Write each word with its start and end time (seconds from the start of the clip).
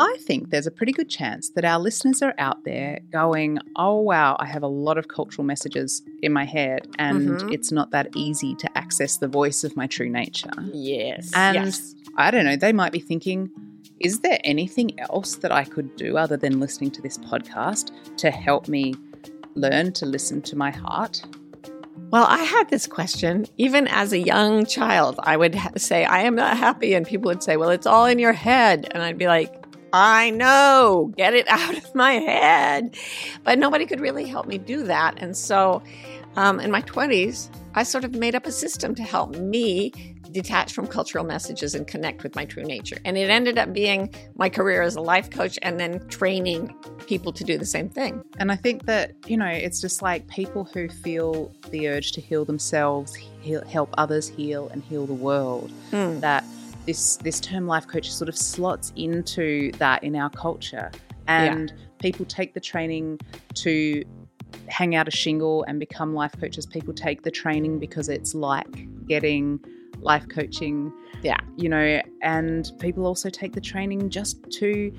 I 0.00 0.16
think 0.20 0.50
there's 0.50 0.66
a 0.66 0.70
pretty 0.70 0.92
good 0.92 1.08
chance 1.08 1.50
that 1.50 1.64
our 1.64 1.78
listeners 1.80 2.22
are 2.22 2.34
out 2.38 2.64
there 2.64 3.00
going, 3.10 3.58
oh, 3.76 4.00
wow, 4.00 4.36
I 4.38 4.46
have 4.46 4.62
a 4.62 4.68
lot 4.68 4.96
of 4.96 5.08
cultural 5.08 5.44
messages 5.44 6.02
in 6.22 6.32
my 6.32 6.44
head, 6.44 6.86
and 6.98 7.28
Mhm. 7.30 7.52
it's 7.52 7.72
not 7.72 7.90
that 7.90 8.08
easy 8.14 8.54
to 8.56 8.78
access 8.78 9.16
the 9.16 9.26
voice 9.28 9.64
of 9.64 9.76
my 9.76 9.86
true 9.88 10.08
nature. 10.08 10.50
Yes. 10.72 11.30
And 11.34 11.56
yes. 11.56 11.94
I 12.16 12.30
don't 12.30 12.44
know, 12.44 12.56
they 12.56 12.72
might 12.72 12.92
be 12.92 13.00
thinking, 13.00 13.50
is 14.00 14.20
there 14.20 14.38
anything 14.44 14.98
else 15.00 15.34
that 15.36 15.50
I 15.50 15.64
could 15.64 15.96
do 15.96 16.16
other 16.16 16.36
than 16.36 16.60
listening 16.60 16.92
to 16.92 17.02
this 17.02 17.18
podcast 17.18 17.90
to 18.18 18.30
help 18.30 18.68
me 18.68 18.94
learn 19.56 19.92
to 19.94 20.06
listen 20.06 20.40
to 20.42 20.56
my 20.56 20.70
heart? 20.70 21.24
Well, 22.12 22.24
I 22.28 22.38
had 22.38 22.70
this 22.70 22.86
question 22.86 23.46
even 23.58 23.86
as 23.88 24.12
a 24.12 24.18
young 24.18 24.64
child. 24.64 25.18
I 25.24 25.36
would 25.36 25.54
ha- 25.56 25.72
say, 25.76 26.04
I 26.04 26.20
am 26.20 26.36
not 26.36 26.56
happy. 26.56 26.94
And 26.94 27.04
people 27.06 27.28
would 27.28 27.42
say, 27.42 27.56
Well, 27.56 27.70
it's 27.70 27.86
all 27.86 28.06
in 28.06 28.18
your 28.18 28.32
head. 28.32 28.88
And 28.92 29.02
I'd 29.02 29.18
be 29.18 29.26
like, 29.26 29.52
I 29.92 30.30
know, 30.30 31.12
get 31.16 31.34
it 31.34 31.46
out 31.50 31.76
of 31.76 31.94
my 31.94 32.14
head. 32.14 32.96
But 33.44 33.58
nobody 33.58 33.86
could 33.86 34.00
really 34.00 34.26
help 34.26 34.46
me 34.46 34.58
do 34.58 34.84
that. 34.84 35.14
And 35.18 35.36
so 35.36 35.82
um, 36.36 36.60
in 36.60 36.70
my 36.70 36.82
20s, 36.82 37.50
I 37.74 37.82
sort 37.82 38.04
of 38.04 38.14
made 38.14 38.34
up 38.34 38.46
a 38.46 38.52
system 38.52 38.94
to 38.94 39.02
help 39.02 39.36
me 39.36 39.92
detach 40.32 40.72
from 40.72 40.86
cultural 40.86 41.24
messages 41.24 41.74
and 41.74 41.86
connect 41.86 42.22
with 42.22 42.34
my 42.34 42.44
true 42.44 42.62
nature. 42.62 42.98
And 43.04 43.16
it 43.16 43.30
ended 43.30 43.58
up 43.58 43.72
being 43.72 44.12
my 44.36 44.48
career 44.48 44.82
as 44.82 44.94
a 44.96 45.00
life 45.00 45.30
coach 45.30 45.58
and 45.62 45.80
then 45.80 46.06
training 46.08 46.74
people 47.06 47.32
to 47.32 47.44
do 47.44 47.56
the 47.56 47.66
same 47.66 47.88
thing. 47.88 48.22
And 48.38 48.52
I 48.52 48.56
think 48.56 48.84
that, 48.86 49.12
you 49.26 49.36
know, 49.36 49.46
it's 49.46 49.80
just 49.80 50.02
like 50.02 50.26
people 50.28 50.64
who 50.64 50.88
feel 50.88 51.52
the 51.70 51.88
urge 51.88 52.12
to 52.12 52.20
heal 52.20 52.44
themselves, 52.44 53.14
heal, 53.14 53.64
help 53.64 53.94
others 53.96 54.28
heal, 54.28 54.68
and 54.68 54.82
heal 54.82 55.06
the 55.06 55.14
world. 55.14 55.70
Hmm. 55.90 56.20
That 56.20 56.44
this 56.88 57.18
this 57.18 57.38
term 57.38 57.66
life 57.66 57.86
coach 57.86 58.10
sort 58.10 58.30
of 58.30 58.36
slots 58.36 58.94
into 58.96 59.70
that 59.72 60.02
in 60.02 60.16
our 60.16 60.30
culture. 60.30 60.90
And 61.28 61.70
people 62.00 62.24
take 62.24 62.54
the 62.54 62.60
training 62.60 63.20
to 63.56 64.02
hang 64.68 64.94
out 64.94 65.06
a 65.06 65.10
shingle 65.10 65.64
and 65.64 65.78
become 65.78 66.14
life 66.14 66.32
coaches. 66.40 66.64
People 66.64 66.94
take 66.94 67.22
the 67.22 67.30
training 67.30 67.78
because 67.78 68.08
it's 68.08 68.34
like 68.34 69.06
getting 69.06 69.60
life 70.00 70.26
coaching. 70.30 70.90
Yeah. 71.22 71.36
You 71.58 71.68
know, 71.68 72.00
and 72.22 72.72
people 72.80 73.06
also 73.06 73.28
take 73.28 73.52
the 73.52 73.60
training 73.60 74.08
just 74.08 74.50
to 74.52 74.90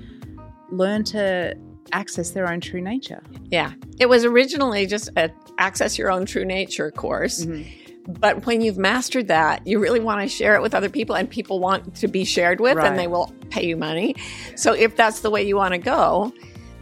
learn 0.70 1.02
to 1.04 1.56
access 1.90 2.30
their 2.30 2.48
own 2.48 2.60
true 2.60 2.80
nature. 2.80 3.20
Yeah. 3.50 3.72
It 3.98 4.08
was 4.08 4.24
originally 4.24 4.86
just 4.86 5.10
a 5.16 5.30
access 5.58 5.98
your 5.98 6.12
own 6.12 6.24
true 6.24 6.44
nature 6.44 6.92
course. 6.92 7.44
Mm-hmm. 7.44 7.89
But 8.18 8.46
when 8.46 8.60
you've 8.60 8.78
mastered 8.78 9.28
that, 9.28 9.66
you 9.66 9.78
really 9.78 10.00
want 10.00 10.20
to 10.22 10.28
share 10.28 10.54
it 10.54 10.62
with 10.62 10.74
other 10.74 10.88
people 10.88 11.14
and 11.16 11.28
people 11.28 11.60
want 11.60 11.94
to 11.96 12.08
be 12.08 12.24
shared 12.24 12.60
with 12.60 12.76
Right. 12.76 12.86
and 12.86 12.98
they 12.98 13.06
will 13.06 13.32
pay 13.50 13.66
you 13.66 13.76
money. 13.76 14.16
So 14.56 14.72
if 14.72 14.96
that's 14.96 15.20
the 15.20 15.30
way 15.30 15.42
you 15.46 15.56
want 15.56 15.72
to 15.72 15.78
go, 15.78 16.32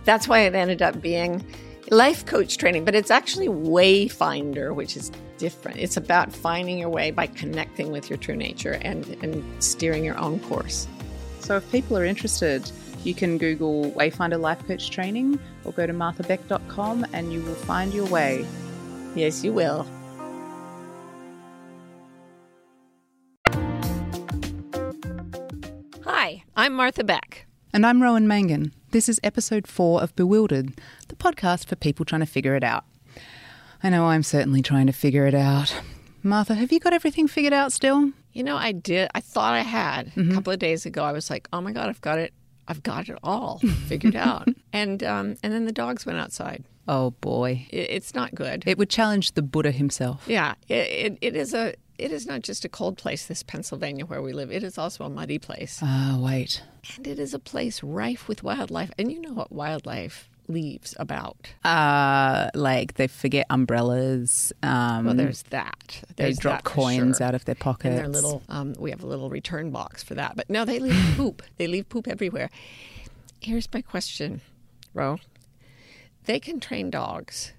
that's 0.04 0.26
why 0.28 0.40
it 0.40 0.54
ended 0.54 0.80
up 0.82 1.00
being 1.02 1.44
life 1.90 2.24
coach 2.26 2.56
training, 2.56 2.84
but 2.84 2.94
it's 2.94 3.10
actually 3.10 3.48
wayfinder, 3.48 4.74
which 4.74 4.96
is 4.96 5.11
different. 5.38 5.78
It's 5.78 5.96
about 5.96 6.33
finding 6.33 6.78
your 6.78 6.88
way 6.90 7.11
by 7.11 7.27
connecting 7.27 7.90
with 7.92 8.11
your 8.11 8.17
true 8.18 8.36
nature 8.36 8.78
and, 8.83 9.06
and 9.22 9.62
steering 9.62 10.05
your 10.05 10.18
own 10.18 10.40
course. 10.40 10.86
So 11.40 11.56
if 11.56 11.70
people 11.72 11.96
are 11.96 12.05
interested, 12.05 12.70
you 13.05 13.14
can 13.14 13.38
Google 13.38 13.90
Wayfinder 13.92 14.38
Life 14.40 14.67
Coach 14.67 14.90
Training 14.90 15.38
or 15.64 15.72
go 15.72 15.86
to 15.86 15.92
marthabeck.com 15.92 17.06
and 17.12 17.33
you 17.33 17.40
will 17.42 17.55
find 17.55 17.94
your 17.94 18.06
way. 18.06 18.44
Yes, 19.14 19.44
you 19.44 19.52
will. 19.52 19.86
I'm 26.68 26.74
Martha 26.74 27.02
Beck. 27.02 27.46
And 27.73 27.86
I'm 27.86 28.02
Rowan 28.02 28.29
Mangan. 28.29 28.74
This 28.90 29.08
is 29.08 29.18
episode 29.24 29.67
four 29.67 30.02
of 30.02 30.14
Bewildered, 30.14 30.79
the 31.08 31.17
podcast 31.17 31.64
for 31.64 31.77
people 31.77 32.05
trying 32.05 32.20
to 32.20 32.27
figure 32.27 32.55
it 32.56 32.62
out. 32.62 32.84
I 33.83 33.89
know 33.89 34.05
I'm 34.05 34.23
certainly 34.23 34.61
trying 34.61 34.86
to 34.86 34.92
figure 34.92 35.24
it 35.27 35.33
out. 35.33 35.74
Martha, 36.23 36.55
have 36.56 36.70
you 36.70 36.79
got 36.79 36.92
everything 36.92 37.27
figured 37.27 37.55
out 37.55 37.73
still? 37.73 38.12
You 38.34 38.42
know, 38.45 38.58
I 38.58 38.73
did. 38.73 39.08
I 39.14 39.20
thought 39.20 39.55
I 39.55 39.61
had 39.61 40.12
a 40.14 40.30
couple 40.34 40.52
of 40.52 40.58
days 40.58 40.84
ago. 40.84 41.05
I 41.05 41.12
was 41.12 41.30
like, 41.30 41.48
"Oh 41.55 41.62
my 41.62 41.73
god, 41.73 41.89
I've 41.89 42.02
got 42.02 42.18
it! 42.18 42.34
I've 42.68 42.83
got 42.83 43.08
it 43.08 43.17
all 43.23 43.61
figured 43.86 44.14
out." 44.29 44.46
And 44.70 45.02
um, 45.02 45.36
and 45.42 45.50
then 45.55 45.64
the 45.64 45.73
dogs 45.73 46.05
went 46.05 46.18
outside. 46.18 46.64
Oh 46.86 47.12
boy. 47.23 47.67
It, 47.70 47.89
it's 47.92 48.14
not 48.14 48.35
good. 48.35 48.64
It 48.67 48.77
would 48.77 48.90
challenge 48.90 49.33
the 49.33 49.42
Buddha 49.42 49.70
himself. 49.70 50.24
yeah, 50.27 50.55
it, 50.68 50.74
it, 50.74 51.18
it 51.23 51.35
is 51.35 51.55
a. 51.55 51.73
It 51.98 52.13
is 52.13 52.27
not 52.27 52.42
just 52.42 52.64
a 52.64 52.69
cold 52.69 52.97
place, 52.97 53.27
this 53.27 53.42
Pennsylvania 53.42 54.07
where 54.07 54.23
we 54.23 54.33
live. 54.33 54.53
It 54.53 54.63
is 54.63 54.79
also 54.79 55.05
a 55.05 55.11
muddy 55.11 55.39
place, 55.39 55.81
Ah, 55.83 56.17
wait. 56.20 56.63
and 56.97 57.07
it 57.09 57.19
is 57.19 57.35
a 57.35 57.41
place 57.41 57.83
rife 57.83 58.29
with 58.29 58.45
wildlife. 58.45 58.92
And 58.97 59.11
you 59.11 59.20
know 59.20 59.33
what 59.33 59.51
wildlife 59.51 60.29
leaves 60.47 60.95
about? 60.98 61.36
Uh, 61.64 62.51
like 62.55 62.95
they 62.95 63.09
forget 63.09 63.47
umbrellas. 63.51 64.53
Um, 64.63 65.07
Well, 65.07 65.14
there's 65.14 65.42
that. 65.51 66.03
they 66.17 66.33
drop 66.35 66.59
that 66.59 66.64
coins 66.64 67.19
sure. 67.19 67.27
out 67.27 67.35
of 67.35 67.45
their 67.47 67.57
pockets. 67.57 67.86
And 67.97 67.98
their 67.98 68.09
little, 68.09 68.42
um, 68.48 68.75
we 68.79 68.91
have 68.91 69.03
a 69.03 69.07
little 69.07 69.29
return 69.29 69.70
box 69.73 70.03
for 70.05 70.15
that. 70.15 70.36
But 70.36 70.48
no, 70.48 70.65
they 70.65 70.79
leave 70.79 70.95
poop. 71.17 71.42
They 71.57 71.67
leave 71.67 71.89
poop 71.89 72.07
everywhere. 72.07 72.48
Here's 73.41 73.69
my 73.75 73.83
question, 73.83 74.41
Ro. 74.95 75.19
They 76.27 76.39
can 76.39 76.61
train 76.61 76.91
dogs. 76.91 77.53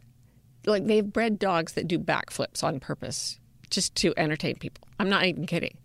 Like 0.66 0.86
they've 0.86 1.06
bred 1.06 1.40
dogs 1.40 1.74
that 1.74 1.88
do 1.88 1.98
backflips 2.00 2.64
on 2.64 2.80
purpose 2.80 3.39
just 3.70 3.96
to 3.96 4.14
entertain 4.18 4.56
people. 4.56 4.88
I'm 5.00 5.10
not 5.10 5.26
even 5.26 5.46
kidding. 5.46 5.78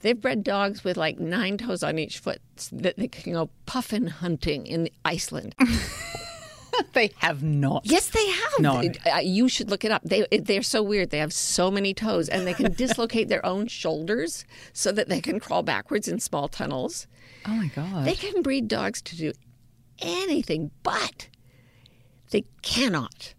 They've 0.00 0.20
bred 0.20 0.42
dogs 0.42 0.82
with 0.82 0.96
like 0.96 1.20
nine 1.20 1.58
toes 1.58 1.82
on 1.82 1.98
each 1.98 2.18
foot 2.18 2.40
so 2.56 2.76
that 2.76 2.96
they 2.96 3.08
can 3.08 3.32
go 3.32 3.50
puffin 3.66 4.08
hunting 4.08 4.66
in 4.66 4.88
Iceland. 5.04 5.54
they 6.92 7.12
have 7.18 7.42
not. 7.42 7.82
Yes, 7.84 8.10
they 8.10 8.26
have. 8.28 8.52
No. 8.58 8.82
You 9.22 9.48
should 9.48 9.70
look 9.70 9.84
it 9.84 9.92
up. 9.92 10.02
They 10.04 10.26
they're 10.32 10.62
so 10.62 10.82
weird. 10.82 11.10
They 11.10 11.18
have 11.18 11.32
so 11.32 11.70
many 11.70 11.94
toes, 11.94 12.28
and 12.28 12.46
they 12.46 12.54
can 12.54 12.72
dislocate 12.76 13.28
their 13.28 13.44
own 13.46 13.68
shoulders 13.68 14.44
so 14.72 14.90
that 14.92 15.08
they 15.08 15.20
can 15.20 15.38
crawl 15.38 15.62
backwards 15.62 16.08
in 16.08 16.18
small 16.18 16.48
tunnels. 16.48 17.06
Oh 17.46 17.54
my 17.54 17.68
god. 17.68 18.04
They 18.04 18.14
can 18.14 18.42
breed 18.42 18.66
dogs 18.66 19.02
to 19.02 19.16
do 19.16 19.32
anything, 20.00 20.72
but 20.82 21.28
they 22.30 22.44
cannot 22.62 23.34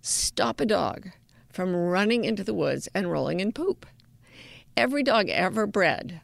stop 0.00 0.60
a 0.60 0.66
dog 0.66 1.10
from 1.50 1.74
running 1.74 2.24
into 2.24 2.44
the 2.44 2.54
woods 2.54 2.88
and 2.94 3.10
rolling 3.10 3.40
in 3.40 3.52
poop. 3.52 3.86
Every 4.76 5.02
dog 5.02 5.28
ever 5.28 5.66
bred, 5.66 6.20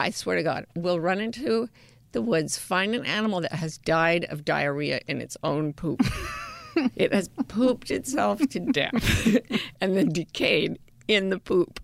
I 0.00 0.10
swear 0.10 0.36
to 0.36 0.42
God, 0.42 0.66
will 0.74 0.98
run 0.98 1.20
into 1.20 1.68
the 2.12 2.22
woods, 2.22 2.58
find 2.58 2.94
an 2.94 3.04
animal 3.04 3.40
that 3.40 3.52
has 3.52 3.78
died 3.78 4.24
of 4.24 4.44
diarrhea 4.44 5.00
in 5.06 5.20
its 5.20 5.36
own 5.42 5.72
poop. 5.72 6.02
it 6.96 7.12
has 7.12 7.28
pooped 7.48 7.90
itself 7.90 8.40
to 8.48 8.60
death 8.60 9.36
and 9.80 9.96
then 9.96 10.08
decayed 10.08 10.78
in 11.08 11.30
the 11.30 11.38
poop. 11.38 11.80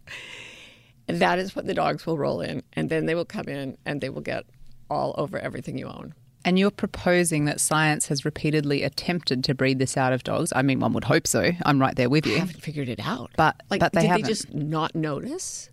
And 1.06 1.18
that 1.20 1.38
is 1.38 1.56
what 1.56 1.66
the 1.66 1.74
dogs 1.74 2.06
will 2.06 2.18
roll 2.18 2.40
in. 2.40 2.62
And 2.74 2.90
then 2.90 3.06
they 3.06 3.14
will 3.14 3.24
come 3.24 3.48
in 3.48 3.78
and 3.86 4.00
they 4.00 4.10
will 4.10 4.20
get 4.20 4.44
all 4.90 5.14
over 5.18 5.38
everything 5.38 5.78
you 5.78 5.86
own. 5.86 6.14
And 6.44 6.58
you're 6.58 6.70
proposing 6.70 7.44
that 7.46 7.60
science 7.60 8.06
has 8.08 8.24
repeatedly 8.24 8.82
attempted 8.82 9.44
to 9.44 9.54
breed 9.54 9.78
this 9.78 9.96
out 9.96 10.12
of 10.12 10.22
dogs. 10.22 10.52
I 10.54 10.62
mean, 10.62 10.80
one 10.80 10.92
would 10.92 11.04
hope 11.04 11.26
so. 11.26 11.50
I'm 11.66 11.80
right 11.80 11.94
there 11.96 12.08
with 12.08 12.26
I 12.26 12.30
you. 12.30 12.38
haven't 12.38 12.62
figured 12.62 12.88
it 12.88 13.00
out. 13.02 13.30
But- 13.36 13.60
like, 13.70 13.80
but 13.80 13.92
they 13.92 14.02
did 14.02 14.08
haven't. 14.08 14.22
they 14.22 14.28
just 14.28 14.54
not 14.54 14.94
notice? 14.94 15.70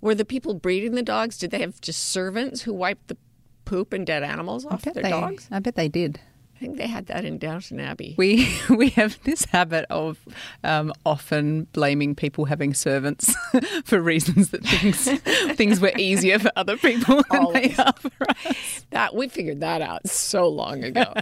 Were 0.00 0.14
the 0.14 0.24
people 0.24 0.54
breeding 0.54 0.96
the 0.96 1.02
dogs? 1.02 1.38
Did 1.38 1.52
they 1.52 1.60
have 1.60 1.80
just 1.80 2.02
servants 2.10 2.62
who 2.62 2.72
wiped 2.72 3.08
the 3.08 3.16
poop 3.64 3.92
and 3.92 4.04
dead 4.06 4.24
animals 4.24 4.66
off 4.66 4.82
their 4.82 4.94
they, 4.94 5.08
dogs? 5.10 5.48
I 5.50 5.60
bet 5.60 5.76
they 5.76 5.88
did. 5.88 6.20
I 6.62 6.64
think 6.64 6.76
they 6.78 6.86
had 6.86 7.06
that 7.06 7.24
in 7.24 7.38
Downton 7.38 7.80
Abbey. 7.80 8.14
We 8.16 8.48
we 8.70 8.90
have 8.90 9.20
this 9.24 9.46
habit 9.46 9.84
of 9.90 10.20
um, 10.62 10.92
often 11.04 11.64
blaming 11.72 12.14
people 12.14 12.44
having 12.44 12.72
servants 12.72 13.34
for 13.84 14.00
reasons 14.00 14.50
that 14.50 14.64
things 14.64 15.56
things 15.56 15.80
were 15.80 15.90
easier 15.98 16.38
for 16.38 16.52
other 16.54 16.76
people 16.76 17.24
than 17.32 17.52
they 17.52 17.74
are 17.74 17.92
for 17.94 18.30
us. 18.30 18.86
that 18.90 19.16
we 19.16 19.26
figured 19.26 19.58
that 19.58 19.82
out 19.82 20.08
so 20.08 20.46
long 20.46 20.84
ago. 20.84 21.12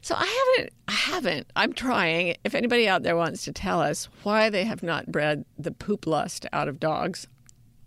so 0.00 0.14
I 0.16 0.54
haven't. 0.56 0.72
I 0.88 0.92
haven't. 0.92 1.46
I'm 1.54 1.74
trying. 1.74 2.36
If 2.44 2.54
anybody 2.54 2.88
out 2.88 3.02
there 3.02 3.14
wants 3.14 3.44
to 3.44 3.52
tell 3.52 3.82
us 3.82 4.08
why 4.22 4.48
they 4.48 4.64
have 4.64 4.82
not 4.82 5.12
bred 5.12 5.44
the 5.58 5.70
poop 5.70 6.06
lust 6.06 6.46
out 6.50 6.66
of 6.66 6.80
dogs, 6.80 7.26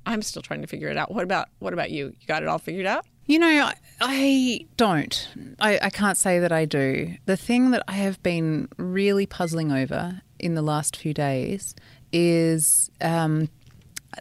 I'm 0.06 0.22
still 0.22 0.44
trying 0.44 0.62
to 0.62 0.68
figure 0.68 0.90
it 0.90 0.98
out. 0.98 1.12
What 1.12 1.24
about 1.24 1.48
what 1.58 1.74
about 1.74 1.90
you? 1.90 2.14
You 2.20 2.28
got 2.28 2.44
it 2.44 2.48
all 2.48 2.60
figured 2.60 2.86
out? 2.86 3.08
You 3.26 3.40
know, 3.40 3.72
I, 4.02 4.66
don't. 4.78 5.30
I, 5.60 5.80
I 5.84 5.90
can't 5.90 6.18
say 6.18 6.40
that 6.40 6.52
I 6.52 6.66
do. 6.66 7.16
The 7.26 7.38
thing 7.38 7.72
that 7.72 7.84
I 7.88 7.94
have 7.94 8.22
been 8.24 8.68
really 8.78 9.26
puzzling 9.26 9.72
over 9.72 10.22
in 10.40 10.56
the 10.56 10.62
last 10.62 10.98
few 10.98 11.14
days 11.14 11.76
is 12.12 12.90
um, 13.00 13.50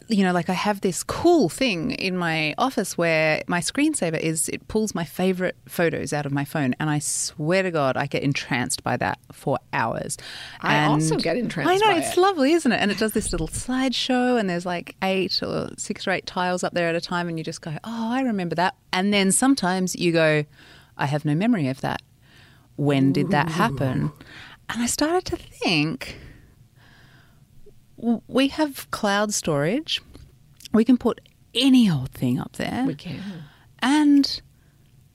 you 0.07 0.23
know, 0.23 0.31
like 0.31 0.49
I 0.49 0.53
have 0.53 0.81
this 0.81 1.03
cool 1.03 1.49
thing 1.49 1.91
in 1.91 2.15
my 2.15 2.55
office 2.57 2.97
where 2.97 3.43
my 3.47 3.59
screensaver 3.59 4.19
is 4.19 4.47
it 4.49 4.67
pulls 4.67 4.95
my 4.95 5.03
favorite 5.03 5.57
photos 5.67 6.13
out 6.13 6.25
of 6.25 6.31
my 6.31 6.45
phone, 6.45 6.75
and 6.79 6.89
I 6.89 6.99
swear 6.99 7.63
to 7.63 7.71
God, 7.71 7.97
I 7.97 8.07
get 8.07 8.23
entranced 8.23 8.83
by 8.83 8.97
that 8.97 9.19
for 9.31 9.59
hours. 9.73 10.17
I 10.61 10.75
and 10.75 10.93
also 10.93 11.17
get 11.17 11.35
entranced. 11.37 11.71
I 11.71 11.77
know 11.77 11.97
it's 11.97 12.17
it. 12.17 12.21
lovely, 12.21 12.53
isn't 12.53 12.71
it? 12.71 12.77
And 12.77 12.89
it 12.89 12.97
does 12.97 13.13
this 13.13 13.31
little 13.31 13.49
slideshow, 13.49 14.39
and 14.39 14.49
there's 14.49 14.65
like 14.65 14.95
eight 15.03 15.43
or 15.43 15.69
six 15.77 16.07
or 16.07 16.11
eight 16.11 16.25
tiles 16.25 16.63
up 16.63 16.73
there 16.73 16.87
at 16.87 16.95
a 16.95 17.01
time, 17.01 17.27
and 17.27 17.37
you 17.37 17.43
just 17.43 17.61
go, 17.61 17.71
"Oh, 17.83 18.11
I 18.11 18.21
remember 18.21 18.55
that." 18.55 18.75
And 18.93 19.13
then 19.13 19.31
sometimes 19.31 19.95
you 19.95 20.11
go, 20.13 20.45
"I 20.97 21.05
have 21.05 21.25
no 21.25 21.35
memory 21.35 21.67
of 21.67 21.81
that. 21.81 22.01
When 22.77 23.11
did 23.11 23.31
that 23.31 23.49
happen?" 23.49 24.13
And 24.69 24.81
I 24.81 24.85
started 24.85 25.25
to 25.25 25.35
think 25.35 26.15
we 28.27 28.47
have 28.49 28.89
cloud 28.91 29.33
storage. 29.33 30.01
We 30.73 30.83
can 30.85 30.97
put 30.97 31.21
any 31.53 31.89
old 31.89 32.11
thing 32.11 32.39
up 32.39 32.53
there. 32.53 32.83
We 32.87 32.95
can. 32.95 33.21
And 33.79 34.41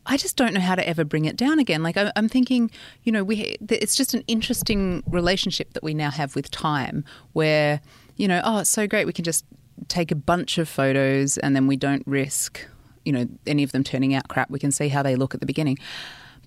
I 0.05 0.17
just 0.17 0.37
don't 0.37 0.55
know 0.55 0.61
how 0.61 0.75
to 0.77 0.87
ever 0.89 1.05
bring 1.05 1.25
it 1.25 1.37
down 1.37 1.59
again. 1.59 1.83
Like 1.83 1.97
I- 1.97 2.13
I'm 2.15 2.29
thinking, 2.29 2.71
you 3.03 3.11
know, 3.13 3.25
we 3.25 3.57
it's 3.69 3.97
just 3.97 4.15
an 4.15 4.23
interesting 4.29 5.03
relationship 5.07 5.73
that 5.73 5.83
we 5.83 5.95
now 5.95 6.11
have 6.11 6.35
with 6.37 6.51
time, 6.51 7.05
where 7.33 7.81
you 8.17 8.29
know, 8.29 8.41
oh, 8.45 8.59
it's 8.59 8.71
so 8.71 8.87
great. 8.87 9.07
We 9.07 9.13
can 9.13 9.25
just 9.25 9.45
take 9.89 10.11
a 10.11 10.15
bunch 10.17 10.59
of 10.59 10.69
photos, 10.69 11.37
and 11.39 11.55
then 11.57 11.67
we 11.67 11.77
don't 11.77 12.03
risk, 12.07 12.65
you 13.05 13.13
know, 13.13 13.27
any 13.47 13.63
of 13.63 13.73
them 13.73 13.85
turning 13.85 14.15
out 14.15 14.29
crap. 14.29 14.49
We 14.51 14.59
can 14.59 14.71
see 14.73 14.89
how 14.89 15.03
they 15.03 15.17
look 15.17 15.35
at 15.35 15.41
the 15.41 15.47
beginning, 15.47 15.79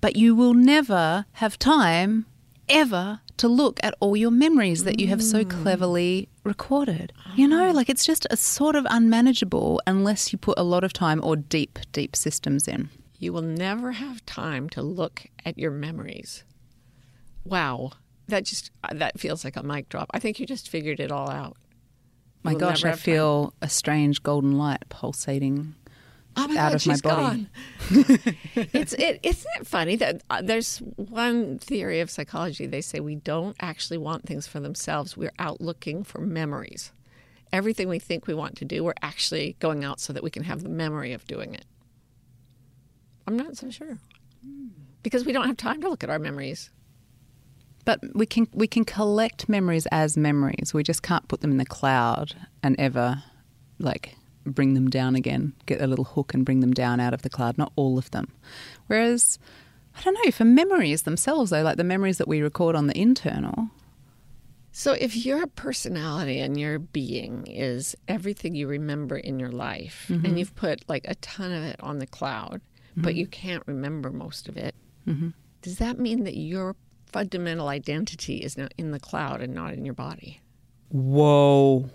but 0.00 0.16
you 0.16 0.34
will 0.34 0.54
never 0.54 1.26
have 1.32 1.58
time 1.58 2.26
ever 2.68 3.20
to 3.40 3.48
look 3.48 3.80
at 3.82 3.94
all 4.00 4.14
your 4.18 4.30
memories 4.30 4.84
that 4.84 5.00
you 5.00 5.06
have 5.06 5.22
so 5.22 5.42
mm. 5.42 5.50
cleverly 5.50 6.28
recorded. 6.44 7.10
Ah. 7.24 7.32
You 7.36 7.48
know, 7.48 7.70
like 7.70 7.88
it's 7.88 8.04
just 8.04 8.26
a 8.30 8.36
sort 8.36 8.76
of 8.76 8.86
unmanageable 8.90 9.80
unless 9.86 10.30
you 10.30 10.38
put 10.38 10.58
a 10.58 10.62
lot 10.62 10.84
of 10.84 10.92
time 10.92 11.24
or 11.24 11.36
deep, 11.36 11.78
deep 11.92 12.14
systems 12.14 12.68
in. 12.68 12.90
You 13.18 13.32
will 13.32 13.40
never 13.40 13.92
have 13.92 14.24
time 14.26 14.68
to 14.70 14.82
look 14.82 15.22
at 15.46 15.56
your 15.58 15.70
memories. 15.70 16.44
Wow. 17.42 17.92
That 18.28 18.44
just 18.44 18.70
uh, 18.84 18.92
that 18.92 19.18
feels 19.18 19.42
like 19.42 19.56
a 19.56 19.62
mic 19.62 19.88
drop. 19.88 20.10
I 20.12 20.18
think 20.18 20.38
you 20.38 20.44
just 20.44 20.68
figured 20.68 21.00
it 21.00 21.10
all 21.10 21.30
out. 21.30 21.56
My 22.42 22.50
You 22.50 22.56
will 22.56 22.60
gosh, 22.60 22.84
I 22.84 22.88
have 22.88 22.98
time. 22.98 23.04
feel 23.04 23.54
a 23.62 23.70
strange 23.70 24.22
golden 24.22 24.58
light 24.58 24.82
pulsating. 24.90 25.74
Oh 26.36 26.48
my 26.48 26.56
out 26.56 26.72
God, 26.72 26.74
of 26.74 26.86
my 26.86 26.96
body. 26.96 27.36
Gone. 27.36 27.50
it's 28.72 28.92
it. 28.94 29.20
Isn't 29.22 29.50
it 29.60 29.66
funny 29.66 29.96
that 29.96 30.22
uh, 30.30 30.42
there's 30.42 30.78
one 30.96 31.58
theory 31.58 32.00
of 32.00 32.10
psychology? 32.10 32.66
They 32.66 32.80
say 32.80 33.00
we 33.00 33.16
don't 33.16 33.56
actually 33.60 33.98
want 33.98 34.26
things 34.26 34.46
for 34.46 34.60
themselves. 34.60 35.16
We're 35.16 35.32
out 35.38 35.60
looking 35.60 36.04
for 36.04 36.20
memories. 36.20 36.92
Everything 37.52 37.88
we 37.88 37.98
think 37.98 38.26
we 38.26 38.34
want 38.34 38.56
to 38.58 38.64
do, 38.64 38.84
we're 38.84 38.94
actually 39.02 39.56
going 39.58 39.84
out 39.84 39.98
so 39.98 40.12
that 40.12 40.22
we 40.22 40.30
can 40.30 40.44
have 40.44 40.62
the 40.62 40.68
memory 40.68 41.12
of 41.12 41.26
doing 41.26 41.54
it. 41.54 41.64
I'm 43.26 43.36
not 43.36 43.56
so 43.56 43.70
sure 43.70 43.98
because 45.02 45.24
we 45.24 45.32
don't 45.32 45.46
have 45.46 45.56
time 45.56 45.80
to 45.82 45.88
look 45.88 46.04
at 46.04 46.10
our 46.10 46.18
memories. 46.18 46.70
But 47.84 48.00
we 48.14 48.26
can 48.26 48.46
we 48.52 48.66
can 48.66 48.84
collect 48.84 49.48
memories 49.48 49.86
as 49.90 50.16
memories. 50.16 50.72
We 50.74 50.82
just 50.82 51.02
can't 51.02 51.26
put 51.28 51.40
them 51.40 51.50
in 51.50 51.56
the 51.56 51.64
cloud 51.64 52.36
and 52.62 52.78
ever 52.78 53.22
like 53.78 54.16
bring 54.44 54.74
them 54.74 54.88
down 54.88 55.14
again. 55.14 55.54
Get 55.66 55.80
a 55.80 55.86
little 55.86 56.04
hook 56.04 56.34
and 56.34 56.44
bring 56.44 56.60
them 56.60 56.72
down 56.72 57.00
out 57.00 57.14
of 57.14 57.22
the 57.22 57.30
cloud. 57.30 57.58
Not 57.58 57.72
all 57.76 57.98
of 57.98 58.10
them. 58.10 58.28
Whereas 58.86 59.38
I 59.96 60.02
don't 60.02 60.14
know 60.24 60.30
for 60.30 60.44
memories 60.44 61.02
themselves 61.02 61.50
though, 61.50 61.62
like 61.62 61.76
the 61.76 61.84
memories 61.84 62.18
that 62.18 62.28
we 62.28 62.40
record 62.40 62.76
on 62.76 62.86
the 62.86 62.98
internal. 62.98 63.68
So, 64.72 64.92
if 64.92 65.16
your 65.16 65.46
personality 65.48 66.38
and 66.38 66.58
your 66.58 66.78
being 66.78 67.46
is 67.48 67.96
everything 68.06 68.54
you 68.54 68.68
remember 68.68 69.16
in 69.16 69.40
your 69.40 69.50
life, 69.50 70.06
and 70.08 70.22
mm-hmm. 70.22 70.36
you've 70.36 70.54
put 70.54 70.88
like 70.88 71.04
a 71.08 71.16
ton 71.16 71.50
of 71.52 71.64
it 71.64 71.76
on 71.80 71.98
the 71.98 72.06
cloud, 72.06 72.60
but 72.96 73.10
mm-hmm. 73.10 73.18
you 73.18 73.26
can't 73.26 73.64
remember 73.66 74.10
most 74.10 74.48
of 74.48 74.56
it, 74.56 74.76
mm-hmm. 75.08 75.30
does 75.62 75.78
that 75.78 75.98
mean 75.98 76.22
that 76.22 76.36
your 76.36 76.76
fundamental 77.06 77.68
identity 77.68 78.36
is 78.36 78.56
now 78.56 78.68
in 78.78 78.92
the 78.92 79.00
cloud 79.00 79.40
and 79.40 79.52
not 79.52 79.72
in 79.72 79.84
your 79.84 79.94
body? 79.94 80.40
Whoa. 80.90 81.90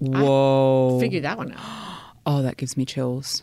Whoa. 0.00 0.98
Figure 1.00 1.20
that 1.20 1.38
one 1.38 1.52
out. 1.52 1.60
Oh, 2.26 2.42
that 2.42 2.58
gives 2.58 2.76
me 2.76 2.84
chills. 2.84 3.42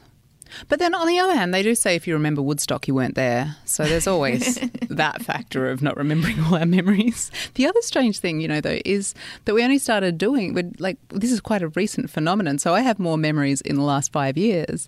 But 0.70 0.78
then 0.80 0.94
on 0.94 1.08
the 1.08 1.20
other 1.20 1.34
hand, 1.34 1.52
they 1.54 1.64
do 1.64 1.74
say 1.74 1.96
if 1.96 2.08
you 2.08 2.14
remember 2.14 2.44
Woodstock, 2.44 2.88
you 2.88 2.94
weren't 2.94 3.16
there. 3.16 3.58
So 3.66 3.86
there's 3.86 4.08
always 4.08 4.60
that 4.90 5.24
factor 5.24 5.70
of 5.70 5.82
not 5.82 5.98
remembering 5.98 6.40
all 6.44 6.56
our 6.56 6.66
memories. 6.66 7.32
The 7.56 7.66
other 7.66 7.82
strange 7.82 8.20
thing, 8.20 8.40
you 8.40 8.48
know, 8.48 8.62
though, 8.62 8.80
is 8.86 9.14
that 9.46 9.56
we 9.56 9.64
only 9.64 9.80
started 9.80 10.18
doing, 10.20 10.76
like, 10.80 10.98
this 11.10 11.32
is 11.32 11.42
quite 11.42 11.64
a 11.64 11.70
recent 11.70 12.10
phenomenon. 12.10 12.60
So 12.60 12.76
I 12.76 12.82
have 12.82 13.00
more 13.00 13.18
memories 13.18 13.62
in 13.62 13.76
the 13.76 13.82
last 13.82 14.12
five 14.12 14.38
years 14.38 14.88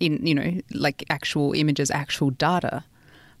in, 0.00 0.24
you 0.26 0.34
know, 0.34 0.60
like 0.72 1.04
actual 1.10 1.52
images, 1.54 1.90
actual 1.90 2.30
data 2.30 2.84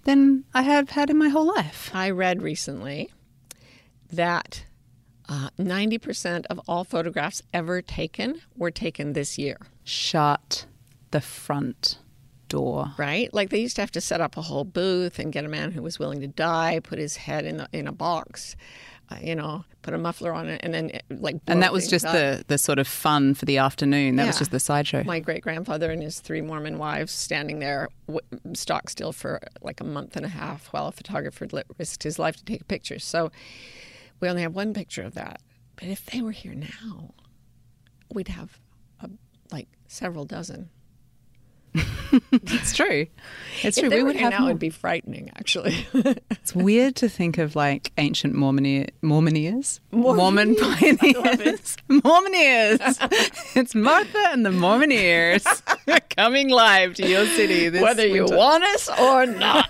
than 0.04 0.44
I 0.54 0.62
have 0.62 0.90
had 0.90 1.08
in 1.08 1.16
my 1.16 1.28
whole 1.28 1.46
life. 1.46 1.90
I 1.94 2.10
read 2.10 2.42
recently 2.42 3.10
that 4.12 4.64
uh, 5.28 5.48
90% 5.58 6.46
of 6.50 6.60
all 6.68 6.84
photographs 6.84 7.42
ever 7.52 7.80
taken 7.82 8.40
were 8.56 8.70
taken 8.70 9.12
this 9.14 9.38
year. 9.38 9.58
Shut 9.84 10.66
the 11.10 11.20
front 11.20 11.98
door. 12.48 12.92
right? 12.98 13.32
Like 13.32 13.50
they 13.50 13.60
used 13.60 13.76
to 13.76 13.82
have 13.82 13.90
to 13.92 14.00
set 14.00 14.20
up 14.20 14.36
a 14.36 14.42
whole 14.42 14.64
booth 14.64 15.18
and 15.18 15.32
get 15.32 15.44
a 15.44 15.48
man 15.48 15.72
who 15.72 15.82
was 15.82 15.98
willing 15.98 16.20
to 16.20 16.26
die, 16.26 16.80
put 16.82 16.98
his 16.98 17.16
head 17.16 17.44
in 17.44 17.60
a, 17.60 17.68
in 17.72 17.86
a 17.86 17.92
box, 17.92 18.54
uh, 19.10 19.16
you 19.22 19.34
know, 19.34 19.64
put 19.82 19.92
a 19.94 19.98
muffler 19.98 20.32
on 20.32 20.48
it, 20.48 20.60
and 20.62 20.72
then 20.72 20.90
uh, 20.94 20.98
like. 21.10 21.36
And 21.46 21.62
that 21.62 21.72
was 21.72 21.88
just 21.88 22.04
up. 22.06 22.12
the, 22.12 22.44
the 22.46 22.58
sort 22.58 22.78
of 22.78 22.86
fun 22.88 23.34
for 23.34 23.44
the 23.44 23.58
afternoon. 23.58 24.16
That 24.16 24.26
was 24.26 24.38
just 24.38 24.50
the 24.50 24.60
sideshow. 24.60 25.04
My 25.04 25.20
great 25.20 25.42
grandfather 25.42 25.90
and 25.90 26.02
his 26.02 26.20
three 26.20 26.40
Mormon 26.40 26.78
wives 26.78 27.12
standing 27.12 27.58
there, 27.58 27.88
w- 28.06 28.20
stock 28.54 28.88
still 28.88 29.12
for 29.12 29.40
like 29.60 29.80
a 29.80 29.84
month 29.84 30.16
and 30.16 30.24
a 30.24 30.30
half, 30.30 30.68
while 30.68 30.86
a 30.86 30.92
photographer 30.92 31.46
risked 31.78 32.02
his 32.02 32.18
life 32.18 32.36
to 32.36 32.44
take 32.44 32.66
pictures. 32.68 33.04
So 33.04 33.30
we 34.20 34.28
only 34.28 34.42
have 34.42 34.54
one 34.54 34.72
picture 34.74 35.02
of 35.02 35.14
that. 35.14 35.40
But 35.76 35.88
if 35.88 36.06
they 36.06 36.20
were 36.22 36.30
here 36.32 36.54
now, 36.54 37.14
we'd 38.12 38.28
have 38.28 38.58
a, 39.00 39.10
like 39.50 39.68
several 39.88 40.24
dozen. 40.24 40.70
It's 42.30 42.72
true. 42.76 43.06
It's 43.64 43.76
If 43.76 43.82
true. 43.82 43.88
they 43.90 43.96
We 43.96 44.02
were 44.04 44.06
would 44.08 44.16
here 44.16 44.24
have 44.30 44.32
now, 44.34 44.40
more. 44.42 44.50
it'd 44.50 44.60
be 44.60 44.70
frightening, 44.70 45.30
actually. 45.36 45.84
It's 46.30 46.54
weird 46.54 46.94
to 46.96 47.08
think 47.08 47.38
of 47.38 47.56
like 47.56 47.90
ancient 47.98 48.36
Mormone- 48.36 48.90
Mormoneers, 49.02 49.80
Mormon 49.90 50.54
pioneers, 50.60 51.76
Mormoneers. 51.90 53.56
it's 53.56 53.74
Martha 53.74 54.24
and 54.30 54.46
the 54.46 54.50
Mormoneers 54.50 55.44
coming 56.10 56.50
live 56.50 56.94
to 56.94 57.08
your 57.08 57.26
city 57.26 57.68
this 57.70 57.82
Whether 57.82 58.06
you 58.06 58.26
want 58.26 58.62
us 58.62 58.88
or 59.00 59.26
not. 59.26 59.68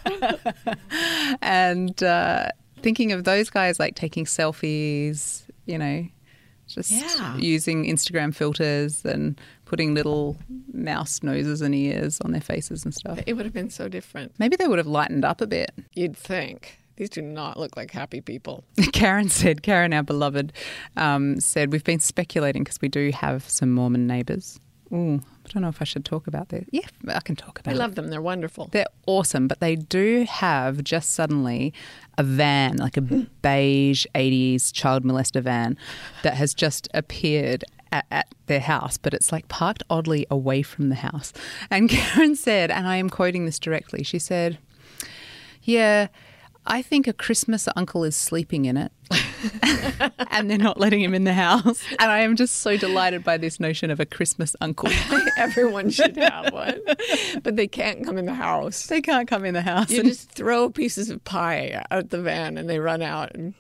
and 1.41 2.03
uh, 2.03 2.49
thinking 2.85 3.11
of 3.13 3.25
those 3.25 3.51
guys 3.51 3.81
like 3.81 3.97
taking 3.97 4.27
selfies, 4.27 5.43
you 5.67 5.79
know, 5.79 6.07
just 6.69 6.93
Yeah. 6.93 7.37
using 7.39 7.85
Instagram 7.85 8.35
filters 8.35 9.05
and 9.05 9.41
putting 9.65 9.95
little 9.95 10.37
mouse 10.73 11.23
noses 11.23 11.61
and 11.63 11.75
ears 11.75 12.21
on 12.21 12.33
their 12.33 12.41
faces 12.41 12.85
and 12.85 12.95
stuff. 12.95 13.19
It 13.27 13.33
would 13.35 13.45
have 13.47 13.53
been 13.55 13.71
so 13.71 13.89
different. 13.89 14.33
Maybe 14.39 14.57
they 14.57 14.69
would 14.69 14.79
have 14.79 14.87
lightened 14.87 15.25
up 15.25 15.41
a 15.41 15.47
bit. 15.47 15.73
You'd 15.95 16.17
think. 16.17 16.79
These 16.97 17.11
do 17.11 17.23
not 17.23 17.59
look 17.59 17.77
like 17.77 17.91
happy 17.91 18.21
people. 18.21 18.63
Karen 18.93 19.29
said, 19.29 19.63
Karen, 19.63 19.93
our 19.93 20.05
beloved, 20.05 20.53
um, 20.97 21.41
said, 21.41 21.73
We've 21.73 21.83
been 21.83 21.99
speculating 22.01 22.63
because 22.63 22.81
we 22.81 22.89
do 22.89 23.11
have 23.11 23.49
some 23.49 23.73
Mormon 23.73 24.07
neighbours. 24.07 24.61
Ooh, 24.93 25.21
I 25.45 25.49
don't 25.53 25.63
know 25.63 25.69
if 25.69 25.83
I 25.83 25.85
should 25.85 26.05
talk 26.05 26.27
about 26.27 26.49
this. 26.49 26.65
Yeah, 26.71 26.87
I 27.09 27.21
can 27.21 27.37
talk 27.37 27.61
about 27.61 27.73
I 27.73 27.75
it. 27.75 27.79
love 27.79 27.95
them. 27.95 28.09
They're 28.09 28.23
wonderful. 28.23 28.69
They're 28.73 28.87
awesome, 29.07 29.47
but 29.47 29.61
they 29.61 29.77
do 29.77 30.25
have 30.29 30.83
just 30.83 31.13
suddenly 31.13 31.75
a 32.17 32.23
van, 32.23 32.77
like 32.77 32.97
a 32.97 33.01
hmm. 33.01 33.23
beige 33.43 34.07
80s 34.15 34.73
child 34.73 35.05
molester 35.05 35.43
van, 35.43 35.77
that 36.23 36.35
has 36.35 36.55
just 36.55 36.89
appeared 36.95 37.65
at, 37.93 38.07
at 38.11 38.29
their 38.47 38.61
house, 38.61 38.97
but 38.97 39.15
it's 39.15 39.31
like 39.33 39.49
parked 39.49 39.83
oddly 39.91 40.27
away 40.31 40.63
from 40.63 40.89
the 40.89 40.97
house. 40.97 41.33
And 41.71 41.89
Karen 41.91 42.37
said, 42.37 42.71
and 42.71 42.89
I 42.89 42.97
am 42.97 43.11
quoting 43.11 43.45
this 43.47 43.59
directly, 43.59 44.03
she 44.03 44.19
said, 44.19 44.59
Yeah, 45.63 46.09
I 46.67 46.81
think 46.81 47.07
a 47.07 47.13
Christmas 47.13 47.69
uncle 47.77 48.05
is 48.05 48.17
sleeping 48.17 48.65
in 48.65 48.77
it. 48.77 48.93
and 50.31 50.51
they're 50.51 50.59
not 50.59 50.79
letting 50.79 51.01
him 51.01 51.15
in 51.15 51.25
the 51.25 51.35
house. 51.35 51.83
And 51.99 52.11
I 52.11 52.21
am 52.21 52.37
just 52.37 52.57
so 52.57 52.77
delighted 52.77 53.25
by 53.25 53.37
this 53.37 53.61
notion 53.61 53.91
of 53.91 54.01
a 54.01 54.07
Christmas 54.07 54.57
uncle. 54.61 54.91
Everyone 55.37 55.91
should 55.91 56.17
have 56.17 56.53
one, 56.53 56.81
but 57.43 57.57
they 57.57 57.67
can't 57.67 58.05
come 58.05 58.19
in 58.19 58.27
the 58.27 58.35
house. 58.35 58.87
they 58.87 59.01
can't 59.01 59.29
come 59.29 59.45
in 59.45 59.55
the 59.55 59.63
house. 59.63 59.91
You 59.91 60.03
just 60.03 60.31
throw 60.31 60.71
pieces 60.71 61.11
of 61.11 61.23
pie 61.25 61.85
at 61.91 62.11
the 62.11 62.21
van 62.21 62.57
and 62.57 62.69
they 62.69 62.79
run 62.79 63.03
out 63.03 63.35
and 63.35 63.55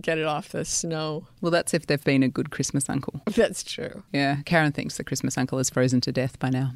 get 0.00 0.18
it 0.18 0.24
off 0.24 0.50
the 0.50 0.64
snow. 0.64 1.26
Well, 1.40 1.50
that's 1.50 1.74
if 1.74 1.86
they've 1.86 2.02
been 2.02 2.22
a 2.22 2.28
good 2.28 2.50
Christmas 2.50 2.88
uncle. 2.88 3.20
That's 3.26 3.62
true. 3.62 4.02
Yeah, 4.12 4.36
Karen 4.46 4.72
thinks 4.72 4.96
the 4.96 5.04
Christmas 5.04 5.36
uncle 5.36 5.58
is 5.58 5.70
frozen 5.70 6.00
to 6.02 6.12
death 6.12 6.38
by 6.38 6.50
now. 6.50 6.72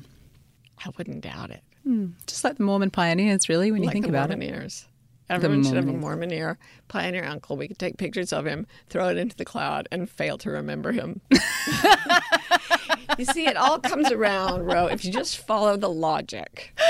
I 0.85 0.91
wouldn't 0.99 1.23
doubt 1.23 1.51
it. 1.51 1.63
Hmm. 1.85 2.09
Just 2.27 2.45
like 2.45 2.57
the 2.57 2.65
Mormon 2.65 2.91
pioneers, 2.91 3.49
really, 3.49 3.73
when 3.73 3.83
you 3.83 3.87
like 3.87 3.95
think 3.95 4.07
the 4.07 4.11
about 4.11 4.31
it. 4.31 4.39
Mormoneers. 4.39 4.85
Everyone 5.29 5.65
should 5.65 5.75
have 5.75 5.89
a. 5.89 5.93
Mormoneer 5.93 6.57
pioneer 6.89 7.25
uncle. 7.25 7.57
We 7.57 7.67
could 7.67 7.79
take 7.79 7.97
pictures 7.97 8.33
of 8.33 8.47
him, 8.47 8.67
throw 8.89 9.09
it 9.09 9.17
into 9.17 9.37
the 9.37 9.45
cloud, 9.45 9.89
and 9.91 10.09
fail 10.09 10.39
to 10.39 10.51
remember 10.51 10.93
him. 10.93 11.21
you 13.19 13.25
see, 13.25 13.47
it 13.47 13.57
all 13.57 13.79
comes 13.79 14.11
around, 14.11 14.67
Ro, 14.67 14.87
if 14.87 15.05
you 15.05 15.13
just 15.13 15.39
follow 15.39 15.77
the 15.77 15.91
logic. 15.91 16.79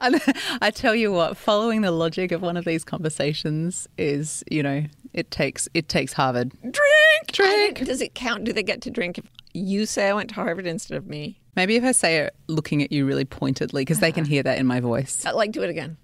And 0.00 0.20
I 0.60 0.70
tell 0.70 0.94
you 0.94 1.10
what, 1.12 1.36
following 1.36 1.80
the 1.80 1.90
logic 1.90 2.32
of 2.32 2.42
one 2.42 2.56
of 2.56 2.64
these 2.64 2.84
conversations 2.84 3.88
is, 3.98 4.44
you 4.50 4.62
know, 4.62 4.84
it 5.12 5.30
takes 5.30 5.68
it 5.74 5.88
takes 5.88 6.12
Harvard. 6.12 6.52
Drink! 6.60 7.32
Drink. 7.32 7.84
Does 7.84 8.00
it 8.00 8.14
count? 8.14 8.44
Do 8.44 8.52
they 8.52 8.62
get 8.62 8.82
to 8.82 8.90
drink 8.90 9.18
if 9.18 9.24
you 9.54 9.86
say 9.86 10.08
I 10.08 10.12
went 10.12 10.28
to 10.30 10.34
Harvard 10.36 10.66
instead 10.66 10.96
of 10.96 11.06
me? 11.06 11.40
Maybe 11.56 11.76
if 11.76 11.84
I 11.84 11.92
say 11.92 12.18
it 12.18 12.34
looking 12.46 12.82
at 12.82 12.92
you 12.92 13.06
really 13.06 13.24
pointedly, 13.24 13.82
because 13.82 14.00
they 14.00 14.12
can 14.12 14.24
hear 14.24 14.42
that 14.42 14.58
in 14.58 14.66
my 14.66 14.80
voice. 14.80 15.24
Uh, 15.24 15.34
Like, 15.34 15.52
do 15.52 15.62
it 15.62 15.70
again. 15.70 15.96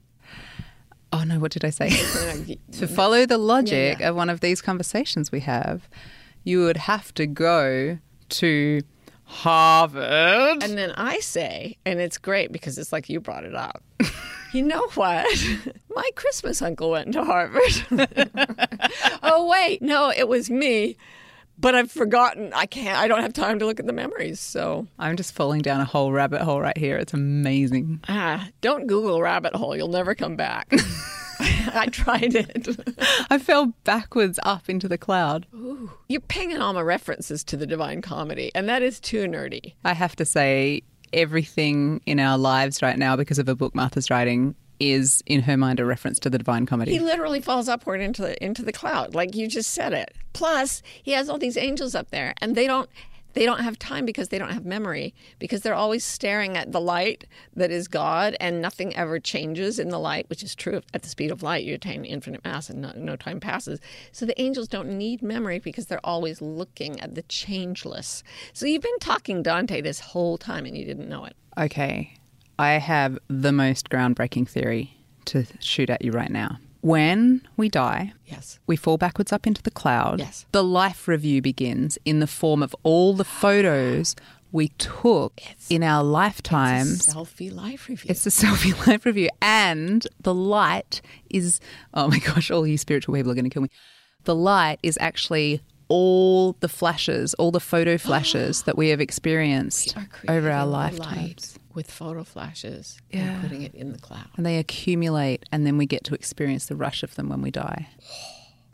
Oh 1.12 1.24
no, 1.24 1.38
what 1.38 1.52
did 1.52 1.64
I 1.64 1.70
say? 1.70 1.90
to 2.72 2.86
follow 2.88 3.26
the 3.26 3.38
logic 3.38 4.00
yeah. 4.00 4.08
of 4.08 4.16
one 4.16 4.30
of 4.30 4.40
these 4.40 4.62
conversations 4.62 5.30
we 5.30 5.40
have, 5.40 5.88
you 6.42 6.64
would 6.64 6.78
have 6.78 7.12
to 7.14 7.26
go 7.26 7.98
to 8.30 8.80
Harvard. 9.32 10.62
And 10.62 10.76
then 10.76 10.92
I 10.92 11.18
say, 11.20 11.78
and 11.86 11.98
it's 12.00 12.18
great 12.18 12.52
because 12.52 12.78
it's 12.78 12.92
like 12.92 13.08
you 13.08 13.18
brought 13.20 13.44
it 13.44 13.54
up. 13.54 13.82
You 14.54 14.60
know 14.60 14.86
what? 14.96 15.26
My 15.96 16.10
Christmas 16.14 16.60
uncle 16.60 16.90
went 16.90 17.14
to 17.14 17.24
Harvard. 17.24 17.72
oh 19.22 19.48
wait, 19.50 19.80
no, 19.80 20.12
it 20.14 20.28
was 20.28 20.50
me. 20.50 20.98
But 21.58 21.74
I've 21.74 21.90
forgotten. 21.90 22.52
I 22.52 22.66
can't. 22.66 22.98
I 22.98 23.08
don't 23.08 23.22
have 23.22 23.32
time 23.32 23.58
to 23.60 23.64
look 23.64 23.80
at 23.80 23.86
the 23.86 23.94
memories. 23.94 24.40
So 24.40 24.86
I'm 24.98 25.16
just 25.16 25.32
falling 25.34 25.62
down 25.62 25.80
a 25.80 25.86
whole 25.86 26.12
rabbit 26.12 26.42
hole 26.42 26.60
right 26.60 26.76
here. 26.76 26.98
It's 26.98 27.14
amazing. 27.14 28.00
ah, 28.10 28.46
don't 28.60 28.86
Google 28.86 29.22
rabbit 29.22 29.54
hole. 29.54 29.74
You'll 29.74 29.88
never 29.88 30.14
come 30.14 30.36
back. 30.36 30.70
I 31.74 31.88
tried 31.90 32.34
it. 32.34 32.68
I 33.30 33.38
fell 33.38 33.72
backwards 33.84 34.38
up 34.42 34.68
into 34.68 34.88
the 34.88 34.98
cloud. 34.98 35.46
You're 36.08 36.20
pinging 36.20 36.58
all 36.58 36.72
my 36.72 36.82
references 36.82 37.42
to 37.44 37.56
the 37.56 37.66
Divine 37.66 38.02
Comedy, 38.02 38.50
and 38.54 38.68
that 38.68 38.82
is 38.82 39.00
too 39.00 39.26
nerdy. 39.26 39.74
I 39.84 39.94
have 39.94 40.16
to 40.16 40.24
say, 40.24 40.82
everything 41.12 42.00
in 42.06 42.18
our 42.18 42.38
lives 42.38 42.82
right 42.82 42.98
now, 42.98 43.16
because 43.16 43.38
of 43.38 43.48
a 43.48 43.54
book 43.54 43.74
Martha's 43.74 44.10
writing, 44.10 44.54
is 44.80 45.22
in 45.26 45.42
her 45.42 45.56
mind 45.56 45.78
a 45.78 45.84
reference 45.84 46.18
to 46.20 46.30
the 46.30 46.38
Divine 46.38 46.66
Comedy. 46.66 46.92
He 46.92 47.00
literally 47.00 47.40
falls 47.40 47.68
upward 47.68 48.00
into 48.00 48.22
the 48.22 48.44
into 48.44 48.62
the 48.62 48.72
cloud, 48.72 49.14
like 49.14 49.34
you 49.34 49.46
just 49.46 49.70
said 49.70 49.92
it. 49.92 50.14
Plus, 50.32 50.82
he 51.02 51.12
has 51.12 51.28
all 51.28 51.38
these 51.38 51.56
angels 51.56 51.94
up 51.94 52.10
there, 52.10 52.34
and 52.40 52.56
they 52.56 52.66
don't 52.66 52.90
they 53.34 53.44
don't 53.44 53.60
have 53.60 53.78
time 53.78 54.04
because 54.04 54.28
they 54.28 54.38
don't 54.38 54.52
have 54.52 54.64
memory 54.64 55.14
because 55.38 55.62
they're 55.62 55.74
always 55.74 56.04
staring 56.04 56.56
at 56.56 56.72
the 56.72 56.80
light 56.80 57.24
that 57.54 57.70
is 57.70 57.88
God, 57.88 58.36
and 58.40 58.60
nothing 58.60 58.94
ever 58.96 59.18
changes 59.18 59.78
in 59.78 59.88
the 59.88 59.98
light, 59.98 60.28
which 60.28 60.42
is 60.42 60.54
true. 60.54 60.80
At 60.94 61.02
the 61.02 61.08
speed 61.08 61.30
of 61.30 61.42
light, 61.42 61.64
you 61.64 61.74
attain 61.74 62.04
infinite 62.04 62.44
mass, 62.44 62.70
and 62.70 62.82
no, 62.82 62.92
no 62.96 63.16
time 63.16 63.40
passes. 63.40 63.80
So 64.12 64.26
the 64.26 64.40
angels 64.40 64.68
don't 64.68 64.96
need 64.96 65.22
memory 65.22 65.58
because 65.58 65.86
they're 65.86 66.04
always 66.04 66.40
looking 66.40 67.00
at 67.00 67.14
the 67.14 67.22
changeless. 67.22 68.22
So 68.52 68.66
you've 68.66 68.82
been 68.82 68.98
talking 69.00 69.42
Dante 69.42 69.80
this 69.80 70.00
whole 70.00 70.38
time, 70.38 70.66
and 70.66 70.76
you 70.76 70.84
didn't 70.84 71.08
know 71.08 71.24
it. 71.24 71.36
Okay, 71.58 72.14
I 72.58 72.72
have 72.72 73.18
the 73.28 73.52
most 73.52 73.90
groundbreaking 73.90 74.48
theory 74.48 74.96
to 75.26 75.44
shoot 75.60 75.90
at 75.90 76.04
you 76.04 76.12
right 76.12 76.30
now. 76.30 76.58
When 76.82 77.46
we 77.56 77.68
die, 77.68 78.12
Yes. 78.26 78.58
we 78.66 78.74
fall 78.76 78.98
backwards 78.98 79.32
up 79.32 79.46
into 79.46 79.62
the 79.62 79.70
cloud. 79.70 80.18
Yes. 80.18 80.46
The 80.52 80.64
life 80.64 81.06
review 81.08 81.40
begins 81.40 81.96
in 82.04 82.18
the 82.18 82.26
form 82.26 82.62
of 82.62 82.74
all 82.82 83.14
the 83.14 83.24
photos 83.24 84.16
we 84.50 84.68
took 84.78 85.40
in 85.70 85.82
our 85.84 86.02
lifetimes. 86.04 86.94
It's 87.06 87.08
a 87.08 87.12
selfie 87.12 87.54
life 87.54 87.88
review. 87.88 88.10
It's 88.10 88.26
a 88.26 88.30
selfie 88.30 88.86
life 88.86 89.06
review. 89.06 89.28
And 89.40 90.06
the 90.20 90.34
light 90.34 91.00
is, 91.30 91.60
oh 91.94 92.08
my 92.08 92.18
gosh, 92.18 92.50
all 92.50 92.66
you 92.66 92.76
spiritual 92.76 93.14
people 93.14 93.30
are 93.30 93.34
going 93.36 93.44
to 93.44 93.50
kill 93.50 93.62
me. 93.62 93.68
The 94.24 94.34
light 94.34 94.78
is 94.82 94.98
actually 95.00 95.62
all 95.88 96.54
the 96.60 96.68
flashes, 96.68 97.32
all 97.34 97.52
the 97.52 97.60
photo 97.60 97.96
flashes 97.96 98.62
that 98.64 98.76
we 98.76 98.88
have 98.88 99.00
experienced 99.00 99.96
are 99.96 100.08
over 100.28 100.50
our 100.50 100.66
lifetimes. 100.66 101.58
With 101.74 101.90
photo 101.90 102.24
flashes 102.24 102.98
Yeah. 103.10 103.20
and 103.20 103.42
putting 103.42 103.62
it 103.62 103.74
in 103.74 103.92
the 103.92 103.98
cloud. 103.98 104.28
And 104.36 104.44
they 104.46 104.58
accumulate, 104.58 105.44
and 105.52 105.66
then 105.66 105.76
we 105.78 105.86
get 105.86 106.04
to 106.04 106.14
experience 106.14 106.66
the 106.66 106.76
rush 106.76 107.02
of 107.02 107.14
them 107.16 107.28
when 107.28 107.42
we 107.42 107.50
die. 107.50 107.88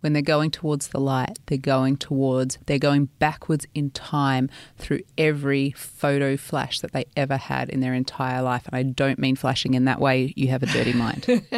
When 0.01 0.13
they're 0.13 0.23
going 0.23 0.53
towards 0.53 0.87
the 0.89 1.01
light, 1.01 1.41
they're 1.47 1.59
going 1.59 1.97
towards, 1.97 2.57
they're 2.67 2.79
going 2.79 3.07
backwards 3.19 3.67
in 3.75 3.91
time 3.91 4.49
through 4.77 5.01
every 5.19 5.73
photo 5.73 6.37
flash 6.37 6.79
that 6.83 6.93
they 6.93 7.07
ever 7.17 7.37
had 7.37 7.69
in 7.69 7.81
their 7.81 7.95
entire 7.95 8.41
life. 8.41 8.65
And 8.69 8.77
I 8.77 8.85
don't 8.85 9.19
mean 9.19 9.35
flashing 9.35 9.75
in 9.75 9.87
that 9.87 9.99
way, 10.01 10.33
you 10.37 10.51
have 10.51 10.63
a 10.63 10.67
dirty 10.67 10.93
mind. 10.93 11.27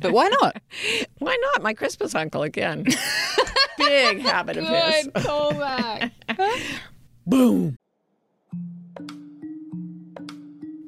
but 0.00 0.10
why 0.10 0.26
not? 0.40 0.56
Why 1.18 1.36
not? 1.52 1.62
My 1.62 1.74
Christmas 1.74 2.14
uncle 2.14 2.44
again. 2.44 2.84
Big 3.76 4.20
habit 4.20 4.56
of 4.56 4.64
his. 4.66 5.04
Good 5.08 5.12
callback. 5.12 6.12
Boom. 7.26 7.76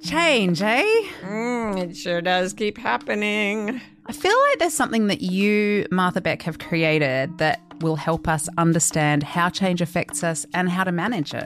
Change, 0.09 0.63
eh? 0.63 1.03
Mm, 1.21 1.91
it 1.91 1.95
sure 1.95 2.23
does 2.23 2.55
keep 2.55 2.79
happening. 2.79 3.79
I 4.07 4.13
feel 4.13 4.35
like 4.49 4.59
there's 4.59 4.73
something 4.73 5.09
that 5.09 5.21
you, 5.21 5.87
Martha 5.91 6.23
Beck, 6.23 6.41
have 6.43 6.59
created 6.59 7.37
that 7.37 7.61
will 7.81 7.97
help 7.97 8.27
us 8.27 8.49
understand 8.57 9.23
how 9.23 9.51
change 9.51 9.83
affects 9.83 10.25
us 10.25 10.47
and 10.55 10.71
how 10.71 10.85
to 10.85 10.93
manage 10.93 11.35
it. 11.35 11.45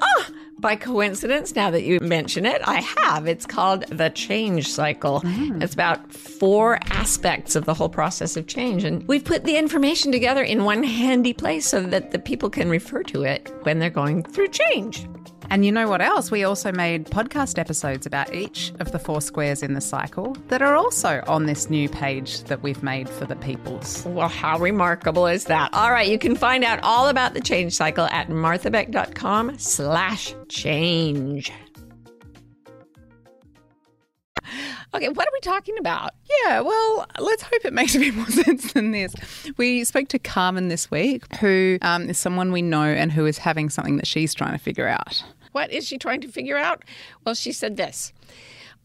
By 0.61 0.77
coincidence, 0.77 1.57
now 1.57 1.73
that 1.73 1.83
you 1.83 1.99
mention 2.01 2.47
it, 2.47 2.63
I 2.65 2.83
have. 2.99 3.27
It's 3.27 3.47
called 3.47 3.83
the 3.89 4.11
change 4.11 4.71
cycle. 4.71 5.23
It's 5.25 5.75
about 5.75 6.13
four 6.13 6.79
aspects 6.85 7.57
of 7.57 7.65
the 7.65 7.75
whole 7.75 7.89
process 7.89 8.37
of 8.37 8.47
change. 8.47 8.85
And 8.85 9.07
we've 9.09 9.25
put 9.25 9.43
the 9.45 9.57
information 9.57 10.13
together 10.13 10.45
in 10.45 10.63
one 10.63 10.85
handy 10.85 11.33
place 11.33 11.67
so 11.67 11.83
that 11.83 12.13
the 12.13 12.21
people 12.21 12.49
can 12.49 12.71
refer 12.71 13.03
to 13.03 13.25
it 13.25 13.53
when 13.65 13.81
they're 13.81 13.91
going 13.91 14.23
through 14.23 14.49
change. 14.49 15.05
And 15.53 15.67
you 15.67 15.71
know 15.71 15.87
what 15.87 16.01
else? 16.01 16.31
We 16.31 16.45
also 16.45 16.73
made 16.73 17.05
podcast 17.09 17.59
episodes 17.59 18.07
about 18.07 18.35
each 18.35 18.73
of 18.81 18.91
the 18.91 18.99
four 18.99 19.21
squares 19.21 19.63
in 19.63 19.75
the 19.75 19.83
cycle 19.83 20.35
that 20.49 20.63
are 20.63 20.75
also 20.75 21.23
on 21.27 21.45
this 21.45 21.69
new 21.69 21.91
page 21.91 22.43
that 22.45 22.63
we've 22.63 22.83
made 22.83 23.07
for 23.07 23.27
the 23.27 23.37
peoples. 23.37 24.03
Well, 24.07 24.31
how 24.31 24.59
remarkable 24.59 25.27
is 25.27 25.45
that? 25.45 25.69
All 25.75 25.91
right, 25.91 26.09
you 26.09 26.19
can 26.19 26.37
find 26.37 26.65
out 26.65 26.81
all 26.83 27.07
about 27.09 27.35
the 27.35 27.43
change 27.43 27.75
cycle 27.75 28.07
at 28.07 28.31
marthabeck.com 28.31 29.59
slash 29.59 30.35
change. 30.49 31.53
Okay, 34.95 35.09
what 35.11 35.27
are 35.27 35.33
we 35.35 35.41
talking 35.41 35.77
about? 35.79 36.13
Yeah, 36.47 36.61
well, 36.61 37.07
let's 37.19 37.43
hope 37.43 37.65
it 37.67 37.75
makes 37.75 37.95
a 37.95 37.99
bit 37.99 38.15
more 38.15 38.27
sense 38.31 38.73
than 38.73 38.93
this. 38.93 39.15
We 39.59 39.85
spoke 39.85 40.09
to 40.09 40.19
Carmen 40.19 40.69
this 40.69 40.91
week, 40.91 41.23
who 41.37 41.77
um, 41.83 42.09
is 42.09 42.19
someone 42.19 42.53
we 42.53 42.63
know 42.63 42.85
and 42.85 43.13
who 43.13 43.27
is 43.27 43.37
having 43.37 43.69
something 43.69 43.99
that 43.99 44.07
she's 44.07 44.33
trying 44.33 44.53
to 44.53 44.59
figure 44.59 44.89
out. 44.89 45.23
What 45.53 45.71
is 45.71 45.87
she 45.87 45.99
trying 45.99 46.21
to 46.23 46.29
figure 46.29 46.59
out? 46.59 46.83
Well, 47.25 47.35
she 47.35 47.53
said 47.53 47.77
this 47.77 48.13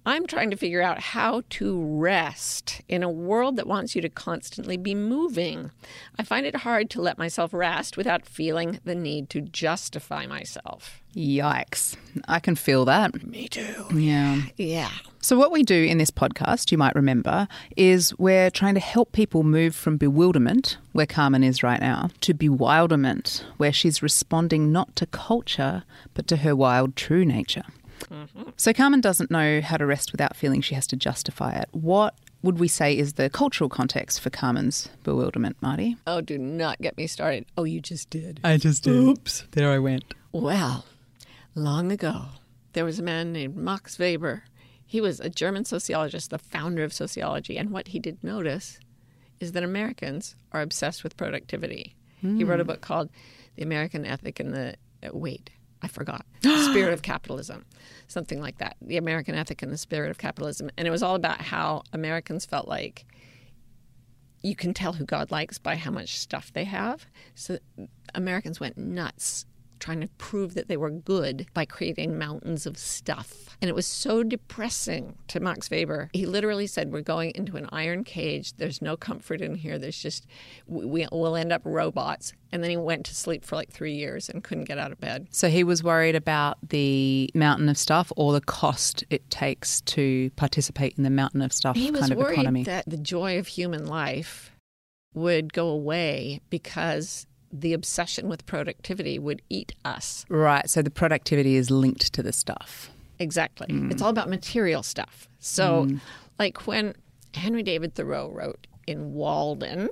I'm 0.07 0.25
trying 0.25 0.51
to 0.51 0.55
figure 0.55 0.81
out 0.81 1.01
how 1.01 1.43
to 1.49 1.83
rest 1.83 2.81
in 2.87 3.03
a 3.03 3.09
world 3.09 3.57
that 3.57 3.67
wants 3.67 3.93
you 3.93 4.01
to 4.01 4.07
constantly 4.07 4.77
be 4.77 4.95
moving. 4.95 5.69
I 6.17 6.23
find 6.23 6.45
it 6.45 6.55
hard 6.55 6.89
to 6.91 7.01
let 7.01 7.17
myself 7.17 7.53
rest 7.53 7.97
without 7.97 8.25
feeling 8.25 8.79
the 8.85 8.95
need 8.95 9.29
to 9.31 9.41
justify 9.41 10.25
myself. 10.25 11.01
Yikes. 11.13 11.97
I 12.25 12.39
can 12.39 12.55
feel 12.55 12.85
that. 12.85 13.21
Me 13.27 13.49
too. 13.49 13.85
Yeah. 13.93 14.43
Yeah. 14.55 14.91
So, 15.19 15.37
what 15.37 15.51
we 15.51 15.61
do 15.61 15.83
in 15.83 15.97
this 15.97 16.11
podcast, 16.11 16.71
you 16.71 16.77
might 16.77 16.95
remember, 16.95 17.49
is 17.75 18.17
we're 18.17 18.49
trying 18.49 18.75
to 18.75 18.79
help 18.79 19.11
people 19.11 19.43
move 19.43 19.75
from 19.75 19.97
bewilderment, 19.97 20.77
where 20.93 21.05
Carmen 21.05 21.43
is 21.43 21.63
right 21.63 21.81
now, 21.81 22.11
to 22.21 22.33
bewilderment, 22.33 23.45
where 23.57 23.73
she's 23.73 24.01
responding 24.01 24.71
not 24.71 24.95
to 24.95 25.05
culture, 25.05 25.83
but 26.13 26.27
to 26.27 26.37
her 26.37 26.55
wild, 26.55 26.95
true 26.95 27.25
nature. 27.25 27.65
So, 28.57 28.73
Carmen 28.73 29.01
doesn't 29.01 29.31
know 29.31 29.61
how 29.61 29.77
to 29.77 29.85
rest 29.85 30.11
without 30.11 30.35
feeling 30.35 30.61
she 30.61 30.75
has 30.75 30.87
to 30.87 30.95
justify 30.95 31.53
it. 31.53 31.69
What 31.71 32.15
would 32.43 32.59
we 32.59 32.67
say 32.67 32.97
is 32.97 33.13
the 33.13 33.29
cultural 33.29 33.69
context 33.69 34.21
for 34.21 34.29
Carmen's 34.29 34.89
bewilderment, 35.03 35.57
Marty? 35.61 35.97
Oh, 36.05 36.21
do 36.21 36.37
not 36.37 36.79
get 36.79 36.97
me 36.97 37.07
started. 37.07 37.45
Oh, 37.57 37.63
you 37.63 37.79
just 37.81 38.09
did. 38.09 38.39
I 38.43 38.57
just 38.57 38.83
did. 38.83 38.93
Oops. 38.93 39.43
There 39.51 39.71
I 39.71 39.79
went. 39.79 40.13
Well, 40.31 40.85
long 41.55 41.91
ago, 41.91 42.25
there 42.73 42.85
was 42.85 42.99
a 42.99 43.03
man 43.03 43.33
named 43.33 43.55
Max 43.55 43.97
Weber. 43.97 44.43
He 44.85 45.01
was 45.01 45.19
a 45.19 45.29
German 45.29 45.65
sociologist, 45.65 46.29
the 46.29 46.37
founder 46.37 46.83
of 46.83 46.93
sociology. 46.93 47.57
And 47.57 47.71
what 47.71 47.89
he 47.89 47.99
did 47.99 48.23
notice 48.23 48.79
is 49.39 49.51
that 49.51 49.63
Americans 49.63 50.35
are 50.51 50.61
obsessed 50.61 51.03
with 51.03 51.17
productivity. 51.17 51.95
He 52.21 52.43
wrote 52.43 52.59
a 52.59 52.65
book 52.65 52.81
called 52.81 53.09
The 53.55 53.63
American 53.63 54.03
Ethic 54.05 54.39
and 54.39 54.51
the. 54.53 54.75
uh, 55.03 55.09
wait, 55.13 55.51
I 55.81 55.87
forgot. 55.87 56.25
Spirit 56.41 56.93
of 56.93 57.01
Capitalism. 57.01 57.65
Something 58.07 58.41
like 58.41 58.57
that. 58.57 58.77
The 58.81 58.97
American 58.97 59.35
Ethic 59.35 59.61
and 59.61 59.71
the 59.71 59.77
Spirit 59.77 60.11
of 60.11 60.17
Capitalism. 60.17 60.69
And 60.77 60.87
it 60.87 60.91
was 60.91 61.03
all 61.03 61.15
about 61.15 61.41
how 61.41 61.83
Americans 61.93 62.45
felt 62.45 62.67
like 62.67 63.05
you 64.41 64.55
can 64.55 64.73
tell 64.73 64.93
who 64.93 65.05
God 65.05 65.31
likes 65.31 65.57
by 65.57 65.75
how 65.75 65.91
much 65.91 66.17
stuff 66.17 66.51
they 66.53 66.63
have. 66.63 67.05
So 67.35 67.57
Americans 68.15 68.59
went 68.59 68.77
nuts 68.77 69.45
trying 69.79 70.01
to 70.01 70.07
prove 70.17 70.53
that 70.53 70.67
they 70.67 70.77
were 70.77 70.89
good 70.89 71.47
by 71.53 71.65
creating 71.65 72.17
mountains 72.17 72.65
of 72.65 72.77
stuff. 72.77 73.57
And 73.61 73.69
it 73.69 73.75
was 73.75 73.87
so 73.87 74.23
depressing 74.23 75.17
to 75.29 75.39
Max 75.39 75.69
Weber. 75.69 76.09
He 76.13 76.25
literally 76.25 76.67
said, 76.67 76.91
We're 76.91 77.01
going 77.01 77.31
into 77.35 77.57
an 77.57 77.67
iron 77.71 78.03
cage. 78.03 78.53
There's 78.57 78.81
no 78.81 78.95
comfort 78.95 79.41
in 79.41 79.55
here. 79.55 79.79
There's 79.79 80.01
just, 80.01 80.27
we, 80.67 81.07
we'll 81.11 81.35
end 81.35 81.51
up 81.51 81.61
robots. 81.65 82.33
And 82.51 82.63
then 82.63 82.69
he 82.69 82.77
went 82.77 83.05
to 83.07 83.15
sleep 83.15 83.43
for 83.43 83.55
like 83.55 83.71
three 83.71 83.95
years 83.95 84.29
and 84.29 84.43
couldn't 84.43 84.65
get 84.65 84.77
out 84.77 84.91
of 84.91 84.99
bed. 84.99 85.27
So 85.31 85.49
he 85.49 85.63
was 85.63 85.83
worried 85.83 86.15
about 86.15 86.57
the 86.69 87.29
mountain 87.33 87.67
of 87.67 87.77
stuff 87.77 88.11
or 88.15 88.31
the 88.31 88.41
cost 88.41 89.03
it 89.09 89.27
takes 89.29 89.81
to 89.81 90.29
participate 90.31 90.95
in 90.97 91.03
the 91.03 91.09
mountain 91.09 91.41
of 91.41 91.51
stuff 91.51 91.75
he 91.75 91.91
was 91.91 92.01
kind 92.01 92.11
of 92.13 92.17
worried 92.17 92.33
economy. 92.33 92.63
that 92.63 92.85
the 92.87 92.97
joy 92.97 93.37
of 93.37 93.47
human 93.47 93.85
life 93.85 94.51
would 95.13 95.51
go 95.51 95.67
away 95.67 96.41
because 96.49 97.27
the 97.61 97.73
obsession 97.73 98.27
with 98.27 98.45
productivity 98.45 99.19
would 99.19 99.41
eat 99.49 99.73
us. 99.85 100.25
right. 100.29 100.69
So 100.69 100.81
the 100.81 100.91
productivity 100.91 101.55
is 101.55 101.71
linked 101.71 102.13
to 102.13 102.23
the 102.23 102.33
stuff. 102.33 102.89
Exactly. 103.19 103.67
Mm. 103.67 103.91
It's 103.91 104.01
all 104.01 104.09
about 104.09 104.29
material 104.29 104.83
stuff. 104.83 105.27
So, 105.39 105.85
mm. 105.85 105.99
like 106.37 106.67
when 106.67 106.93
Henry 107.33 107.63
David 107.63 107.95
Thoreau 107.95 108.29
wrote 108.29 108.67
in 108.85 109.13
Walden, 109.13 109.89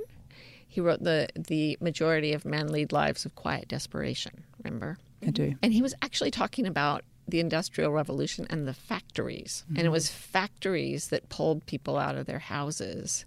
he 0.68 0.82
wrote 0.82 1.04
the 1.04 1.28
the 1.36 1.78
majority 1.82 2.34
of 2.34 2.46
men 2.46 2.68
lead 2.68 2.92
lives 2.92 3.26
of 3.26 3.36
quiet 3.36 3.68
desperation. 3.68 4.44
Remember? 4.64 4.98
I 5.26 5.32
do. 5.32 5.56
And 5.62 5.74
he 5.74 5.82
was 5.82 5.96
actually 6.02 6.32
talking 6.32 6.68
about 6.68 7.04
the 7.28 7.40
Industrial 7.40 7.92
Revolution 7.92 8.46
and 8.50 8.68
the 8.68 8.74
factories. 8.74 9.64
And 9.70 9.80
it 9.80 9.86
mm. 9.86 9.92
was 9.92 10.12
factories 10.12 11.08
that 11.08 11.30
pulled 11.30 11.66
people 11.66 11.98
out 11.98 12.16
of 12.16 12.28
their 12.28 12.40
houses 12.40 13.26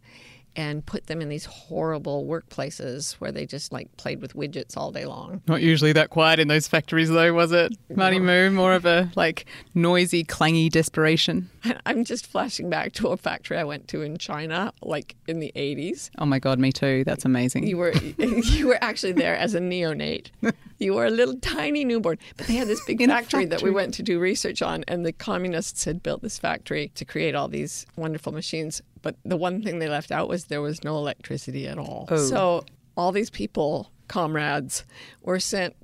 and 0.58 0.84
put 0.84 1.06
them 1.06 1.22
in 1.22 1.28
these 1.28 1.44
horrible 1.44 2.26
workplaces 2.26 3.12
where 3.20 3.30
they 3.30 3.46
just 3.46 3.72
like 3.72 3.96
played 3.96 4.20
with 4.20 4.34
widgets 4.34 4.76
all 4.76 4.90
day 4.90 5.06
long. 5.06 5.40
Not 5.46 5.62
usually 5.62 5.92
that 5.92 6.10
quiet 6.10 6.40
in 6.40 6.48
those 6.48 6.66
factories, 6.66 7.08
though, 7.08 7.32
was 7.32 7.52
it? 7.52 7.72
Marty 7.94 8.18
Moo, 8.18 8.50
more 8.50 8.74
of 8.74 8.84
a 8.84 9.08
like 9.14 9.46
noisy, 9.74 10.24
clangy 10.24 10.68
desperation. 10.68 11.48
I'm 11.86 12.04
just 12.04 12.26
flashing 12.26 12.68
back 12.68 12.92
to 12.94 13.08
a 13.08 13.16
factory 13.16 13.56
I 13.56 13.62
went 13.62 13.86
to 13.88 14.02
in 14.02 14.18
China, 14.18 14.72
like 14.82 15.14
in 15.28 15.38
the 15.38 15.52
80s. 15.54 16.10
Oh 16.18 16.26
my 16.26 16.40
God, 16.40 16.58
me 16.58 16.72
too. 16.72 17.04
That's 17.04 17.24
amazing. 17.24 17.68
You 17.68 17.76
were 17.76 17.92
you 18.18 18.66
were 18.66 18.78
actually 18.82 19.12
there 19.12 19.36
as 19.36 19.54
a 19.54 19.60
neonate. 19.60 20.30
You 20.80 20.94
were 20.94 21.06
a 21.06 21.10
little 21.10 21.36
tiny 21.40 21.84
newborn, 21.84 22.18
but 22.36 22.46
they 22.46 22.54
had 22.54 22.68
this 22.68 22.84
big 22.84 23.00
a 23.00 23.06
factory, 23.08 23.46
that 23.46 23.62
we 23.62 23.70
went 23.70 23.94
to 23.94 24.02
do 24.04 24.20
research 24.20 24.62
on, 24.62 24.84
and 24.86 25.04
the 25.04 25.12
communists 25.12 25.84
had 25.84 26.04
built 26.04 26.22
this 26.22 26.38
factory 26.38 26.92
to 26.94 27.04
create 27.04 27.34
all 27.34 27.48
these 27.48 27.84
wonderful 27.96 28.32
machines. 28.32 28.80
But 29.02 29.16
the 29.24 29.36
one 29.36 29.62
thing 29.62 29.78
they 29.78 29.88
left 29.88 30.10
out 30.10 30.28
was 30.28 30.46
there 30.46 30.60
was 30.60 30.84
no 30.84 30.96
electricity 30.96 31.66
at 31.66 31.78
all. 31.78 32.06
Oh. 32.10 32.16
So 32.16 32.64
all 32.96 33.12
these 33.12 33.30
people, 33.30 33.90
comrades, 34.08 34.84
were 35.22 35.40
sent. 35.40 35.74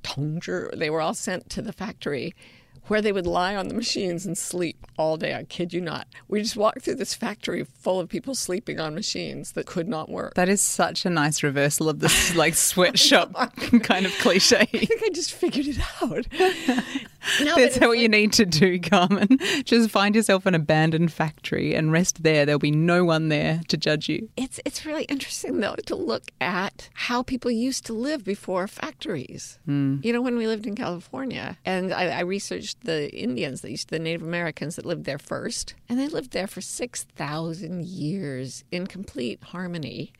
They 0.75 0.91
were 0.91 1.01
all 1.01 1.15
sent 1.15 1.51
to 1.51 1.63
the 1.63 1.73
factory. 1.73 2.35
Where 2.87 3.01
they 3.01 3.13
would 3.13 3.27
lie 3.27 3.57
on 3.57 3.69
the 3.69 3.75
machines 3.75 4.27
and 4.27 4.37
sleep 4.37 4.87
all 4.99 5.17
day. 5.17 5.35
I 5.35 5.45
kid 5.45 5.73
you 5.73 5.81
not. 5.81 6.07
We 6.29 6.43
just 6.43 6.57
walked 6.57 6.83
through 6.83 6.97
this 6.97 7.15
factory 7.15 7.65
full 7.65 7.99
of 8.01 8.09
people 8.09 8.35
sleeping 8.35 8.79
on 8.79 8.95
machines 8.95 9.53
that 9.53 9.67
could 9.67 9.89
not 9.89 10.09
work. 10.09 10.35
that 10.35 10.49
is 10.49 10.61
such 10.61 11.05
a 11.07 11.11
nice 11.11 11.43
reversal 11.43 11.89
of 11.89 12.01
this 12.01 12.35
like 12.37 12.55
sweatshop 12.71 13.33
kind 13.83 14.07
of 14.07 14.13
cliche. 14.19 14.61
I 14.61 14.67
think 14.67 15.03
I 15.03 15.09
just 15.15 15.33
figured 15.33 15.67
it 15.67 15.79
out. 16.03 16.27
no, 17.45 17.55
That's 17.57 17.79
what 17.81 17.99
you 17.99 18.09
need 18.09 18.33
to 18.35 18.45
do, 18.47 18.79
Carmen. 18.91 19.39
Just 19.65 19.91
find 19.91 20.15
yourself 20.15 20.47
an 20.47 20.55
abandoned 20.55 21.13
factory 21.13 21.75
and 21.75 21.91
rest 21.93 22.23
there. 22.23 22.45
There'll 22.45 22.59
be 22.59 22.71
no 22.71 23.05
one 23.05 23.29
there 23.29 23.61
to 23.69 23.77
judge 23.77 24.09
you. 24.09 24.29
it's 24.37 24.61
it's 24.65 24.85
really 24.87 25.05
interesting 25.05 25.61
though 25.61 25.77
to 25.87 25.95
look 25.97 26.31
at 26.41 26.89
how 26.95 27.23
people 27.23 27.51
used 27.51 27.87
to 27.87 27.93
live 27.93 28.25
before 28.25 28.67
factories. 28.69 29.59
Hmm. 29.65 29.99
You 30.03 30.13
know, 30.13 30.21
when 30.23 30.37
we 30.37 30.47
lived 30.47 30.67
in 30.67 30.75
California, 30.75 31.57
and 31.65 31.93
I, 31.93 32.09
I 32.09 32.21
researched 32.21 32.74
the 32.83 33.15
Indians, 33.15 33.61
the 33.63 33.99
Native 33.99 34.23
Americans 34.23 34.77
that 34.77 34.85
lived 34.87 35.05
there 35.05 35.19
first, 35.19 35.75
and 35.89 35.99
they 35.99 36.09
lived 36.09 36.33
there 36.33 36.47
for 36.47 36.61
six 36.61 37.05
thousand 37.05 37.85
years 37.87 38.65
in 38.71 38.87
complete 38.87 39.43
harmony. 39.43 40.13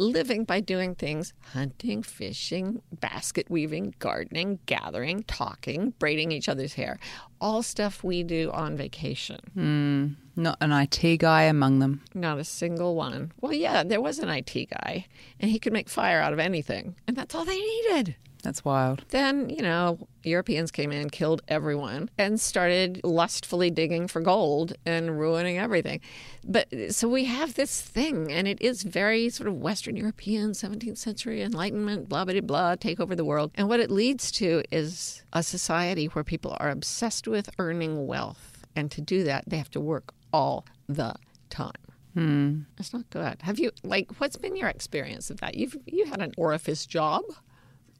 Living 0.00 0.44
by 0.44 0.60
doing 0.60 0.94
things 0.94 1.32
hunting, 1.54 2.04
fishing, 2.04 2.80
basket 3.00 3.50
weaving, 3.50 3.96
gardening, 3.98 4.60
gathering, 4.66 5.24
talking, 5.24 5.92
braiding 5.98 6.30
each 6.30 6.48
other's 6.48 6.74
hair. 6.74 7.00
All 7.40 7.64
stuff 7.64 8.04
we 8.04 8.22
do 8.22 8.52
on 8.52 8.76
vacation. 8.76 9.40
Mm, 9.56 10.14
Not 10.36 10.56
an 10.60 10.70
IT 10.70 11.16
guy 11.18 11.42
among 11.42 11.80
them. 11.80 12.02
Not 12.14 12.38
a 12.38 12.44
single 12.44 12.94
one. 12.94 13.32
Well, 13.40 13.52
yeah, 13.52 13.82
there 13.82 14.00
was 14.00 14.20
an 14.20 14.28
IT 14.28 14.70
guy, 14.70 15.06
and 15.40 15.50
he 15.50 15.58
could 15.58 15.72
make 15.72 15.88
fire 15.88 16.20
out 16.20 16.32
of 16.32 16.38
anything, 16.38 16.94
and 17.08 17.16
that's 17.16 17.34
all 17.34 17.44
they 17.44 17.58
needed. 17.58 18.14
That's 18.42 18.64
wild. 18.64 19.04
Then, 19.08 19.50
you 19.50 19.62
know, 19.62 19.98
Europeans 20.22 20.70
came 20.70 20.92
in, 20.92 21.10
killed 21.10 21.42
everyone, 21.48 22.08
and 22.18 22.40
started 22.40 23.00
lustfully 23.02 23.70
digging 23.70 24.06
for 24.06 24.20
gold 24.20 24.74
and 24.86 25.18
ruining 25.18 25.58
everything. 25.58 26.00
But 26.44 26.68
so 26.90 27.08
we 27.08 27.24
have 27.24 27.54
this 27.54 27.80
thing, 27.80 28.30
and 28.32 28.46
it 28.46 28.60
is 28.60 28.84
very 28.84 29.28
sort 29.28 29.48
of 29.48 29.56
Western 29.56 29.96
European, 29.96 30.52
17th 30.52 30.98
century 30.98 31.42
Enlightenment, 31.42 32.08
blah, 32.08 32.24
blah, 32.24 32.40
blah, 32.40 32.76
take 32.76 33.00
over 33.00 33.16
the 33.16 33.24
world. 33.24 33.50
And 33.56 33.68
what 33.68 33.80
it 33.80 33.90
leads 33.90 34.30
to 34.32 34.62
is 34.70 35.22
a 35.32 35.42
society 35.42 36.06
where 36.06 36.24
people 36.24 36.56
are 36.60 36.70
obsessed 36.70 37.26
with 37.26 37.50
earning 37.58 38.06
wealth. 38.06 38.64
And 38.76 38.90
to 38.92 39.00
do 39.00 39.24
that, 39.24 39.44
they 39.48 39.58
have 39.58 39.70
to 39.72 39.80
work 39.80 40.14
all 40.32 40.64
the 40.88 41.14
time. 41.50 41.72
Hmm. 42.14 42.60
It's 42.78 42.92
not 42.92 43.08
good. 43.10 43.42
Have 43.42 43.58
you 43.58 43.70
like 43.84 44.10
what's 44.18 44.36
been 44.36 44.56
your 44.56 44.68
experience 44.68 45.30
of 45.30 45.40
that? 45.40 45.54
You've 45.54 45.76
you 45.86 46.06
had 46.06 46.20
an 46.20 46.32
orifice 46.36 46.86
job. 46.86 47.22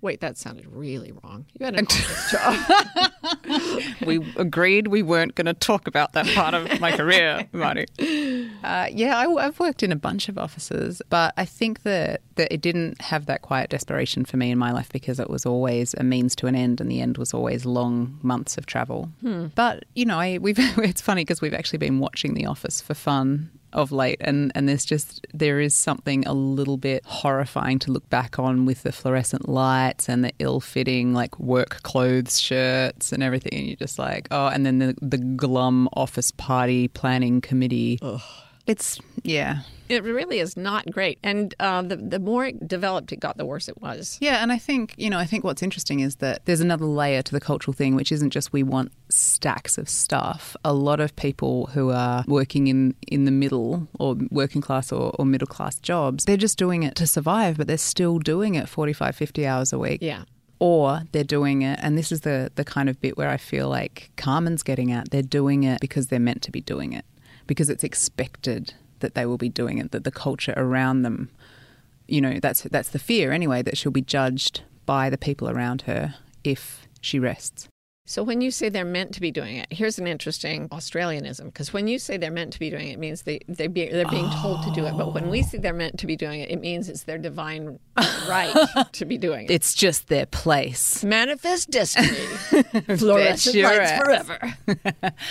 Wait, 0.01 0.21
that 0.21 0.37
sounded 0.37 0.67
really 0.67 1.13
wrong. 1.25 1.45
You 1.59 1.67
had 1.67 1.75
an 1.75 1.87
orifice 1.87 2.31
job. 2.31 3.97
we 4.07 4.33
agreed 4.37 4.87
we 4.87 5.03
weren't 5.03 5.35
going 5.35 5.47
to 5.47 5.55
talk 5.55 5.89
about 5.89 6.13
that 6.13 6.27
part 6.35 6.55
of 6.55 6.81
my 6.81 6.97
career, 6.97 7.49
Marty. 7.53 7.87
Uh, 8.63 8.87
yeah, 8.93 9.19
I, 9.19 9.43
have 9.43 9.59
worked 9.59 9.83
in 9.83 9.91
a 9.91 9.97
bunch 9.97 10.29
of 10.29 10.39
offices, 10.39 11.03
but 11.09 11.35
I 11.37 11.45
think 11.45 11.83
that, 11.83 12.21
that 12.37 12.53
it 12.53 12.61
didn't 12.61 13.01
have 13.01 13.27
that 13.27 13.43
quiet 13.43 13.71
desperation 13.71 14.25
for 14.25 14.37
me 14.37 14.53
in 14.53 14.59
my 14.59 14.71
life 14.71 14.89
because 14.91 15.19
it 15.19 15.29
was 15.29 15.45
always 15.45 15.95
a 15.95 16.05
means 16.05 16.37
to 16.37 16.47
an 16.47 16.55
end, 16.55 16.81
and 16.81 16.91
the 16.91 17.01
end 17.01 17.19
was 17.19 17.35
always 17.35 17.67
long 17.67 18.19
months 18.23 18.57
of 18.57 18.67
travel. 18.67 19.11
But 19.55 19.85
you 19.95 20.05
know, 20.05 20.19
I, 20.19 20.39
we've 20.39 20.59
it's 20.79 21.01
funny 21.01 21.23
because 21.23 21.41
we've 21.41 21.55
actually 21.55 21.79
been 21.79 21.99
watching 21.99 22.35
The 22.35 22.47
Office 22.47 22.81
for 22.81 22.95
fun 22.95 23.51
of 23.73 23.93
late 23.93 24.17
and 24.21 24.51
and 24.55 24.69
there's 24.69 24.85
just 24.85 25.27
there 25.35 25.61
is 25.61 25.75
something 25.75 26.27
a 26.27 26.33
little 26.33 26.77
bit 26.77 27.05
horrifying 27.05 27.79
to 27.79 27.93
look 27.93 28.09
back 28.09 28.39
on 28.39 28.65
with 28.65 28.83
the 28.83 28.93
fluorescent 28.93 29.49
lights 29.49 30.09
and 30.09 30.25
the 30.25 30.33
ill-fitting 30.39 31.13
like 31.13 31.39
work 31.39 31.83
clothes 31.83 32.41
shirts 32.41 33.13
and 33.13 33.23
everything 33.23 33.53
and 33.55 33.67
you're 33.67 33.77
just 33.77 33.99
like 33.99 34.29
oh 34.31 34.47
and 34.49 34.65
then 34.65 34.79
the 34.79 34.95
the 35.03 35.19
glum 35.19 35.89
office 35.93 36.31
party 36.31 36.89
planning 36.89 37.41
committee 37.41 37.99
it's 38.69 39.01
yeah 39.25 39.63
it 39.89 40.05
really 40.05 40.39
is 40.39 40.57
not 40.57 40.91
great. 40.91 41.19
And 41.23 41.55
uh, 41.61 41.83
the 41.83 41.97
the 41.97 42.19
more 42.19 42.47
it 42.47 42.69
developed 42.69 43.13
it 43.13 43.21
got, 43.21 43.37
the 43.37 43.47
worse 43.47 43.69
it 43.69 43.81
was. 43.81 44.19
Yeah, 44.21 44.43
and 44.43 44.53
I 44.53 44.59
think, 44.59 44.95
you 44.97 45.11
know, 45.11 45.19
I 45.19 45.25
think 45.25 45.45
what's 45.45 45.63
interesting 45.63 46.01
is 46.01 46.17
that 46.17 46.45
there's 46.45 46.61
another 46.61 46.85
layer 46.85 47.23
to 47.23 47.33
the 47.33 47.41
cultural 47.41 47.73
thing, 47.73 47.95
which 47.95 48.13
isn't 48.13 48.31
just 48.31 48.53
we 48.53 48.63
want 48.63 48.93
stacks 49.09 49.79
of 49.79 49.89
stuff. 49.89 50.57
A 50.65 50.73
lot 50.73 51.01
of 51.01 51.15
people 51.17 51.67
who 51.67 51.91
are 51.91 52.25
working 52.27 52.67
in, 52.67 52.95
in 53.07 53.25
the 53.25 53.31
middle 53.31 53.89
or 53.99 54.17
working 54.31 54.61
class 54.61 54.93
or, 54.93 55.15
or 55.19 55.25
middle 55.25 55.47
class 55.47 55.77
jobs, 55.77 56.25
they're 56.25 56.37
just 56.37 56.59
doing 56.59 56.83
it 56.83 56.95
to 56.97 57.07
survive, 57.07 57.57
but 57.57 57.67
they're 57.67 57.79
still 57.79 58.19
doing 58.19 58.55
it 58.55 58.69
45, 58.69 59.17
50 59.17 59.47
hours 59.47 59.73
a 59.73 59.79
week. 59.79 60.01
Yeah. 60.03 60.25
Or 60.61 61.03
they're 61.13 61.23
doing 61.23 61.63
it, 61.63 61.79
and 61.81 61.97
this 61.97 62.11
is 62.11 62.23
the, 62.23 62.51
the 62.57 62.65
kind 62.65 62.89
of 62.89 63.01
bit 63.01 63.17
where 63.17 63.29
I 63.29 63.37
feel 63.37 63.69
like 63.69 64.11
Carmen's 64.17 64.65
getting 64.65 64.91
at, 64.91 65.11
they're 65.13 65.23
doing 65.23 65.63
it 65.63 65.81
because 65.81 66.09
they're 66.09 66.19
meant 66.19 66.43
to 66.43 66.51
be 66.51 66.61
doing 66.61 66.93
it, 66.95 67.05
because 67.49 67.69
it's 67.69 67.83
expected 67.83 68.75
that 69.01 69.17
they 69.17 69.27
will 69.27 69.39
be 69.39 69.49
doing 69.49 69.79
it, 69.79 69.91
that 69.91 70.05
the 70.05 70.13
culture 70.13 70.55
around 70.57 71.03
them 71.03 71.31
you 72.09 72.23
know 72.23 72.39
that's 72.41 72.63
that's 72.63 72.89
the 72.89 72.99
fear 72.99 73.33
anyway 73.33 73.63
that 73.63 73.77
she'll 73.77 73.93
be 73.93 74.01
judged 74.01 74.63
by 74.87 75.11
the 75.11 75.19
people 75.19 75.49
around 75.49 75.83
her 75.83 76.15
if 76.43 76.89
she 77.01 77.19
rests. 77.19 77.69
So 78.09 78.23
when 78.23 78.41
you 78.41 78.51
say 78.51 78.71
they're 78.71 78.87
meant 78.87 79.13
to 79.17 79.21
be 79.21 79.31
doing 79.31 79.57
it, 79.57 79.67
here's 79.71 79.99
an 79.99 80.07
interesting 80.07 80.71
Australianism 80.71 81.45
because 81.45 81.75
when 81.75 81.87
you 81.89 81.99
say 81.99 82.17
they're 82.17 82.31
meant 82.31 82.55
to 82.55 82.59
be 82.59 82.71
doing 82.71 82.89
it, 82.89 82.93
it 82.93 82.99
means 82.99 83.23
they 83.23 83.41
they 83.47 83.67
be, 83.67 83.87
they're 83.87 84.09
being 84.09 84.31
told 84.31 84.63
to 84.63 84.71
do 84.71 84.87
it. 84.87 84.97
But 84.97 85.13
when 85.13 85.29
we 85.29 85.43
say 85.43 85.59
they're 85.59 85.75
meant 85.75 85.99
to 85.99 86.07
be 86.07 86.17
doing 86.17 86.41
it, 86.41 86.51
it 86.51 86.59
means 86.59 86.89
it's 86.89 87.03
their 87.03 87.19
divine 87.19 87.79
right 88.27 88.55
to 88.93 89.05
be 89.05 89.19
doing 89.19 89.45
it. 89.45 89.51
It's 89.51 89.75
just 89.75 90.09
their 90.09 90.25
place. 90.25 91.05
Manifest 91.05 91.71
destiny, 91.71 92.09
fluorescent 92.97 93.55
your 93.55 93.69
lights 93.69 93.91
ass. 93.93 94.03
forever. 94.03 94.57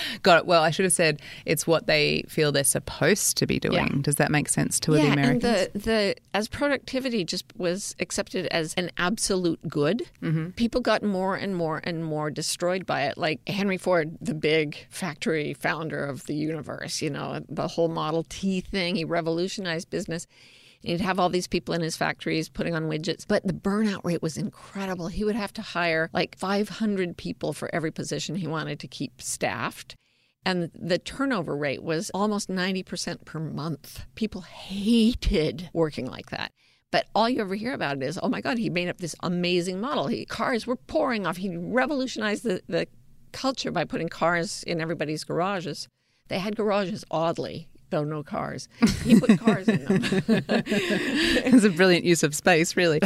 Got 0.22 0.38
it. 0.38 0.46
Well, 0.46 0.62
I 0.62 0.70
should 0.70 0.84
have 0.84 0.92
said 0.92 1.20
it's 1.46 1.66
what 1.66 1.88
they 1.88 2.22
feel 2.28 2.52
they're 2.52 2.62
supposed 2.62 3.36
to 3.38 3.46
be 3.48 3.58
doing. 3.58 3.74
Yeah. 3.74 4.02
Does 4.02 4.14
that 4.16 4.30
make 4.30 4.48
sense 4.48 4.78
to 4.80 4.92
the 4.92 5.00
Americans? 5.00 5.42
and 5.42 5.72
the 5.72 5.78
the 5.80 6.14
as 6.32 6.46
productivity 6.46 7.24
just 7.24 7.44
was 7.56 7.96
accepted 7.98 8.46
as 8.52 8.72
an 8.74 8.92
absolute 8.98 9.66
good. 9.66 10.08
Mm-hmm. 10.22 10.50
People 10.50 10.80
got 10.80 11.02
more 11.02 11.34
and 11.34 11.56
more 11.56 11.80
and 11.82 12.04
more 12.04 12.30
destroyed 12.30 12.67
by 12.86 13.02
it. 13.02 13.18
Like 13.18 13.46
Henry 13.48 13.76
Ford, 13.76 14.16
the 14.20 14.34
big 14.34 14.76
factory 14.90 15.54
founder 15.54 16.04
of 16.04 16.24
the 16.26 16.34
universe, 16.34 17.02
you 17.02 17.10
know, 17.10 17.40
the 17.48 17.68
whole 17.68 17.88
Model 17.88 18.24
T 18.28 18.60
thing. 18.60 18.96
He 18.96 19.04
revolutionized 19.04 19.90
business. 19.90 20.26
He'd 20.80 21.00
have 21.00 21.18
all 21.18 21.28
these 21.28 21.48
people 21.48 21.74
in 21.74 21.80
his 21.80 21.96
factories 21.96 22.48
putting 22.48 22.74
on 22.74 22.84
widgets, 22.84 23.24
but 23.26 23.46
the 23.46 23.52
burnout 23.52 24.04
rate 24.04 24.22
was 24.22 24.36
incredible. 24.36 25.08
He 25.08 25.24
would 25.24 25.34
have 25.34 25.52
to 25.54 25.62
hire 25.62 26.08
like 26.12 26.38
500 26.38 27.16
people 27.16 27.52
for 27.52 27.74
every 27.74 27.90
position 27.90 28.36
he 28.36 28.46
wanted 28.46 28.78
to 28.80 28.88
keep 28.88 29.20
staffed. 29.20 29.96
And 30.44 30.70
the 30.74 30.98
turnover 30.98 31.56
rate 31.56 31.82
was 31.82 32.10
almost 32.14 32.48
90% 32.48 33.24
per 33.24 33.40
month. 33.40 34.06
People 34.14 34.42
hated 34.42 35.68
working 35.72 36.06
like 36.06 36.30
that. 36.30 36.52
But 36.90 37.06
all 37.14 37.28
you 37.28 37.40
ever 37.40 37.54
hear 37.54 37.74
about 37.74 37.96
it 37.96 38.02
is, 38.02 38.18
oh 38.22 38.28
my 38.28 38.40
God, 38.40 38.58
he 38.58 38.70
made 38.70 38.88
up 38.88 38.98
this 38.98 39.14
amazing 39.22 39.80
model. 39.80 40.06
He, 40.06 40.24
cars 40.24 40.66
were 40.66 40.76
pouring 40.76 41.26
off. 41.26 41.36
He 41.36 41.54
revolutionized 41.56 42.44
the, 42.44 42.62
the 42.66 42.86
culture 43.32 43.70
by 43.70 43.84
putting 43.84 44.08
cars 44.08 44.62
in 44.62 44.80
everybody's 44.80 45.24
garages. 45.24 45.88
They 46.28 46.38
had 46.38 46.56
garages, 46.56 47.04
oddly 47.10 47.68
though 47.90 48.04
no 48.04 48.22
cars. 48.22 48.68
He 49.04 49.18
put 49.18 49.38
cars 49.38 49.68
in 49.68 49.84
them. 49.84 50.00
it's 50.28 51.64
a 51.64 51.70
brilliant 51.70 52.04
use 52.04 52.22
of 52.22 52.34
space, 52.34 52.76
really. 52.76 53.00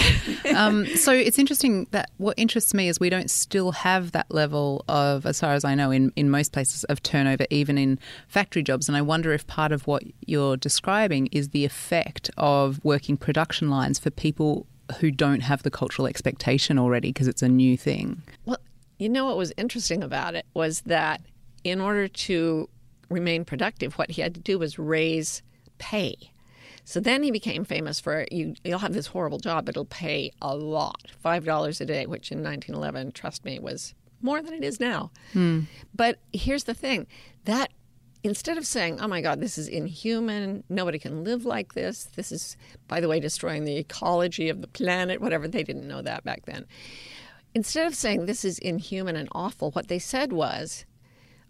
Um, 0.55 0.87
so 0.97 1.13
it's 1.13 1.39
interesting 1.39 1.87
that 1.91 2.11
what 2.19 2.39
interests 2.39 2.75
me 2.75 2.89
is 2.89 3.01
we 3.01 3.11
don't 3.11 3.31
still 3.31 3.73
have 3.73 4.13
that 4.13 4.31
level 4.31 4.85
of, 4.89 5.27
as 5.27 5.41
far 5.41 5.55
as 5.55 5.65
I 5.65 5.75
know, 5.75 5.91
in, 5.91 6.13
in 6.17 6.31
most 6.31 6.53
places 6.53 6.85
of 6.85 7.03
turnover, 7.03 7.47
even 7.51 7.79
in 7.79 7.99
factory 8.29 8.63
jobs. 8.63 8.89
And 8.89 8.97
I 8.97 9.03
wonder 9.03 9.33
if 9.33 9.47
part 9.47 9.73
of 9.73 9.87
what 9.87 10.03
you're 10.27 10.57
describing 10.57 11.29
is 11.33 11.51
the 11.51 11.65
effect 11.65 12.31
of 12.37 12.81
working 12.85 13.17
production 13.17 13.71
lines 13.71 13.99
for 13.99 14.11
people 14.11 14.67
who 15.01 15.11
don't 15.11 15.41
have 15.41 15.63
the 15.63 15.71
cultural 15.71 16.07
expectation 16.07 16.79
already 16.79 17.11
because 17.11 17.29
it's 17.29 17.43
a 17.43 17.49
new 17.49 17.77
thing. 17.77 18.23
Well, 18.45 18.59
you 18.99 19.09
know 19.09 19.25
what 19.25 19.37
was 19.37 19.53
interesting 19.57 20.03
about 20.03 20.35
it 20.35 20.47
was 20.55 20.83
that 20.83 21.21
in 21.65 21.81
order 21.81 22.09
to 22.09 22.69
remain 23.13 23.45
productive, 23.45 23.95
what 23.95 24.13
he 24.13 24.23
had 24.23 24.35
to 24.35 24.41
do 24.41 24.59
was 24.59 24.79
raise 24.79 25.43
pay. 25.79 26.17
So 26.85 27.01
then 27.01 27.23
he 27.23 27.31
became 27.31 27.65
famous 27.65 28.01
for 28.01 28.27
you. 28.31 28.55
You'll 28.65 28.81
have 28.81 28.93
this 28.93 29.09
horrible 29.09 29.39
job, 29.39 29.69
it'll 29.69 29.85
pay 29.85 30.33
a 30.41 30.57
lot, 30.57 31.13
five 31.21 31.45
dollars 31.45 31.81
a 31.81 31.87
day, 31.87 32.07
which 32.07 32.33
in 32.33 32.43
1911, 32.43 33.13
trust 33.13 33.45
me, 33.45 33.59
was 33.59 33.95
more 34.21 34.43
than 34.43 34.55
it 34.55 34.65
is 34.65 34.81
now. 34.81 35.11
Hmm. 35.33 35.63
But 35.95 36.19
here's 36.33 36.65
the 36.65 36.75
thing: 36.75 37.07
that 37.45 37.73
instead 38.25 38.59
of 38.59 38.67
saying, 38.67 39.01
"Oh 39.01 39.09
my 39.09 39.21
God, 39.21 39.41
this 39.41 39.59
is 39.59 39.69
inhuman. 39.69 40.65
Nobody 40.69 40.99
can 40.99 41.25
live 41.25 41.45
like 41.45 41.75
this. 41.75 42.05
This 42.17 42.33
is, 42.33 42.57
by 42.89 43.01
the 43.01 43.09
way, 43.09 43.21
destroying 43.21 43.65
the 43.65 43.77
ecology 43.77 44.49
of 44.49 44.61
the 44.61 44.69
planet," 44.69 45.21
whatever, 45.21 45.47
they 45.47 45.63
didn't 45.63 45.89
know 45.89 46.03
that 46.03 46.25
back 46.25 46.47
then. 46.47 46.67
Instead 47.55 47.87
of 47.87 47.95
saying 47.95 48.27
this 48.27 48.45
is 48.45 48.59
inhuman 48.59 49.15
and 49.15 49.29
awful, 49.33 49.71
what 49.73 49.89
they 49.89 49.99
said 49.99 50.33
was, 50.33 50.85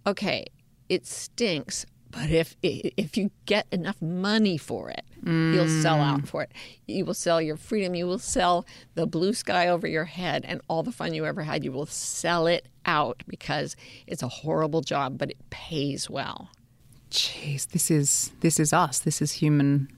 "Okay, 0.06 0.46
it 0.92 1.06
stinks, 1.06 1.86
but 2.10 2.28
if 2.28 2.54
if 2.62 3.16
you 3.16 3.30
get 3.46 3.66
enough 3.72 4.00
money 4.02 4.58
for 4.58 4.90
it, 4.90 5.04
mm. 5.24 5.54
you'll 5.54 5.80
sell 5.82 6.00
out 6.00 6.20
mm. 6.20 6.28
for 6.28 6.42
it. 6.42 6.52
You 6.86 7.06
will 7.06 7.14
sell 7.14 7.40
your 7.40 7.56
freedom. 7.56 7.94
You 7.94 8.06
will 8.06 8.18
sell 8.18 8.66
the 8.94 9.06
blue 9.06 9.32
sky 9.32 9.68
over 9.68 9.86
your 9.86 10.04
head 10.04 10.44
and 10.46 10.60
all 10.68 10.82
the 10.82 10.92
fun 10.92 11.14
you 11.14 11.24
ever 11.24 11.42
had. 11.44 11.64
You 11.64 11.72
will 11.72 11.86
sell 11.86 12.46
it 12.46 12.68
out 12.84 13.22
because 13.26 13.74
it's 14.06 14.22
a 14.22 14.28
horrible 14.28 14.82
job, 14.82 15.16
but 15.16 15.30
it 15.30 15.38
pays 15.48 16.10
well. 16.10 16.50
Jeez, 17.10 17.68
this 17.68 17.90
is 17.90 18.32
this 18.40 18.60
is 18.60 18.74
us. 18.74 18.98
This 18.98 19.22
is 19.22 19.32
human 19.32 19.88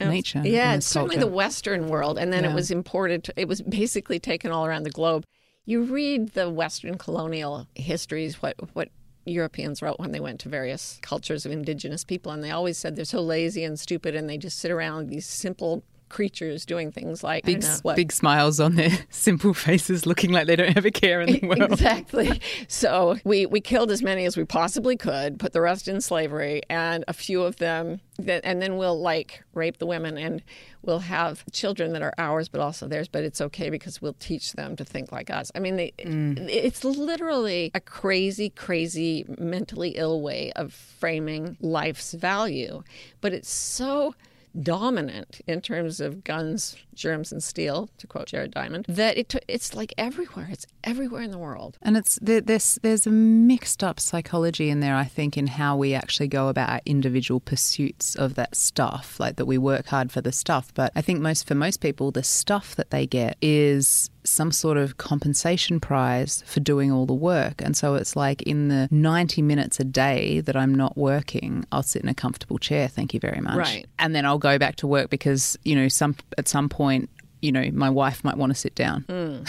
nature. 0.00 0.42
Yeah, 0.44 0.74
it's 0.74 0.86
certainly 0.86 1.16
the 1.16 1.28
Western 1.28 1.86
world, 1.86 2.18
and 2.18 2.32
then 2.32 2.42
yeah. 2.42 2.50
it 2.50 2.54
was 2.54 2.72
imported. 2.72 3.22
To, 3.24 3.32
it 3.36 3.46
was 3.46 3.62
basically 3.62 4.18
taken 4.18 4.50
all 4.50 4.66
around 4.66 4.82
the 4.82 4.90
globe. 4.90 5.24
You 5.64 5.84
read 5.84 6.30
the 6.30 6.50
Western 6.50 6.98
colonial 6.98 7.68
histories, 7.76 8.42
what 8.42 8.56
what 8.74 8.88
Europeans 9.30 9.82
wrote 9.82 9.98
when 9.98 10.12
they 10.12 10.20
went 10.20 10.40
to 10.40 10.48
various 10.48 10.98
cultures 11.02 11.46
of 11.46 11.52
indigenous 11.52 12.04
people, 12.04 12.32
and 12.32 12.42
they 12.42 12.50
always 12.50 12.76
said 12.78 12.96
they're 12.96 13.04
so 13.04 13.20
lazy 13.20 13.64
and 13.64 13.78
stupid, 13.78 14.14
and 14.14 14.28
they 14.28 14.38
just 14.38 14.58
sit 14.58 14.70
around 14.70 15.08
these 15.08 15.26
simple 15.26 15.82
creatures 16.10 16.66
doing 16.66 16.92
things 16.92 17.24
like 17.24 17.44
big, 17.44 17.64
big 17.94 18.12
smiles 18.12 18.60
on 18.60 18.74
their 18.74 18.90
simple 19.10 19.54
faces, 19.54 20.04
looking 20.04 20.32
like 20.32 20.46
they 20.46 20.56
don't 20.56 20.74
have 20.74 20.84
a 20.84 20.90
care 20.90 21.20
in 21.20 21.32
the 21.32 21.46
world. 21.46 21.72
Exactly. 21.72 22.40
so 22.68 23.16
we 23.24 23.46
we 23.46 23.60
killed 23.60 23.90
as 23.90 24.02
many 24.02 24.26
as 24.26 24.36
we 24.36 24.44
possibly 24.44 24.96
could, 24.96 25.38
put 25.38 25.52
the 25.52 25.60
rest 25.60 25.88
in 25.88 26.00
slavery, 26.00 26.62
and 26.68 27.04
a 27.08 27.12
few 27.12 27.42
of 27.42 27.56
them, 27.56 28.00
that, 28.26 28.44
and 28.44 28.60
then 28.60 28.76
we'll 28.76 29.00
like 29.00 29.42
rape 29.54 29.78
the 29.78 29.86
women 29.86 30.16
and 30.18 30.42
we'll 30.82 31.00
have 31.00 31.44
children 31.52 31.92
that 31.92 32.02
are 32.02 32.14
ours 32.18 32.48
but 32.48 32.60
also 32.60 32.86
theirs 32.86 33.08
but 33.08 33.24
it's 33.24 33.40
okay 33.40 33.70
because 33.70 34.00
we'll 34.00 34.14
teach 34.14 34.52
them 34.54 34.76
to 34.76 34.84
think 34.84 35.12
like 35.12 35.30
us 35.30 35.50
i 35.54 35.58
mean 35.58 35.76
they, 35.76 35.92
mm. 35.98 36.38
it's 36.48 36.84
literally 36.84 37.70
a 37.74 37.80
crazy 37.80 38.50
crazy 38.50 39.24
mentally 39.38 39.90
ill 39.90 40.20
way 40.20 40.52
of 40.52 40.72
framing 40.72 41.56
life's 41.60 42.12
value 42.12 42.82
but 43.20 43.32
it's 43.32 43.50
so 43.50 44.14
dominant 44.60 45.40
in 45.46 45.60
terms 45.60 46.00
of 46.00 46.24
guns, 46.24 46.76
germs, 46.94 47.32
and 47.32 47.42
steel, 47.42 47.88
to 47.98 48.06
quote 48.06 48.26
Jared 48.26 48.50
Diamond, 48.52 48.86
that 48.88 49.16
it 49.16 49.28
t- 49.28 49.40
it's 49.48 49.74
like 49.74 49.94
everywhere. 49.96 50.48
It's 50.50 50.66
everywhere 50.84 51.22
in 51.22 51.30
the 51.30 51.38
world. 51.38 51.78
And 51.82 51.96
it's 51.96 52.18
there's 52.22 52.78
there's 52.82 53.06
a 53.06 53.10
mixed 53.10 53.84
up 53.84 54.00
psychology 54.00 54.70
in 54.70 54.80
there, 54.80 54.96
I 54.96 55.04
think, 55.04 55.36
in 55.36 55.46
how 55.46 55.76
we 55.76 55.94
actually 55.94 56.28
go 56.28 56.48
about 56.48 56.70
our 56.70 56.80
individual 56.84 57.40
pursuits 57.40 58.16
of 58.16 58.34
that 58.34 58.54
stuff, 58.54 59.18
like 59.20 59.36
that 59.36 59.46
we 59.46 59.58
work 59.58 59.86
hard 59.86 60.10
for 60.12 60.20
the 60.20 60.32
stuff. 60.32 60.72
But 60.74 60.92
I 60.94 61.02
think 61.02 61.20
most 61.20 61.46
for 61.46 61.54
most 61.54 61.80
people, 61.80 62.10
the 62.10 62.22
stuff 62.22 62.74
that 62.76 62.90
they 62.90 63.06
get 63.06 63.36
is 63.40 64.10
some 64.24 64.52
sort 64.52 64.76
of 64.76 64.96
compensation 64.98 65.80
prize 65.80 66.42
for 66.46 66.60
doing 66.60 66.92
all 66.92 67.06
the 67.06 67.14
work. 67.14 67.62
And 67.62 67.76
so 67.76 67.94
it's 67.94 68.16
like 68.16 68.42
in 68.42 68.68
the 68.68 68.88
90 68.90 69.42
minutes 69.42 69.80
a 69.80 69.84
day 69.84 70.40
that 70.40 70.56
I'm 70.56 70.74
not 70.74 70.96
working, 70.96 71.64
I'll 71.72 71.82
sit 71.82 72.02
in 72.02 72.08
a 72.08 72.14
comfortable 72.14 72.58
chair, 72.58 72.88
thank 72.88 73.14
you 73.14 73.20
very 73.20 73.40
much. 73.40 73.56
Right. 73.56 73.86
And 73.98 74.14
then 74.14 74.26
I'll 74.26 74.38
go 74.38 74.58
back 74.58 74.76
to 74.76 74.86
work 74.86 75.10
because, 75.10 75.58
you 75.64 75.74
know, 75.74 75.88
some 75.88 76.16
at 76.38 76.48
some 76.48 76.68
point, 76.68 77.08
you 77.42 77.52
know, 77.52 77.70
my 77.72 77.88
wife 77.88 78.22
might 78.22 78.36
want 78.36 78.50
to 78.50 78.58
sit 78.58 78.74
down. 78.74 79.04
Mm. 79.08 79.48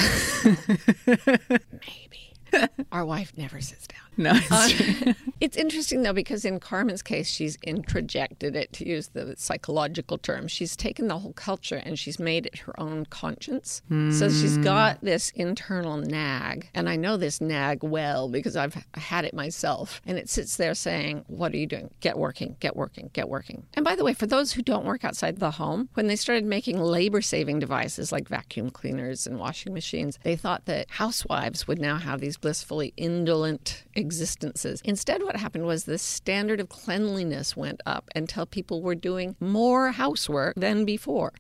Maybe. 1.72 2.70
Our 2.92 3.06
wife 3.06 3.34
never 3.38 3.62
sits 3.62 3.88
down. 3.88 4.00
No, 4.22 4.34
it's, 4.36 4.52
uh, 4.52 5.14
it's 5.42 5.58
interesting 5.58 6.04
though 6.04 6.14
because 6.14 6.46
in 6.46 6.60
Carmen's 6.60 7.02
case, 7.02 7.28
she's 7.28 7.58
introjected 7.58 8.56
it 8.56 8.72
to 8.74 8.88
use 8.88 9.08
the 9.10 9.34
psychological 9.36 10.20
term. 10.20 10.48
She's 10.48 10.76
taken 10.76 11.08
the 11.08 11.18
whole 11.18 11.34
culture 11.34 11.82
and 11.84 11.98
she's 11.98 12.20
made 12.20 12.46
it 12.46 12.60
her 12.60 12.80
own 12.80 13.06
conscience. 13.08 13.82
Mm. 13.90 14.14
So 14.14 14.30
she's 14.30 14.60
got 14.60 15.02
this 15.02 15.32
internal 15.32 15.98
nag, 15.98 16.70
and 16.76 16.88
I 16.88 16.98
know 16.98 17.18
this 17.18 17.42
nag 17.42 17.84
well 17.84 18.30
because 18.30 18.56
I've 18.56 18.86
had 18.94 19.26
it 19.26 19.34
myself. 19.34 20.02
And 20.06 20.20
it 20.20 20.30
sits 20.30 20.58
there 20.58 20.76
saying, 20.76 21.26
"What 21.28 21.54
are 21.54 21.58
you 21.58 21.68
doing? 21.68 21.90
Get 22.00 22.18
working, 22.18 22.58
get 22.60 22.76
working, 22.76 23.10
get 23.14 23.28
working." 23.28 23.64
And 23.74 23.84
by 23.84 23.96
the 23.96 24.04
way, 24.04 24.14
for 24.14 24.28
those 24.28 24.54
who 24.54 24.62
don't 24.62 24.86
work 24.86 25.04
outside 25.04 25.40
the 25.40 25.52
home, 25.52 25.90
when 25.96 26.06
they 26.06 26.16
started 26.16 26.46
making 26.46 26.80
labor-saving 26.80 27.58
devices 27.58 28.12
like 28.12 28.28
vacuum 28.28 28.70
cleaners 28.70 29.26
and 29.26 29.40
washing 29.40 29.74
machines, 29.74 30.20
they 30.24 30.36
thought 30.36 30.66
that 30.66 30.90
housewives 30.92 31.68
would 31.68 31.80
now 31.80 31.98
have 31.98 32.20
these 32.20 32.38
blissfully 32.38 32.94
indolent 32.98 33.84
existences. 34.12 34.82
Instead, 34.84 35.24
what 35.24 35.38
happened 35.38 35.66
was 35.66 35.86
the 35.86 35.98
standard 35.98 36.60
of 36.60 36.70
cleanliness 36.70 37.56
went 37.56 37.82
up 37.86 38.10
until 38.16 38.46
people 38.46 38.82
were 38.82 38.96
doing 38.96 39.36
more 39.40 39.92
housework 39.92 40.56
than 40.56 40.84
before. 40.84 41.32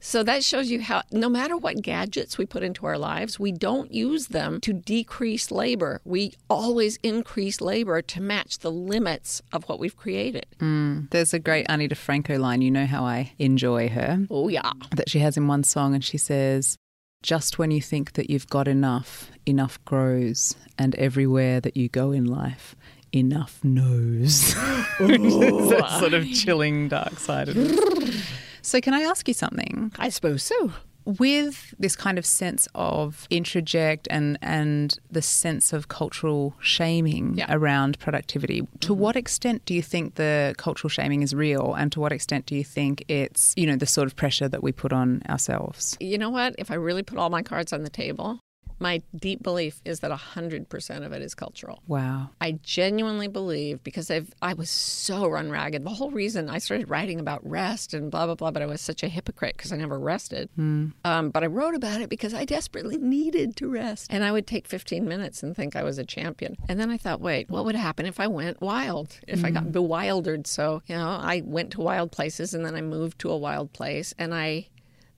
So 0.00 0.22
that 0.24 0.44
shows 0.44 0.70
you 0.70 0.82
how, 0.82 1.02
no 1.12 1.30
matter 1.30 1.56
what 1.56 1.80
gadgets 1.80 2.36
we 2.36 2.44
put 2.44 2.62
into 2.62 2.84
our 2.84 2.98
lives, 2.98 3.40
we 3.40 3.52
don't 3.52 3.90
use 3.90 4.26
them 4.26 4.60
to 4.60 4.74
decrease 4.74 5.50
labor. 5.50 6.02
We 6.04 6.34
always 6.50 6.98
increase 7.02 7.62
labor 7.62 8.02
to 8.02 8.20
match 8.20 8.58
the 8.58 8.70
limits 8.70 9.40
of 9.50 9.64
what 9.66 9.78
we've 9.78 9.96
created. 9.96 10.44
Mm. 10.58 11.10
There's 11.10 11.32
a 11.32 11.38
great 11.38 11.64
Ani 11.70 11.88
DiFranco 11.88 12.38
line. 12.38 12.60
You 12.60 12.70
know 12.70 12.84
how 12.84 13.04
I 13.04 13.32
enjoy 13.38 13.88
her. 13.88 14.26
Oh, 14.30 14.48
yeah. 14.48 14.72
That 14.94 15.08
she 15.08 15.20
has 15.20 15.38
in 15.38 15.48
one 15.48 15.64
song, 15.64 15.94
and 15.94 16.04
she 16.04 16.18
says, 16.18 16.76
just 17.24 17.58
when 17.58 17.70
you 17.70 17.80
think 17.80 18.12
that 18.12 18.28
you've 18.28 18.48
got 18.50 18.68
enough, 18.68 19.30
enough 19.46 19.82
grows, 19.86 20.54
and 20.78 20.94
everywhere 20.96 21.58
that 21.58 21.74
you 21.74 21.88
go 21.88 22.12
in 22.12 22.26
life, 22.26 22.76
enough 23.14 23.64
knows. 23.64 24.54
that 25.00 25.96
sort 25.98 26.12
of 26.12 26.30
chilling 26.30 26.88
dark 26.88 27.18
side 27.18 27.48
of 27.48 27.56
it. 27.56 28.14
So, 28.64 28.80
can 28.80 28.94
I 28.94 29.00
ask 29.00 29.28
you 29.28 29.34
something? 29.34 29.92
I 29.98 30.08
suppose 30.08 30.42
so 30.42 30.72
with 31.04 31.74
this 31.78 31.96
kind 31.96 32.18
of 32.18 32.24
sense 32.24 32.68
of 32.74 33.26
introject 33.30 34.06
and 34.10 34.38
and 34.40 34.98
the 35.10 35.22
sense 35.22 35.72
of 35.72 35.88
cultural 35.88 36.54
shaming 36.60 37.34
yeah. 37.36 37.46
around 37.48 37.98
productivity 37.98 38.60
to 38.80 38.92
mm-hmm. 38.92 39.02
what 39.02 39.16
extent 39.16 39.64
do 39.66 39.74
you 39.74 39.82
think 39.82 40.14
the 40.14 40.54
cultural 40.56 40.88
shaming 40.88 41.22
is 41.22 41.34
real 41.34 41.74
and 41.74 41.92
to 41.92 42.00
what 42.00 42.12
extent 42.12 42.46
do 42.46 42.54
you 42.54 42.64
think 42.64 43.04
it's 43.08 43.52
you 43.56 43.66
know 43.66 43.76
the 43.76 43.86
sort 43.86 44.06
of 44.06 44.16
pressure 44.16 44.48
that 44.48 44.62
we 44.62 44.72
put 44.72 44.92
on 44.92 45.22
ourselves 45.28 45.96
you 46.00 46.16
know 46.16 46.30
what 46.30 46.54
if 46.58 46.70
i 46.70 46.74
really 46.74 47.02
put 47.02 47.18
all 47.18 47.30
my 47.30 47.42
cards 47.42 47.72
on 47.72 47.82
the 47.82 47.90
table 47.90 48.40
My 48.78 49.02
deep 49.14 49.42
belief 49.42 49.80
is 49.84 50.00
that 50.00 50.10
100% 50.10 51.06
of 51.06 51.12
it 51.12 51.22
is 51.22 51.34
cultural. 51.34 51.82
Wow. 51.86 52.30
I 52.40 52.52
genuinely 52.62 53.28
believe 53.28 53.82
because 53.84 54.10
I've 54.10 54.34
I 54.42 54.54
was 54.54 54.70
so 54.70 55.28
run 55.28 55.50
ragged. 55.50 55.84
The 55.84 55.90
whole 55.90 56.10
reason 56.10 56.48
I 56.48 56.58
started 56.58 56.90
writing 56.90 57.20
about 57.20 57.48
rest 57.48 57.94
and 57.94 58.10
blah 58.10 58.26
blah 58.26 58.34
blah, 58.34 58.50
but 58.50 58.62
I 58.62 58.66
was 58.66 58.80
such 58.80 59.02
a 59.02 59.08
hypocrite 59.08 59.56
because 59.56 59.72
I 59.72 59.76
never 59.76 59.98
rested. 59.98 60.48
Mm. 60.58 60.92
Um, 61.04 61.30
but 61.30 61.42
I 61.42 61.46
wrote 61.46 61.74
about 61.74 62.00
it 62.00 62.08
because 62.08 62.34
I 62.34 62.44
desperately 62.44 62.98
needed 62.98 63.56
to 63.56 63.70
rest, 63.70 64.08
and 64.10 64.24
I 64.24 64.32
would 64.32 64.46
take 64.46 64.66
15 64.66 65.06
minutes 65.06 65.42
and 65.42 65.54
think 65.54 65.76
I 65.76 65.82
was 65.82 65.98
a 65.98 66.04
champion. 66.04 66.56
And 66.68 66.80
then 66.80 66.90
I 66.90 66.96
thought, 66.96 67.20
wait, 67.20 67.48
what 67.50 67.64
would 67.64 67.76
happen 67.76 68.06
if 68.06 68.20
I 68.20 68.26
went 68.26 68.60
wild? 68.60 69.18
If 69.26 69.40
mm. 69.40 69.46
I 69.46 69.50
got 69.50 69.72
bewildered? 69.72 70.46
So 70.46 70.82
you 70.86 70.96
know, 70.96 71.08
I 71.08 71.42
went 71.44 71.72
to 71.72 71.80
wild 71.80 72.12
places, 72.12 72.54
and 72.54 72.64
then 72.64 72.74
I 72.74 72.80
moved 72.80 73.18
to 73.20 73.30
a 73.30 73.36
wild 73.36 73.72
place, 73.72 74.14
and 74.18 74.34
I. 74.34 74.68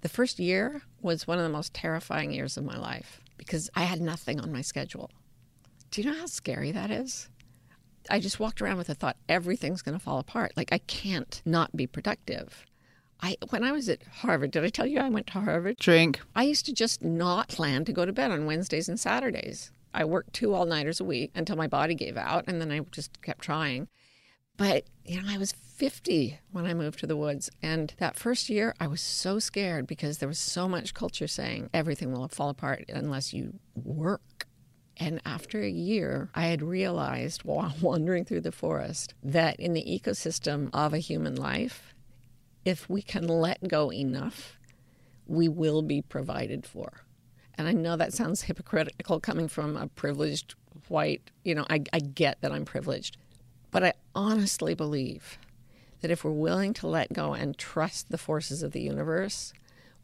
The 0.02 0.10
first 0.10 0.38
year 0.38 0.82
was 1.02 1.26
one 1.26 1.38
of 1.38 1.42
the 1.42 1.50
most 1.50 1.74
terrifying 1.74 2.30
years 2.30 2.56
of 2.56 2.64
my 2.64 2.76
life 2.76 3.20
because 3.36 3.70
I 3.74 3.84
had 3.84 4.00
nothing 4.00 4.40
on 4.40 4.52
my 4.52 4.62
schedule. 4.62 5.10
Do 5.90 6.02
you 6.02 6.10
know 6.10 6.18
how 6.18 6.26
scary 6.26 6.72
that 6.72 6.90
is? 6.90 7.28
I 8.10 8.20
just 8.20 8.38
walked 8.40 8.62
around 8.62 8.78
with 8.78 8.86
the 8.86 8.94
thought 8.94 9.16
everything's 9.28 9.82
going 9.82 9.98
to 9.98 10.02
fall 10.02 10.18
apart. 10.18 10.52
Like 10.56 10.72
I 10.72 10.78
can't 10.78 11.42
not 11.44 11.76
be 11.76 11.86
productive. 11.86 12.64
I 13.20 13.36
when 13.48 13.64
I 13.64 13.72
was 13.72 13.88
at 13.88 14.02
Harvard, 14.02 14.50
did 14.50 14.64
I 14.64 14.68
tell 14.68 14.86
you 14.86 15.00
I 15.00 15.08
went 15.08 15.26
to 15.28 15.40
Harvard? 15.40 15.76
Drink. 15.78 16.20
I 16.34 16.44
used 16.44 16.66
to 16.66 16.72
just 16.72 17.02
not 17.02 17.48
plan 17.48 17.84
to 17.86 17.92
go 17.92 18.04
to 18.04 18.12
bed 18.12 18.30
on 18.30 18.46
Wednesdays 18.46 18.88
and 18.88 19.00
Saturdays. 19.00 19.72
I 19.94 20.04
worked 20.04 20.34
two 20.34 20.52
all-nighters 20.52 21.00
a 21.00 21.04
week 21.04 21.30
until 21.34 21.56
my 21.56 21.66
body 21.66 21.94
gave 21.94 22.18
out 22.18 22.44
and 22.46 22.60
then 22.60 22.70
I 22.70 22.80
just 22.90 23.22
kept 23.22 23.42
trying. 23.42 23.88
But, 24.58 24.84
you 25.04 25.20
know, 25.20 25.28
I 25.28 25.38
was 25.38 25.52
50 25.76 26.38
when 26.52 26.64
I 26.64 26.72
moved 26.72 26.98
to 27.00 27.06
the 27.06 27.16
woods. 27.16 27.50
And 27.62 27.92
that 27.98 28.16
first 28.16 28.48
year, 28.48 28.74
I 28.80 28.86
was 28.86 29.00
so 29.00 29.38
scared 29.38 29.86
because 29.86 30.18
there 30.18 30.28
was 30.28 30.38
so 30.38 30.68
much 30.68 30.94
culture 30.94 31.26
saying 31.26 31.68
everything 31.74 32.12
will 32.12 32.28
fall 32.28 32.48
apart 32.48 32.86
unless 32.88 33.34
you 33.34 33.58
work. 33.74 34.46
And 34.96 35.20
after 35.26 35.60
a 35.60 35.68
year, 35.68 36.30
I 36.34 36.46
had 36.46 36.62
realized 36.62 37.44
while 37.44 37.74
wandering 37.82 38.24
through 38.24 38.40
the 38.40 38.52
forest 38.52 39.14
that 39.22 39.60
in 39.60 39.74
the 39.74 39.84
ecosystem 39.84 40.70
of 40.72 40.94
a 40.94 40.98
human 40.98 41.36
life, 41.36 41.94
if 42.64 42.88
we 42.88 43.02
can 43.02 43.28
let 43.28 43.68
go 43.68 43.92
enough, 43.92 44.58
we 45.26 45.46
will 45.46 45.82
be 45.82 46.00
provided 46.00 46.64
for. 46.64 47.02
And 47.58 47.68
I 47.68 47.72
know 47.72 47.96
that 47.96 48.14
sounds 48.14 48.42
hypocritical 48.42 49.20
coming 49.20 49.48
from 49.48 49.76
a 49.76 49.88
privileged 49.88 50.54
white, 50.88 51.30
you 51.44 51.54
know, 51.54 51.66
I, 51.68 51.82
I 51.92 52.00
get 52.00 52.40
that 52.40 52.52
I'm 52.52 52.64
privileged. 52.64 53.18
But 53.70 53.84
I 53.84 53.92
honestly 54.14 54.74
believe 54.74 55.38
that 56.00 56.10
if 56.10 56.24
we're 56.24 56.30
willing 56.30 56.74
to 56.74 56.86
let 56.86 57.12
go 57.12 57.32
and 57.32 57.56
trust 57.56 58.10
the 58.10 58.18
forces 58.18 58.62
of 58.62 58.72
the 58.72 58.80
universe, 58.80 59.52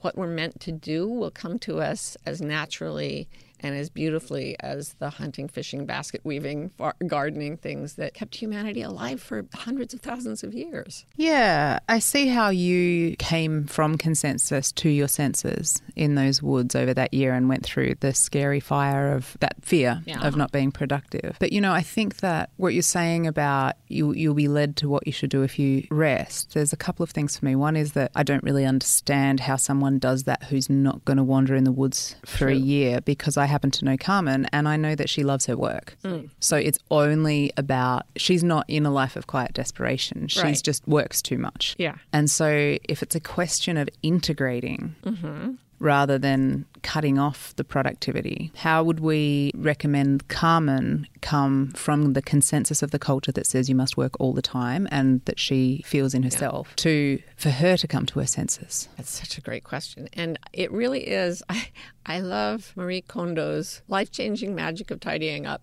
what 0.00 0.16
we're 0.16 0.26
meant 0.26 0.60
to 0.60 0.72
do 0.72 1.08
will 1.08 1.30
come 1.30 1.58
to 1.60 1.80
us 1.80 2.16
as 2.26 2.40
naturally 2.40 3.28
and 3.62 3.74
as 3.74 3.90
beautifully 3.90 4.56
as 4.60 4.94
the 4.94 5.10
hunting, 5.10 5.48
fishing, 5.48 5.86
basket 5.86 6.20
weaving, 6.24 6.70
far- 6.76 6.94
gardening 7.06 7.56
things 7.56 7.94
that 7.94 8.14
kept 8.14 8.34
humanity 8.34 8.82
alive 8.82 9.20
for 9.20 9.44
hundreds 9.54 9.94
of 9.94 10.00
thousands 10.00 10.42
of 10.42 10.54
years. 10.54 11.04
Yeah, 11.16 11.78
I 11.88 11.98
see 11.98 12.28
how 12.28 12.50
you 12.50 13.16
came 13.16 13.66
from 13.66 13.96
consensus 13.96 14.72
to 14.72 14.88
your 14.88 15.08
senses 15.08 15.82
in 15.96 16.14
those 16.14 16.42
woods 16.42 16.74
over 16.74 16.94
that 16.94 17.14
year 17.14 17.34
and 17.34 17.48
went 17.48 17.64
through 17.64 17.96
the 18.00 18.14
scary 18.14 18.60
fire 18.60 19.14
of 19.14 19.36
that 19.40 19.56
fear 19.62 20.02
yeah. 20.06 20.26
of 20.26 20.36
not 20.36 20.52
being 20.52 20.72
productive. 20.72 21.36
But 21.38 21.52
you 21.52 21.60
know, 21.60 21.72
I 21.72 21.82
think 21.82 22.16
that 22.18 22.50
what 22.56 22.74
you're 22.74 22.82
saying 22.82 23.26
about 23.26 23.76
you 23.88 24.12
you'll 24.12 24.34
be 24.34 24.48
led 24.48 24.76
to 24.76 24.88
what 24.88 25.06
you 25.06 25.12
should 25.12 25.30
do 25.30 25.42
if 25.42 25.58
you 25.58 25.86
rest. 25.90 26.54
There's 26.54 26.72
a 26.72 26.76
couple 26.76 27.02
of 27.02 27.10
things 27.10 27.36
for 27.36 27.44
me. 27.44 27.54
One 27.54 27.76
is 27.76 27.92
that 27.92 28.10
I 28.14 28.22
don't 28.22 28.42
really 28.42 28.64
understand 28.64 29.40
how 29.40 29.56
someone 29.56 29.98
does 29.98 30.24
that 30.24 30.44
who's 30.44 30.68
not 30.68 31.04
going 31.04 31.16
to 31.16 31.24
wander 31.24 31.54
in 31.54 31.64
the 31.64 31.72
woods 31.72 32.16
for 32.24 32.38
True. 32.38 32.48
a 32.48 32.54
year 32.54 33.00
because 33.00 33.36
I 33.36 33.46
happen 33.52 33.70
to 33.70 33.84
know 33.84 33.96
Carmen 33.96 34.48
and 34.52 34.68
I 34.68 34.76
know 34.76 34.94
that 34.94 35.08
she 35.08 35.22
loves 35.22 35.46
her 35.46 35.56
work. 35.56 35.96
Mm. 36.04 36.30
So 36.40 36.56
it's 36.56 36.78
only 36.90 37.52
about, 37.56 38.06
she's 38.16 38.42
not 38.42 38.64
in 38.68 38.84
a 38.84 38.90
life 38.90 39.14
of 39.14 39.28
quiet 39.28 39.52
desperation. 39.52 40.26
She's 40.28 40.42
right. 40.42 40.62
just 40.62 40.86
works 40.88 41.22
too 41.22 41.38
much. 41.38 41.76
Yeah. 41.78 41.96
And 42.12 42.30
so 42.30 42.78
if 42.84 43.02
it's 43.02 43.14
a 43.14 43.20
question 43.20 43.76
of 43.76 43.88
integrating, 44.02 44.96
mm-hmm 45.04 45.52
rather 45.82 46.16
than 46.16 46.64
cutting 46.82 47.18
off 47.18 47.54
the 47.56 47.64
productivity. 47.64 48.52
How 48.56 48.82
would 48.84 49.00
we 49.00 49.50
recommend 49.54 50.28
Carmen 50.28 51.08
come 51.20 51.72
from 51.72 52.12
the 52.12 52.22
consensus 52.22 52.82
of 52.82 52.92
the 52.92 52.98
culture 52.98 53.32
that 53.32 53.46
says 53.46 53.68
you 53.68 53.74
must 53.74 53.96
work 53.96 54.18
all 54.20 54.32
the 54.32 54.42
time 54.42 54.88
and 54.90 55.24
that 55.24 55.38
she 55.38 55.82
feels 55.84 56.14
in 56.14 56.22
herself 56.22 56.68
yeah. 56.70 56.74
to 56.76 57.22
for 57.36 57.50
her 57.50 57.76
to 57.76 57.88
come 57.88 58.06
to 58.06 58.20
her 58.20 58.26
senses? 58.26 58.88
That's 58.96 59.10
such 59.10 59.38
a 59.38 59.40
great 59.40 59.64
question. 59.64 60.08
And 60.12 60.38
it 60.52 60.70
really 60.70 61.08
is 61.08 61.42
I 61.48 61.68
I 62.06 62.20
love 62.20 62.72
Marie 62.76 63.02
Kondo's 63.02 63.82
life-changing 63.88 64.54
magic 64.54 64.90
of 64.90 65.00
tidying 65.00 65.46
up. 65.46 65.62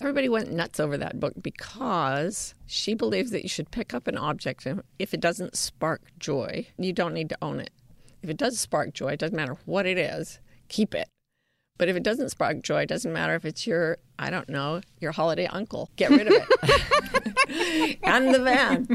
Everybody 0.00 0.28
went 0.28 0.52
nuts 0.52 0.78
over 0.78 0.96
that 0.98 1.18
book 1.18 1.34
because 1.42 2.54
she 2.66 2.94
believes 2.94 3.32
that 3.32 3.42
you 3.42 3.48
should 3.48 3.70
pick 3.70 3.92
up 3.92 4.06
an 4.06 4.16
object 4.16 4.64
and 4.64 4.82
if 4.98 5.12
it 5.12 5.20
doesn't 5.20 5.56
spark 5.56 6.02
joy, 6.18 6.68
you 6.78 6.92
don't 6.92 7.14
need 7.14 7.30
to 7.30 7.38
own 7.42 7.58
it. 7.60 7.70
If 8.22 8.30
it 8.30 8.36
does 8.36 8.58
spark 8.58 8.94
joy, 8.94 9.12
it 9.12 9.20
doesn't 9.20 9.36
matter 9.36 9.56
what 9.64 9.86
it 9.86 9.98
is, 9.98 10.40
keep 10.68 10.94
it. 10.94 11.08
But 11.78 11.88
if 11.88 11.94
it 11.94 12.02
doesn't 12.02 12.30
spark 12.30 12.62
joy, 12.62 12.82
it 12.82 12.88
doesn't 12.88 13.12
matter 13.12 13.36
if 13.36 13.44
it's 13.44 13.64
your, 13.64 13.98
I 14.18 14.30
don't 14.30 14.48
know, 14.48 14.80
your 14.98 15.12
holiday 15.12 15.46
uncle. 15.46 15.90
Get 15.94 16.10
rid 16.10 16.26
of 16.26 16.32
it. 16.34 17.98
and 18.02 18.34
the 18.34 18.40
van. 18.40 18.88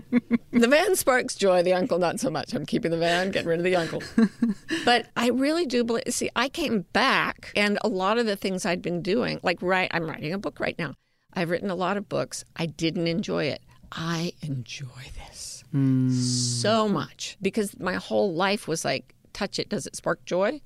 The 0.52 0.68
van 0.68 0.98
sparks 0.98 1.36
joy, 1.36 1.64
the 1.64 1.74
uncle 1.74 1.98
not 1.98 2.20
so 2.20 2.30
much. 2.30 2.54
I'm 2.54 2.66
keeping 2.66 2.92
the 2.92 2.98
van, 2.98 3.32
getting 3.32 3.48
rid 3.48 3.60
of 3.60 3.64
the 3.64 3.78
uncle. 3.78 4.04
but 4.86 5.08
I 5.16 5.30
really 5.30 5.66
do 5.66 5.86
believe, 5.86 6.04
see, 6.10 6.30
I 6.36 6.50
came 6.50 6.82
back 6.92 7.54
and 7.56 7.80
a 7.86 7.88
lot 7.88 8.18
of 8.18 8.26
the 8.26 8.36
things 8.36 8.66
I'd 8.66 8.82
been 8.82 9.02
doing, 9.02 9.40
like 9.44 9.62
right, 9.62 9.90
I'm 9.94 10.06
writing 10.06 10.34
a 10.34 10.38
book 10.38 10.60
right 10.60 10.78
now. 10.78 10.96
I've 11.34 11.50
written 11.50 11.70
a 11.70 11.76
lot 11.76 11.96
of 11.96 12.10
books. 12.10 12.44
I 12.58 12.66
didn't 12.66 13.08
enjoy 13.08 13.46
it. 13.46 13.62
I 13.94 14.34
enjoy 14.42 15.12
this 15.30 15.63
mm. 15.74 16.12
so 16.12 16.88
much 16.88 17.38
because 17.42 17.80
my 17.80 17.96
whole 17.96 18.34
life 18.34 18.68
was 18.68 18.86
like, 18.86 19.14
touch 19.34 19.60
it. 19.60 19.70
Does 19.70 19.86
it 19.88 19.96
spark 19.96 20.24
joy? 20.26 20.62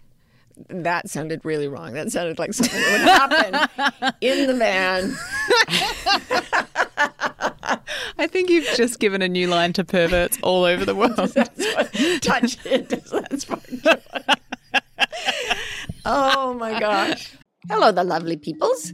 That 0.70 1.10
sounded 1.10 1.46
really 1.46 1.68
wrong. 1.68 1.94
That 1.94 2.12
sounded 2.12 2.40
like 2.40 2.54
something 2.54 2.82
that 2.82 3.30
would 3.32 3.90
happen 3.92 4.14
in 4.22 4.48
the 4.48 4.56
van. 4.56 5.16
I 8.18 8.28
think 8.28 8.50
you've 8.50 8.68
just 8.76 9.00
given 9.00 9.22
a 9.22 9.28
new 9.28 9.48
line 9.48 9.74
to 9.74 9.84
perverts 9.84 10.40
all 10.42 10.64
over 10.64 10.84
the 10.84 10.96
world. 10.96 11.16
touch 12.22 12.66
it. 12.66 12.90
Does 12.90 13.12
that 13.12 13.42
spark 13.42 13.64
joy? 13.68 13.94
oh 16.06 16.54
my 16.56 16.80
gosh. 16.80 17.36
Hello, 17.70 17.92
the 17.92 18.04
lovely 18.04 18.38
peoples. 18.38 18.94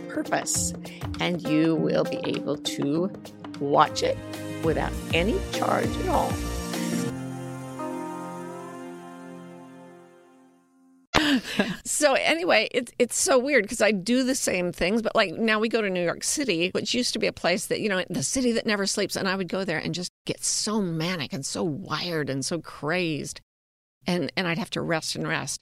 purpose 0.13 0.73
and 1.19 1.41
you 1.41 1.75
will 1.75 2.03
be 2.03 2.19
able 2.25 2.57
to 2.57 3.11
watch 3.59 4.03
it 4.03 4.17
without 4.63 4.91
any 5.13 5.39
charge 5.51 5.89
at 5.97 6.07
all. 6.09 6.31
so 11.85 12.13
anyway, 12.13 12.67
it's 12.71 12.91
it's 12.99 13.17
so 13.17 13.37
weird 13.37 13.63
because 13.63 13.81
I 13.81 13.91
do 13.91 14.23
the 14.23 14.35
same 14.35 14.71
things, 14.71 15.01
but 15.01 15.15
like 15.15 15.33
now 15.33 15.59
we 15.59 15.69
go 15.69 15.81
to 15.81 15.89
New 15.89 16.03
York 16.03 16.23
City, 16.23 16.69
which 16.71 16.93
used 16.93 17.13
to 17.13 17.19
be 17.19 17.27
a 17.27 17.33
place 17.33 17.67
that 17.67 17.79
you 17.79 17.89
know 17.89 18.03
the 18.09 18.23
city 18.23 18.51
that 18.53 18.65
never 18.65 18.85
sleeps, 18.85 19.15
and 19.15 19.27
I 19.27 19.35
would 19.35 19.47
go 19.47 19.63
there 19.63 19.77
and 19.77 19.93
just 19.93 20.11
get 20.25 20.43
so 20.43 20.81
manic 20.81 21.33
and 21.33 21.45
so 21.45 21.63
wired 21.63 22.29
and 22.29 22.45
so 22.45 22.59
crazed, 22.59 23.41
and 24.07 24.31
and 24.35 24.47
I'd 24.47 24.57
have 24.57 24.69
to 24.71 24.81
rest 24.81 25.15
and 25.15 25.27
rest. 25.27 25.61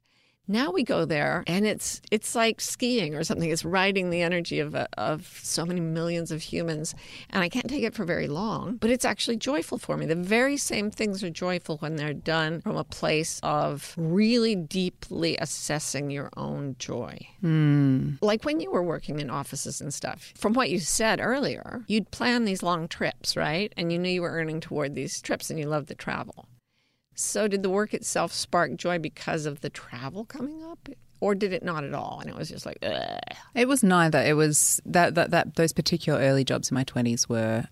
Now 0.51 0.71
we 0.71 0.83
go 0.83 1.05
there 1.05 1.43
and 1.45 1.67
it's 1.67 2.01
it's 2.09 2.33
like 2.33 2.59
skiing 2.59 3.13
or 3.13 3.23
something. 3.23 3.51
It's 3.51 3.63
riding 3.63 4.09
the 4.09 4.23
energy 4.23 4.59
of 4.59 4.73
of 4.75 5.39
so 5.43 5.63
many 5.63 5.79
millions 5.79 6.31
of 6.31 6.41
humans 6.41 6.95
and 7.29 7.43
I 7.43 7.49
can't 7.49 7.69
take 7.69 7.83
it 7.83 7.93
for 7.93 8.03
very 8.03 8.27
long, 8.27 8.77
but 8.77 8.89
it's 8.89 9.05
actually 9.05 9.38
joyful 9.38 9.77
for 9.77 9.95
me. 9.95 10.07
The 10.07 10.15
very 10.15 10.57
same 10.57 10.89
things 10.89 11.23
are 11.23 11.29
joyful 11.29 11.77
when 11.77 11.97
they're 11.97 12.15
done 12.15 12.62
from 12.62 12.77
a 12.77 12.83
place 12.83 13.39
of 13.43 13.93
really 13.95 14.55
deeply 14.55 15.38
assessing 15.38 16.09
your 16.09 16.31
own 16.35 16.75
joy. 16.79 17.19
Mm. 17.43 18.17
Like 18.21 18.43
when 18.43 18.59
you 18.59 18.71
were 18.71 18.81
working 18.81 19.19
in 19.19 19.29
offices 19.29 19.81
and 19.81 19.93
stuff. 19.93 20.33
From 20.35 20.53
what 20.53 20.71
you 20.71 20.79
said 20.79 21.19
earlier, 21.21 21.85
you'd 21.88 22.09
plan 22.09 22.45
these 22.45 22.63
long 22.63 22.88
trips, 22.88 23.38
right? 23.38 23.71
And 23.77 23.91
you 23.91 23.99
knew 23.99 24.09
you 24.09 24.23
were 24.23 24.31
earning 24.31 24.62
toward 24.62 24.95
these 24.95 25.21
trips 25.21 25.51
and 25.51 25.59
you 25.59 25.67
loved 25.67 25.89
the 25.89 25.95
travel. 25.95 26.48
So, 27.19 27.47
did 27.47 27.63
the 27.63 27.69
work 27.69 27.93
itself 27.93 28.32
spark 28.34 28.75
joy 28.77 28.97
because 28.97 29.45
of 29.45 29.62
the 29.62 29.69
travel 29.69 30.25
coming 30.25 30.63
up? 30.63 30.89
or 31.21 31.36
did 31.36 31.51
it 31.51 31.63
not 31.63 31.84
at 31.84 31.93
all? 31.93 32.19
And 32.21 32.29
it 32.29 32.36
was 32.38 32.47
just 32.47 32.65
like, 32.65 32.77
Ugh. 32.82 33.19
It 33.53 33.67
was 33.67 33.84
neither. 33.84 34.19
It 34.19 34.38
was 34.38 34.82
that, 34.86 35.15
that 35.15 35.32
that 35.32 35.55
those 35.55 35.73
particular 35.73 36.17
early 36.17 36.45
jobs 36.45 36.71
in 36.71 36.75
my 36.75 36.86
twenties 36.86 37.27
were 37.27 37.65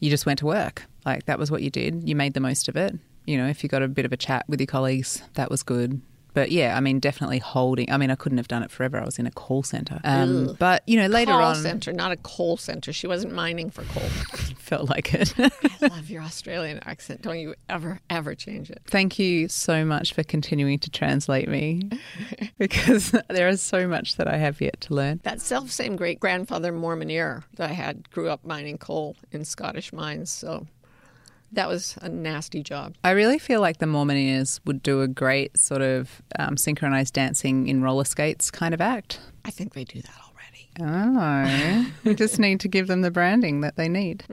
you 0.00 0.10
just 0.10 0.26
went 0.26 0.40
to 0.40 0.46
work. 0.46 0.86
Like 1.04 1.26
that 1.26 1.38
was 1.38 1.52
what 1.52 1.62
you 1.62 1.70
did. 1.70 2.08
You 2.08 2.16
made 2.16 2.34
the 2.34 2.40
most 2.40 2.68
of 2.68 2.76
it. 2.76 2.98
You 3.26 3.36
know, 3.36 3.46
if 3.46 3.62
you 3.62 3.68
got 3.68 3.82
a 3.82 3.88
bit 3.88 4.06
of 4.06 4.12
a 4.12 4.16
chat 4.16 4.44
with 4.48 4.60
your 4.60 4.66
colleagues, 4.66 5.22
that 5.34 5.50
was 5.50 5.62
good 5.62 6.02
but 6.34 6.50
yeah, 6.50 6.76
I 6.76 6.80
mean, 6.80 7.00
definitely 7.00 7.38
holding. 7.38 7.90
I 7.90 7.96
mean, 7.96 8.10
I 8.10 8.14
couldn't 8.14 8.38
have 8.38 8.48
done 8.48 8.62
it 8.62 8.70
forever. 8.70 8.98
I 8.98 9.04
was 9.04 9.18
in 9.18 9.26
a 9.26 9.30
call 9.30 9.62
center. 9.62 10.00
Um, 10.04 10.56
but 10.58 10.82
you 10.86 10.96
know, 10.96 11.06
later 11.06 11.32
on, 11.32 11.40
call 11.40 11.50
on, 11.50 11.56
center, 11.56 11.92
not 11.92 12.12
a 12.12 12.16
coal 12.16 12.56
center. 12.56 12.92
She 12.92 13.06
wasn't 13.06 13.34
mining 13.34 13.70
for 13.70 13.82
coal. 13.84 14.08
felt 14.70 14.88
like 14.88 15.12
it. 15.12 15.34
I 15.36 15.50
love 15.88 16.08
your 16.08 16.22
Australian 16.22 16.80
accent. 16.84 17.22
Don't 17.22 17.40
you 17.40 17.56
ever, 17.68 18.00
ever 18.08 18.36
change 18.36 18.70
it. 18.70 18.80
Thank 18.86 19.18
you 19.18 19.48
so 19.48 19.84
much 19.84 20.14
for 20.14 20.22
continuing 20.22 20.78
to 20.78 20.90
translate 20.90 21.48
me, 21.48 21.90
because 22.58 23.12
there 23.28 23.48
is 23.48 23.60
so 23.60 23.88
much 23.88 24.16
that 24.16 24.28
I 24.28 24.36
have 24.36 24.60
yet 24.60 24.80
to 24.82 24.94
learn. 24.94 25.20
That 25.24 25.40
self 25.40 25.70
same 25.70 25.96
great 25.96 26.20
grandfather 26.20 26.72
Mormoneer 26.72 27.42
that 27.56 27.70
I 27.70 27.72
had 27.72 28.10
grew 28.10 28.28
up 28.28 28.44
mining 28.44 28.78
coal 28.78 29.16
in 29.32 29.44
Scottish 29.44 29.92
mines. 29.92 30.30
So 30.30 30.66
that 31.52 31.68
was 31.68 31.98
a 32.00 32.08
nasty 32.08 32.62
job. 32.62 32.94
I 33.04 33.10
really 33.10 33.38
feel 33.38 33.60
like 33.60 33.78
the 33.78 33.86
Mormoneers 33.86 34.60
would 34.64 34.82
do 34.82 35.02
a 35.02 35.08
great 35.08 35.58
sort 35.58 35.82
of 35.82 36.22
um, 36.38 36.56
synchronized 36.56 37.14
dancing 37.14 37.68
in 37.68 37.82
roller 37.82 38.04
skates 38.04 38.50
kind 38.50 38.74
of 38.74 38.80
act. 38.80 39.20
I 39.44 39.50
think 39.50 39.74
they 39.74 39.84
do 39.84 40.00
that 40.00 40.14
already. 40.28 40.70
Oh, 40.80 41.92
we 42.04 42.14
just 42.14 42.38
need 42.38 42.60
to 42.60 42.68
give 42.68 42.86
them 42.86 43.02
the 43.02 43.10
branding 43.10 43.60
that 43.62 43.76
they 43.76 43.88
need. 43.88 44.24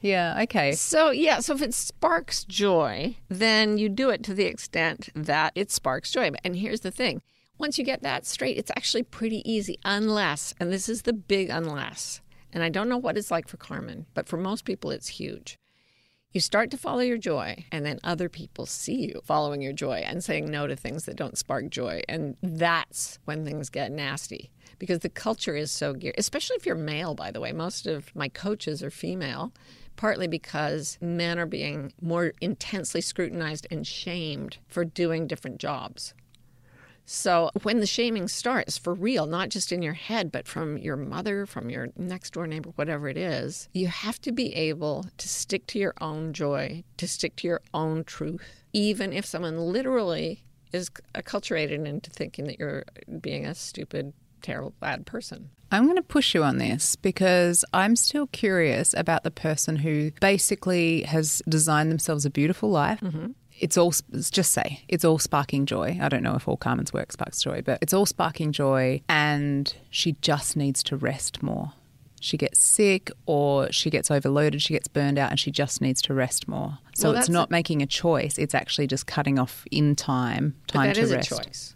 Yeah, 0.00 0.40
okay. 0.42 0.72
So, 0.72 1.10
yeah, 1.10 1.40
so 1.40 1.54
if 1.54 1.62
it 1.62 1.74
sparks 1.74 2.44
joy, 2.44 3.16
then 3.28 3.78
you 3.78 3.88
do 3.88 4.10
it 4.10 4.22
to 4.24 4.34
the 4.34 4.44
extent 4.44 5.10
that 5.14 5.52
it 5.54 5.70
sparks 5.70 6.10
joy. 6.10 6.30
And 6.44 6.56
here's 6.56 6.80
the 6.80 6.90
thing 6.90 7.22
once 7.58 7.78
you 7.78 7.84
get 7.84 8.02
that 8.02 8.24
straight, 8.24 8.56
it's 8.56 8.70
actually 8.76 9.02
pretty 9.02 9.48
easy, 9.50 9.78
unless, 9.84 10.54
and 10.60 10.72
this 10.72 10.88
is 10.88 11.02
the 11.02 11.12
big 11.12 11.50
unless, 11.50 12.20
and 12.52 12.62
I 12.62 12.68
don't 12.68 12.88
know 12.88 12.98
what 12.98 13.18
it's 13.18 13.32
like 13.32 13.48
for 13.48 13.56
Carmen, 13.56 14.06
but 14.14 14.28
for 14.28 14.36
most 14.36 14.64
people, 14.64 14.90
it's 14.92 15.08
huge 15.08 15.58
you 16.32 16.40
start 16.40 16.70
to 16.70 16.76
follow 16.76 17.00
your 17.00 17.16
joy, 17.16 17.64
and 17.72 17.86
then 17.86 17.98
other 18.04 18.28
people 18.28 18.66
see 18.66 19.06
you 19.06 19.20
following 19.24 19.62
your 19.62 19.72
joy 19.72 20.02
and 20.06 20.22
saying 20.22 20.50
no 20.50 20.66
to 20.66 20.76
things 20.76 21.06
that 21.06 21.16
don't 21.16 21.38
spark 21.38 21.70
joy. 21.70 22.02
And 22.08 22.36
that's 22.42 23.18
when 23.24 23.44
things 23.44 23.70
get 23.70 23.90
nasty 23.90 24.50
because 24.78 24.98
the 25.00 25.08
culture 25.08 25.56
is 25.56 25.72
so 25.72 25.94
geared, 25.94 26.14
especially 26.18 26.56
if 26.56 26.66
you're 26.66 26.74
male, 26.74 27.14
by 27.14 27.30
the 27.30 27.40
way. 27.40 27.52
Most 27.52 27.86
of 27.86 28.14
my 28.14 28.28
coaches 28.28 28.82
are 28.82 28.90
female, 28.90 29.52
partly 29.96 30.28
because 30.28 30.98
men 31.00 31.38
are 31.38 31.46
being 31.46 31.92
more 32.00 32.32
intensely 32.40 33.00
scrutinized 33.00 33.66
and 33.70 33.86
shamed 33.86 34.58
for 34.68 34.84
doing 34.84 35.26
different 35.26 35.58
jobs. 35.58 36.12
So 37.10 37.50
when 37.62 37.80
the 37.80 37.86
shaming 37.86 38.28
starts 38.28 38.76
for 38.76 38.92
real, 38.92 39.24
not 39.24 39.48
just 39.48 39.72
in 39.72 39.80
your 39.80 39.94
head, 39.94 40.30
but 40.30 40.46
from 40.46 40.76
your 40.76 40.96
mother, 40.96 41.46
from 41.46 41.70
your 41.70 41.88
next 41.96 42.34
door 42.34 42.46
neighbor, 42.46 42.68
whatever 42.74 43.08
it 43.08 43.16
is, 43.16 43.70
you 43.72 43.86
have 43.86 44.20
to 44.20 44.30
be 44.30 44.54
able 44.54 45.06
to 45.16 45.26
stick 45.26 45.66
to 45.68 45.78
your 45.78 45.94
own 46.02 46.34
joy, 46.34 46.84
to 46.98 47.08
stick 47.08 47.34
to 47.36 47.48
your 47.48 47.62
own 47.72 48.04
truth, 48.04 48.42
even 48.74 49.14
if 49.14 49.24
someone 49.24 49.56
literally 49.56 50.44
is 50.74 50.90
acculturated 51.14 51.86
into 51.86 52.10
thinking 52.10 52.44
that 52.44 52.58
you're 52.58 52.84
being 53.22 53.46
a 53.46 53.54
stupid, 53.54 54.12
terrible, 54.42 54.74
bad 54.78 55.06
person. 55.06 55.48
I'm 55.72 55.84
going 55.84 55.96
to 55.96 56.02
push 56.02 56.34
you 56.34 56.42
on 56.42 56.58
this 56.58 56.94
because 56.94 57.64
I'm 57.72 57.96
still 57.96 58.26
curious 58.26 58.92
about 58.92 59.24
the 59.24 59.30
person 59.30 59.76
who 59.76 60.10
basically 60.20 61.04
has 61.04 61.40
designed 61.48 61.90
themselves 61.90 62.26
a 62.26 62.30
beautiful 62.30 62.68
life. 62.68 63.00
Mm-hmm 63.00 63.28
it's 63.60 63.76
all 63.76 63.92
just 64.12 64.52
say 64.52 64.82
it's 64.88 65.04
all 65.04 65.18
sparking 65.18 65.66
joy. 65.66 65.98
I 66.00 66.08
don't 66.08 66.22
know 66.22 66.34
if 66.34 66.48
all 66.48 66.56
Carmen's 66.56 66.92
work 66.92 67.12
sparks 67.12 67.40
joy, 67.40 67.62
but 67.62 67.78
it's 67.82 67.92
all 67.92 68.06
sparking 68.06 68.52
joy, 68.52 69.02
and 69.08 69.74
she 69.90 70.16
just 70.20 70.56
needs 70.56 70.82
to 70.84 70.96
rest 70.96 71.42
more. 71.42 71.72
She 72.20 72.36
gets 72.36 72.58
sick 72.58 73.12
or 73.26 73.70
she 73.70 73.90
gets 73.90 74.10
overloaded, 74.10 74.60
she 74.60 74.74
gets 74.74 74.88
burned 74.88 75.18
out, 75.18 75.30
and 75.30 75.38
she 75.38 75.50
just 75.50 75.80
needs 75.80 76.02
to 76.02 76.14
rest 76.14 76.48
more. 76.48 76.78
So 76.94 77.10
well, 77.10 77.18
it's 77.18 77.28
not 77.28 77.48
a, 77.48 77.52
making 77.52 77.82
a 77.82 77.86
choice; 77.86 78.38
it's 78.38 78.54
actually 78.54 78.86
just 78.86 79.06
cutting 79.06 79.38
off 79.38 79.64
in 79.70 79.94
time 79.94 80.56
time 80.66 80.92
to 80.94 81.06
rest. 81.06 81.28
choice. 81.28 81.74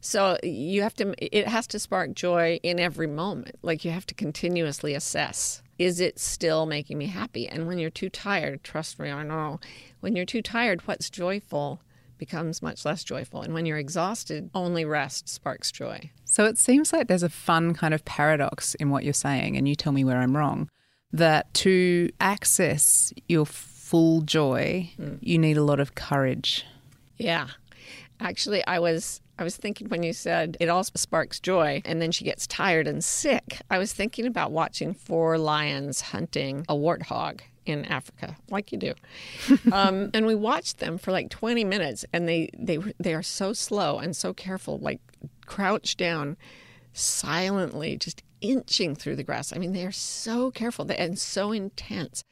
So 0.00 0.36
you 0.42 0.82
have 0.82 0.94
to. 0.96 1.14
It 1.18 1.48
has 1.48 1.66
to 1.68 1.78
spark 1.78 2.14
joy 2.14 2.60
in 2.62 2.78
every 2.78 3.06
moment. 3.06 3.56
Like 3.62 3.84
you 3.84 3.90
have 3.90 4.06
to 4.06 4.14
continuously 4.14 4.94
assess 4.94 5.62
is 5.78 6.00
it 6.00 6.18
still 6.18 6.66
making 6.66 6.98
me 6.98 7.06
happy? 7.06 7.48
And 7.48 7.66
when 7.66 7.78
you're 7.78 7.90
too 7.90 8.08
tired, 8.08 8.62
trust 8.62 8.98
me, 8.98 9.10
I 9.10 9.22
know, 9.22 9.60
when 10.00 10.16
you're 10.16 10.24
too 10.24 10.42
tired, 10.42 10.82
what's 10.86 11.10
joyful 11.10 11.80
becomes 12.18 12.62
much 12.62 12.84
less 12.84 13.02
joyful. 13.02 13.42
And 13.42 13.54
when 13.54 13.66
you're 13.66 13.78
exhausted, 13.78 14.50
only 14.54 14.84
rest 14.84 15.28
sparks 15.28 15.72
joy. 15.72 16.10
So 16.24 16.44
it 16.44 16.58
seems 16.58 16.92
like 16.92 17.08
there's 17.08 17.22
a 17.22 17.28
fun 17.28 17.74
kind 17.74 17.92
of 17.92 18.04
paradox 18.04 18.74
in 18.76 18.90
what 18.90 19.04
you're 19.04 19.12
saying, 19.12 19.56
and 19.56 19.68
you 19.68 19.74
tell 19.74 19.92
me 19.92 20.04
where 20.04 20.18
I'm 20.18 20.36
wrong, 20.36 20.70
that 21.12 21.52
to 21.54 22.10
access 22.20 23.12
your 23.28 23.46
full 23.46 24.22
joy, 24.22 24.90
mm. 24.98 25.18
you 25.20 25.38
need 25.38 25.56
a 25.56 25.64
lot 25.64 25.80
of 25.80 25.94
courage. 25.94 26.64
Yeah. 27.18 27.48
Actually, 28.20 28.64
I 28.66 28.78
was 28.78 29.20
I 29.38 29.44
was 29.44 29.56
thinking 29.56 29.88
when 29.88 30.02
you 30.02 30.12
said 30.12 30.56
it 30.60 30.68
all 30.68 30.84
sparks 30.84 31.40
joy 31.40 31.82
and 31.84 32.00
then 32.00 32.12
she 32.12 32.24
gets 32.24 32.46
tired 32.46 32.86
and 32.86 33.02
sick, 33.02 33.60
I 33.70 33.78
was 33.78 33.92
thinking 33.92 34.26
about 34.26 34.52
watching 34.52 34.94
four 34.94 35.38
lions 35.38 36.00
hunting 36.00 36.64
a 36.68 36.74
warthog 36.74 37.40
in 37.66 37.84
Africa, 37.86 38.36
like 38.50 38.72
you 38.72 38.78
do. 38.78 38.94
um, 39.72 40.10
and 40.14 40.26
we 40.26 40.34
watched 40.34 40.78
them 40.78 40.98
for 40.98 41.12
like 41.12 41.30
20 41.30 41.64
minutes, 41.64 42.04
and 42.12 42.28
they, 42.28 42.50
they, 42.56 42.78
they 42.98 43.14
are 43.14 43.22
so 43.22 43.52
slow 43.52 43.98
and 43.98 44.16
so 44.16 44.32
careful, 44.32 44.78
like 44.78 45.00
crouched 45.46 45.98
down 45.98 46.36
silently, 46.92 47.96
just 47.96 48.22
inching 48.40 48.94
through 48.94 49.16
the 49.16 49.24
grass. 49.24 49.52
I 49.52 49.58
mean, 49.58 49.72
they 49.72 49.86
are 49.86 49.92
so 49.92 50.50
careful 50.50 50.86
and 50.90 51.18
so 51.18 51.52
intense. 51.52 52.22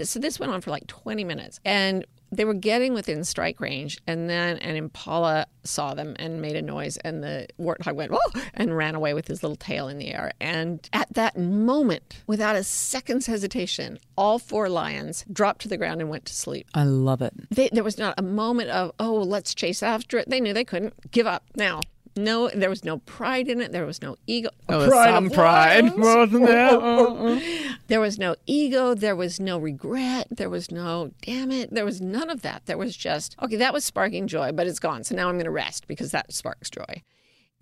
So 0.00 0.20
this 0.20 0.38
went 0.38 0.52
on 0.52 0.60
for 0.60 0.70
like 0.70 0.86
20 0.86 1.24
minutes. 1.24 1.58
And 1.64 2.06
they 2.30 2.44
were 2.44 2.54
getting 2.54 2.94
within 2.94 3.24
strike 3.24 3.60
range, 3.60 3.98
and 4.06 4.28
then 4.28 4.58
an 4.58 4.76
impala 4.76 5.46
saw 5.64 5.94
them 5.94 6.16
and 6.18 6.40
made 6.40 6.56
a 6.56 6.62
noise, 6.62 6.96
and 6.98 7.22
the 7.22 7.46
warthog 7.60 7.94
went 7.94 8.12
whoa 8.12 8.42
and 8.54 8.76
ran 8.76 8.94
away 8.94 9.14
with 9.14 9.26
his 9.28 9.42
little 9.42 9.56
tail 9.56 9.88
in 9.88 9.98
the 9.98 10.12
air. 10.12 10.32
And 10.40 10.88
at 10.92 11.12
that 11.14 11.38
moment, 11.38 12.22
without 12.26 12.56
a 12.56 12.64
second's 12.64 13.26
hesitation, 13.26 13.98
all 14.16 14.38
four 14.38 14.68
lions 14.68 15.24
dropped 15.32 15.62
to 15.62 15.68
the 15.68 15.76
ground 15.76 16.00
and 16.00 16.10
went 16.10 16.26
to 16.26 16.34
sleep. 16.34 16.68
I 16.74 16.84
love 16.84 17.22
it. 17.22 17.32
They, 17.50 17.68
there 17.72 17.84
was 17.84 17.98
not 17.98 18.14
a 18.18 18.22
moment 18.22 18.70
of 18.70 18.92
oh, 18.98 19.14
let's 19.14 19.54
chase 19.54 19.82
after 19.82 20.18
it. 20.18 20.28
They 20.28 20.40
knew 20.40 20.52
they 20.52 20.64
couldn't 20.64 21.10
give 21.10 21.26
up 21.26 21.44
now. 21.56 21.80
No, 22.18 22.48
there 22.48 22.68
was 22.68 22.84
no 22.84 22.98
pride 22.98 23.46
in 23.48 23.60
it. 23.60 23.70
There 23.70 23.86
was 23.86 24.02
no 24.02 24.16
ego. 24.26 24.50
Oh, 24.68 24.88
pride 24.88 25.10
some 25.10 25.30
pride, 25.30 25.96
wasn't 25.96 26.46
there? 26.46 26.68
Uh-uh. 26.72 27.38
there 27.86 28.00
was 28.00 28.18
no 28.18 28.34
ego. 28.44 28.92
There 28.94 29.14
was 29.14 29.38
no 29.38 29.56
regret. 29.56 30.26
There 30.28 30.50
was 30.50 30.72
no 30.72 31.12
damn 31.22 31.52
it. 31.52 31.72
There 31.72 31.84
was 31.84 32.00
none 32.00 32.28
of 32.28 32.42
that. 32.42 32.66
There 32.66 32.76
was 32.76 32.96
just 32.96 33.36
okay. 33.40 33.54
That 33.54 33.72
was 33.72 33.84
sparking 33.84 34.26
joy, 34.26 34.50
but 34.50 34.66
it's 34.66 34.80
gone. 34.80 35.04
So 35.04 35.14
now 35.14 35.28
I'm 35.28 35.36
going 35.36 35.44
to 35.44 35.50
rest 35.52 35.86
because 35.86 36.10
that 36.10 36.32
sparks 36.32 36.70
joy. 36.70 37.02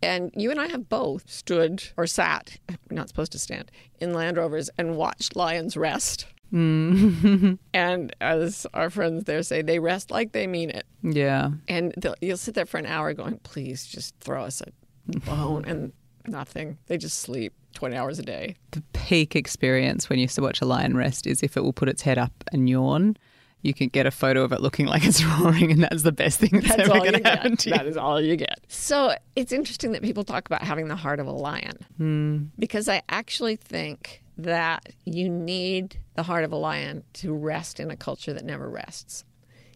And 0.02 0.30
you 0.34 0.50
and 0.50 0.58
I 0.60 0.68
have 0.68 0.88
both 0.88 1.30
stood 1.30 1.84
or 1.96 2.06
sat, 2.06 2.58
we're 2.68 2.96
not 2.96 3.08
supposed 3.08 3.32
to 3.32 3.38
stand, 3.38 3.70
in 4.00 4.14
Land 4.14 4.36
Rovers 4.38 4.70
and 4.78 4.96
watched 4.96 5.36
lions 5.36 5.76
rest. 5.76 6.26
Mm. 6.56 7.58
and 7.74 8.16
as 8.20 8.66
our 8.72 8.88
friends 8.88 9.24
there 9.24 9.42
say, 9.42 9.62
they 9.62 9.78
rest 9.78 10.10
like 10.10 10.32
they 10.32 10.46
mean 10.46 10.70
it. 10.70 10.86
Yeah. 11.02 11.50
And 11.68 11.94
you'll 12.20 12.38
sit 12.38 12.54
there 12.54 12.66
for 12.66 12.78
an 12.78 12.86
hour 12.86 13.12
going, 13.12 13.38
please 13.38 13.84
just 13.84 14.14
throw 14.20 14.44
us 14.44 14.62
a 14.62 15.18
bone 15.20 15.64
and 15.66 15.92
nothing. 16.26 16.78
They 16.86 16.96
just 16.96 17.18
sleep 17.18 17.52
20 17.74 17.96
hours 17.96 18.18
a 18.18 18.22
day. 18.22 18.56
The 18.70 18.82
peak 18.94 19.36
experience 19.36 20.08
when 20.08 20.18
you 20.18 20.28
watch 20.38 20.60
a 20.62 20.64
lion 20.64 20.96
rest 20.96 21.26
is 21.26 21.42
if 21.42 21.56
it 21.56 21.60
will 21.62 21.74
put 21.74 21.88
its 21.88 22.02
head 22.02 22.18
up 22.18 22.32
and 22.52 22.68
yawn. 22.68 23.16
You 23.62 23.74
can 23.74 23.88
get 23.88 24.06
a 24.06 24.12
photo 24.12 24.44
of 24.44 24.52
it 24.52 24.60
looking 24.60 24.86
like 24.86 25.04
it's 25.04 25.24
roaring, 25.40 25.72
and 25.72 25.82
that's 25.82 26.02
the 26.02 26.12
best 26.12 26.38
thing 26.38 26.50
that's, 26.52 26.68
that's 26.68 26.88
ever 26.88 27.00
going 27.00 27.14
to 27.14 27.28
happen 27.28 27.56
to 27.56 27.70
you. 27.70 27.76
That 27.76 27.86
is 27.86 27.96
all 27.96 28.20
you 28.20 28.36
get. 28.36 28.60
So 28.68 29.16
it's 29.34 29.50
interesting 29.50 29.90
that 29.92 30.02
people 30.02 30.22
talk 30.22 30.46
about 30.46 30.62
having 30.62 30.86
the 30.86 30.94
heart 30.94 31.18
of 31.18 31.26
a 31.26 31.32
lion 31.32 31.78
mm. 31.98 32.48
because 32.58 32.88
I 32.88 33.02
actually 33.08 33.56
think 33.56 34.22
that 34.36 34.90
you 35.04 35.28
need 35.28 35.98
the 36.14 36.24
heart 36.24 36.44
of 36.44 36.52
a 36.52 36.56
lion 36.56 37.04
to 37.14 37.34
rest 37.34 37.80
in 37.80 37.90
a 37.90 37.96
culture 37.96 38.32
that 38.32 38.44
never 38.44 38.68
rests. 38.68 39.24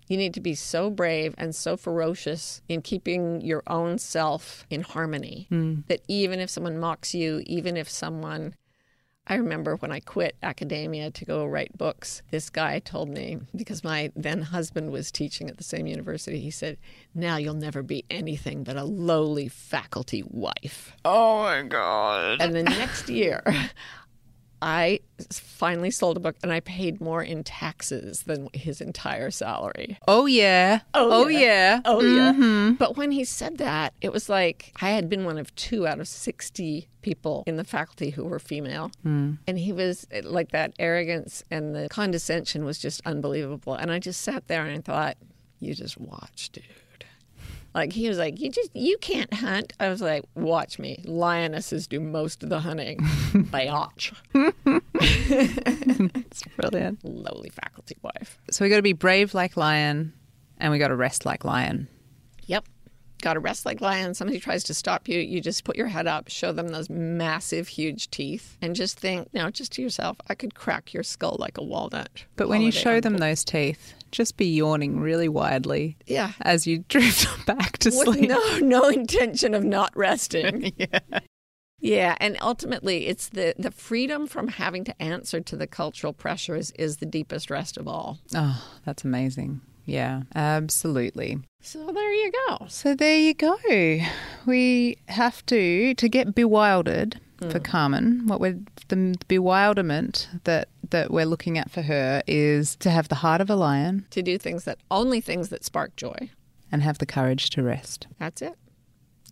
You 0.07 0.17
need 0.17 0.35
to 0.35 0.41
be 0.41 0.55
so 0.55 0.91
brave 0.91 1.35
and 1.39 1.55
so 1.55 1.77
ferocious 1.77 2.63
in 2.69 2.83
keeping 2.83 3.41
your 3.43 3.63
own 3.69 3.99
self 3.99 4.67
in 4.69 4.83
harmony 4.83 5.47
mm. 5.51 5.87
that 5.87 6.01
even 6.09 6.41
if 6.41 6.51
someone 6.51 6.79
mocks 6.79 7.15
you, 7.15 7.43
even 7.47 7.77
if 7.77 7.89
someone 7.89 8.55
I 9.31 9.35
remember 9.35 9.77
when 9.77 9.93
I 9.93 10.01
quit 10.01 10.35
academia 10.43 11.13
to 11.13 11.25
go 11.25 11.47
write 11.47 11.79
books, 11.79 12.21
this 12.33 12.51
guy 12.51 12.81
told 12.81 13.09
me, 13.09 13.39
because 13.55 13.85
my 13.85 14.11
then 14.17 14.43
husband 14.43 14.91
was 14.91 15.13
teaching 15.13 15.49
at 15.49 15.57
the 15.57 15.63
same 15.63 15.87
university, 15.87 16.41
he 16.41 16.51
said, 16.51 16.79
Now 17.15 17.37
you'll 17.37 17.55
never 17.55 17.85
be 17.85 18.05
anything 18.11 18.65
but 18.65 18.77
a 18.77 18.83
lowly 18.83 19.47
faculty 19.47 20.25
wife. 20.27 20.97
Oh 21.05 21.45
my 21.45 21.63
God. 21.63 22.41
And 22.41 22.57
the 22.57 22.65
next 22.65 23.09
year, 23.09 23.45
I 24.63 25.01
finally 25.31 25.91
sold 25.91 26.17
a 26.17 26.21
book 26.21 26.37
and 26.43 26.53
I 26.53 26.61
paid 26.61 27.01
more 27.01 27.23
in 27.23 27.45
taxes 27.45 28.23
than 28.23 28.49
his 28.53 28.81
entire 28.81 29.31
salary. 29.31 29.99
Oh, 30.07 30.27
yeah. 30.27 30.81
Oh, 30.95 31.29
yeah. 31.29 31.81
Oh, 31.85 32.01
yeah. 32.01 32.33
Mm-hmm. 32.33 32.73
But 32.75 32.97
when 32.97 33.11
he 33.11 33.25
said 33.25 33.59
that, 33.59 33.95
it 34.01 34.13
was 34.13 34.29
like 34.29 34.73
I 34.81 34.91
had 34.91 35.09
been 35.09 35.25
one 35.25 35.39
of 35.39 35.55
two 35.55 35.87
out 35.87 36.01
of 36.01 36.09
60 36.09 36.89
people 37.03 37.45
in 37.47 37.57
the 37.57 37.65
faculty 37.65 38.11
who 38.11 38.25
were 38.25 38.39
female. 38.39 38.91
Mm. 39.05 39.39
And 39.47 39.59
he 39.59 39.73
was 39.73 40.07
like 40.23 40.53
that 40.53 40.75
arrogance 40.79 41.43
and 41.51 41.75
the 41.75 41.89
condescension 41.89 42.65
was 42.65 42.79
just 42.79 43.01
unbelievable. 43.07 43.75
And 43.75 43.91
I 43.91 43.99
just 43.99 44.21
sat 44.21 44.49
there 44.49 44.67
and 44.67 44.79
I 44.79 44.81
thought, 44.81 45.17
you 45.59 45.75
just 45.75 45.99
watch, 45.99 46.51
dude. 46.51 46.65
Like 47.75 47.93
he 47.93 48.09
was 48.09 48.19
like, 48.19 48.41
you 48.41 48.51
just 48.51 48.75
you 48.75 48.99
can't 48.99 49.33
hunt. 49.33 49.73
I 49.79 49.89
was 49.89 50.01
like, 50.01 50.25
watch 50.35 50.79
me. 50.79 51.03
Lionesses 51.05 51.87
do 51.87 52.01
most 52.01 52.43
of 52.43 52.49
the 52.49 52.61
hunting. 52.61 52.99
Biatch. 52.99 54.13
it's 56.25 56.43
brilliant. 56.57 57.05
Lowly 57.05 57.51
faculty 57.51 57.97
wife. 58.03 58.39
So 58.51 58.65
we 58.65 58.69
got 58.69 58.77
to 58.77 58.83
be 58.83 58.93
brave 58.93 59.35
like 59.35 59.57
lion, 59.57 60.13
and 60.59 60.73
we 60.73 60.79
got 60.79 60.89
to 60.89 60.97
rest 60.97 61.25
like 61.25 61.45
lion. 61.45 61.89
Yep 62.47 62.67
got 63.21 63.35
to 63.35 63.41
rest 63.41 63.65
like 63.67 63.81
lion. 63.81 64.15
Somebody 64.15 64.41
tries 64.41 64.65
to 64.65 64.75
stop 64.75 65.09
you, 65.09 65.21
you 65.21 65.41
just 65.41 65.65
put 65.65 65.77
your 65.77 65.87
head 65.87 66.07
up, 66.07 66.29
show 66.29 66.53
them 66.53 66.69
those 66.69 66.91
massive, 66.91 67.69
huge 67.69 68.11
teeth, 68.11 68.57
and 68.61 68.75
just 68.75 68.99
think, 68.99 69.33
now, 69.33 69.51
just 69.51 69.73
to 69.73 69.83
yourself, 69.83 70.17
I 70.29 70.35
could 70.35 70.55
crack 70.55 70.93
your 70.93 71.03
skull 71.03 71.37
like 71.39 71.59
a 71.59 71.63
walnut. 71.63 72.25
But 72.37 72.49
when 72.49 72.63
you 72.63 72.73
show 72.73 73.01
them 73.01 73.19
those 73.19 73.45
teeth, 73.45 73.95
just 74.11 74.37
be 74.37 74.47
yawning 74.47 75.01
really 75.01 75.29
widely. 75.29 75.97
Yeah. 76.07 76.33
As 76.41 76.67
you 76.67 76.79
drift 76.89 77.47
back 77.47 77.79
to 77.79 77.91
With 77.91 78.17
sleep. 78.17 78.29
No, 78.29 78.59
no 78.63 78.89
intention 78.89 79.55
of 79.55 79.65
not 79.65 79.97
resting. 79.97 80.73
yeah. 80.77 80.99
Yeah, 81.83 82.15
and 82.21 82.37
ultimately, 82.43 83.07
it's 83.07 83.31
the, 83.31 83.55
the 83.59 83.71
freedom 83.71 84.27
from 84.27 84.49
having 84.49 84.85
to 84.85 85.03
answer 85.03 85.41
to 85.41 85.57
the 85.57 85.67
cultural 85.67 86.13
pressures 86.13 86.73
is 86.73 86.99
the 86.99 87.07
deepest 87.07 87.51
rest 87.51 87.79
of 87.79 87.89
all. 87.89 88.19
Oh, 88.35 88.63
that's 88.85 89.03
amazing. 89.03 89.63
Yeah, 89.87 90.23
absolutely. 90.35 91.39
So 91.63 91.91
there 91.93 92.13
you 92.13 92.33
go. 92.49 92.67
So 92.69 92.95
there 92.95 93.19
you 93.19 93.35
go. 93.35 93.57
We 94.47 94.99
have 95.09 95.45
to 95.47 95.95
to 95.95 96.09
get 96.09 96.35
bewildered 96.35 97.19
mm. 97.41 97.51
for 97.51 97.59
Carmen. 97.59 98.27
What 98.27 98.41
we're 98.41 98.61
the 98.91 99.17
bewilderment 99.29 100.29
that 100.45 100.69
that 100.91 101.11
we're 101.11 101.25
looking 101.25 101.57
at 101.57 101.71
for 101.71 101.83
her 101.83 102.23
is 102.27 102.77
to 102.77 102.91
have 102.91 103.09
the 103.09 103.15
heart 103.15 103.41
of 103.41 103.49
a 103.49 103.55
lion, 103.55 104.07
to 104.11 104.23
do 104.23 104.37
things 104.37 104.65
that 104.65 104.79
only 104.91 105.21
things 105.21 105.49
that 105.49 105.65
spark 105.65 105.97
joy, 105.97 106.31
and 106.71 106.83
have 106.83 106.99
the 106.99 107.07
courage 107.07 107.51
to 107.51 107.63
rest. 107.63 108.07
That's 108.19 108.43
it. 108.43 108.55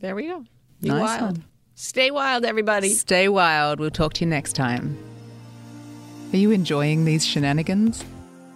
There 0.00 0.14
we 0.14 0.28
go. 0.28 0.44
Be 0.80 0.88
nice 0.88 1.20
wild. 1.20 1.38
One. 1.38 1.44
Stay 1.74 2.11
wild, 2.11 2.44
everybody. 2.44 2.90
Stay 2.90 3.28
wild. 3.28 3.80
We'll 3.80 3.90
talk 3.90 4.14
to 4.14 4.24
you 4.24 4.30
next 4.30 4.54
time. 4.54 4.96
Are 6.32 6.36
you 6.36 6.50
enjoying 6.50 7.04
these 7.04 7.26
shenanigans? 7.26 8.04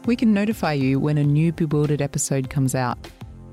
We 0.06 0.16
can 0.16 0.32
notify 0.32 0.72
you 0.72 0.98
when 0.98 1.18
a 1.18 1.24
new 1.24 1.52
Bewildered 1.52 2.02
episode 2.02 2.50
comes 2.50 2.74
out. 2.74 2.98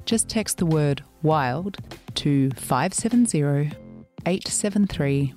Just 0.05 0.29
text 0.29 0.57
the 0.57 0.65
word 0.65 1.03
WILD 1.21 1.77
to 2.15 2.49
570 2.51 3.71
873 4.25 5.33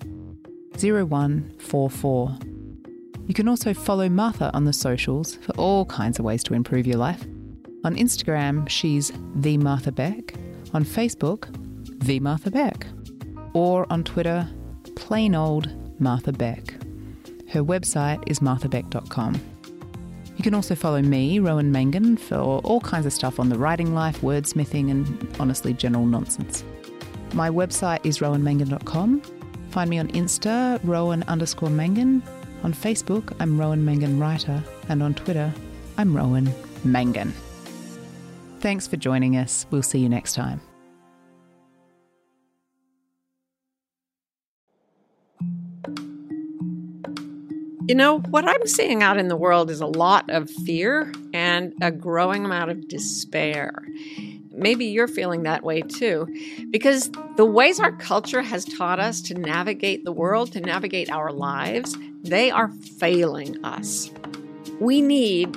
0144. 0.77 2.39
You 3.27 3.35
can 3.35 3.49
also 3.49 3.73
follow 3.73 4.09
Martha 4.09 4.51
on 4.53 4.65
the 4.65 4.73
socials 4.73 5.37
for 5.37 5.53
all 5.53 5.85
kinds 5.87 6.19
of 6.19 6.25
ways 6.25 6.43
to 6.45 6.55
improve 6.55 6.87
your 6.87 6.99
life. 6.99 7.25
On 7.85 7.97
Instagram, 7.97 8.69
she's 8.69 9.13
the 9.37 9.59
Martha 9.59 9.93
Beck. 9.93 10.35
On 10.75 10.85
Facebook, 10.85 11.47
the 12.05 12.21
Martha 12.21 12.51
Beck. 12.51 12.87
Or 13.55 13.87
on 13.91 14.05
Twitter, 14.05 14.49
plain 14.97 15.35
old 15.35 15.71
Martha 16.01 16.33
Beck. 16.33 16.75
Her 17.49 17.63
website 17.63 18.23
is 18.27 18.41
marthabeck.com. 18.41 19.41
You 20.37 20.43
can 20.43 20.55
also 20.55 20.75
follow 20.75 21.03
me, 21.03 21.39
Rowan 21.39 21.71
Mangan, 21.71 22.17
for 22.17 22.37
all 22.37 22.81
kinds 22.81 23.07
of 23.07 23.13
stuff 23.13 23.39
on 23.39 23.49
the 23.49 23.59
writing 23.59 23.95
life, 23.95 24.23
wordsmithing, 24.23 24.91
and 24.91 25.37
honestly, 25.39 25.73
general 25.73 26.07
nonsense. 26.07 26.65
My 27.35 27.51
website 27.51 28.05
is 28.05 28.19
rowanmangan.com. 28.19 29.23
Find 29.73 29.89
me 29.89 29.99
on 29.99 30.09
Insta, 30.09 30.79
Rowan 30.85 31.23
underscore 31.29 31.71
Mangan. 31.71 32.23
On 32.63 32.75
Facebook, 32.75 33.35
I'm 33.41 33.59
Rowan 33.59 33.83
Mangan 33.87 34.21
Writer. 34.21 34.63
And 34.91 35.03
on 35.03 35.15
Twitter, 35.15 35.51
I'm 35.97 36.15
Rowan 36.15 36.53
Mangan. 36.85 37.33
Thanks 38.61 38.87
for 38.87 38.99
joining 38.99 39.39
us. 39.39 39.65
We'll 39.71 39.83
see 39.83 39.99
you 39.99 40.11
next 40.11 40.35
time. 40.35 40.61
You 47.89 47.95
know, 47.95 48.19
what 48.19 48.47
I'm 48.47 48.67
seeing 48.67 49.03
out 49.03 49.17
in 49.17 49.29
the 49.29 49.37
world 49.37 49.71
is 49.71 49.81
a 49.81 49.87
lot 49.87 50.29
of 50.29 50.51
fear 50.51 51.11
and 51.33 51.73
a 51.81 51.91
growing 51.91 52.45
amount 52.45 52.71
of 52.71 52.89
despair. 52.89 53.73
Maybe 54.55 54.87
you're 54.87 55.09
feeling 55.09 55.43
that 55.43 55.63
way 55.65 55.83
too, 55.83 56.29
because 56.71 57.11
the 57.37 57.45
ways 57.45 57.81
our 57.81 57.93
culture 57.93 58.43
has 58.43 58.65
taught 58.65 59.01
us 59.01 59.21
to 59.23 59.35
navigate 59.35 60.05
the 60.05 60.13
world, 60.13 60.53
to 60.53 60.61
navigate 60.61 61.11
our 61.11 61.33
lives, 61.33 61.97
they 62.23 62.51
are 62.51 62.71
failing 62.99 63.63
us. 63.65 64.11
We 64.81 65.01
need 65.01 65.57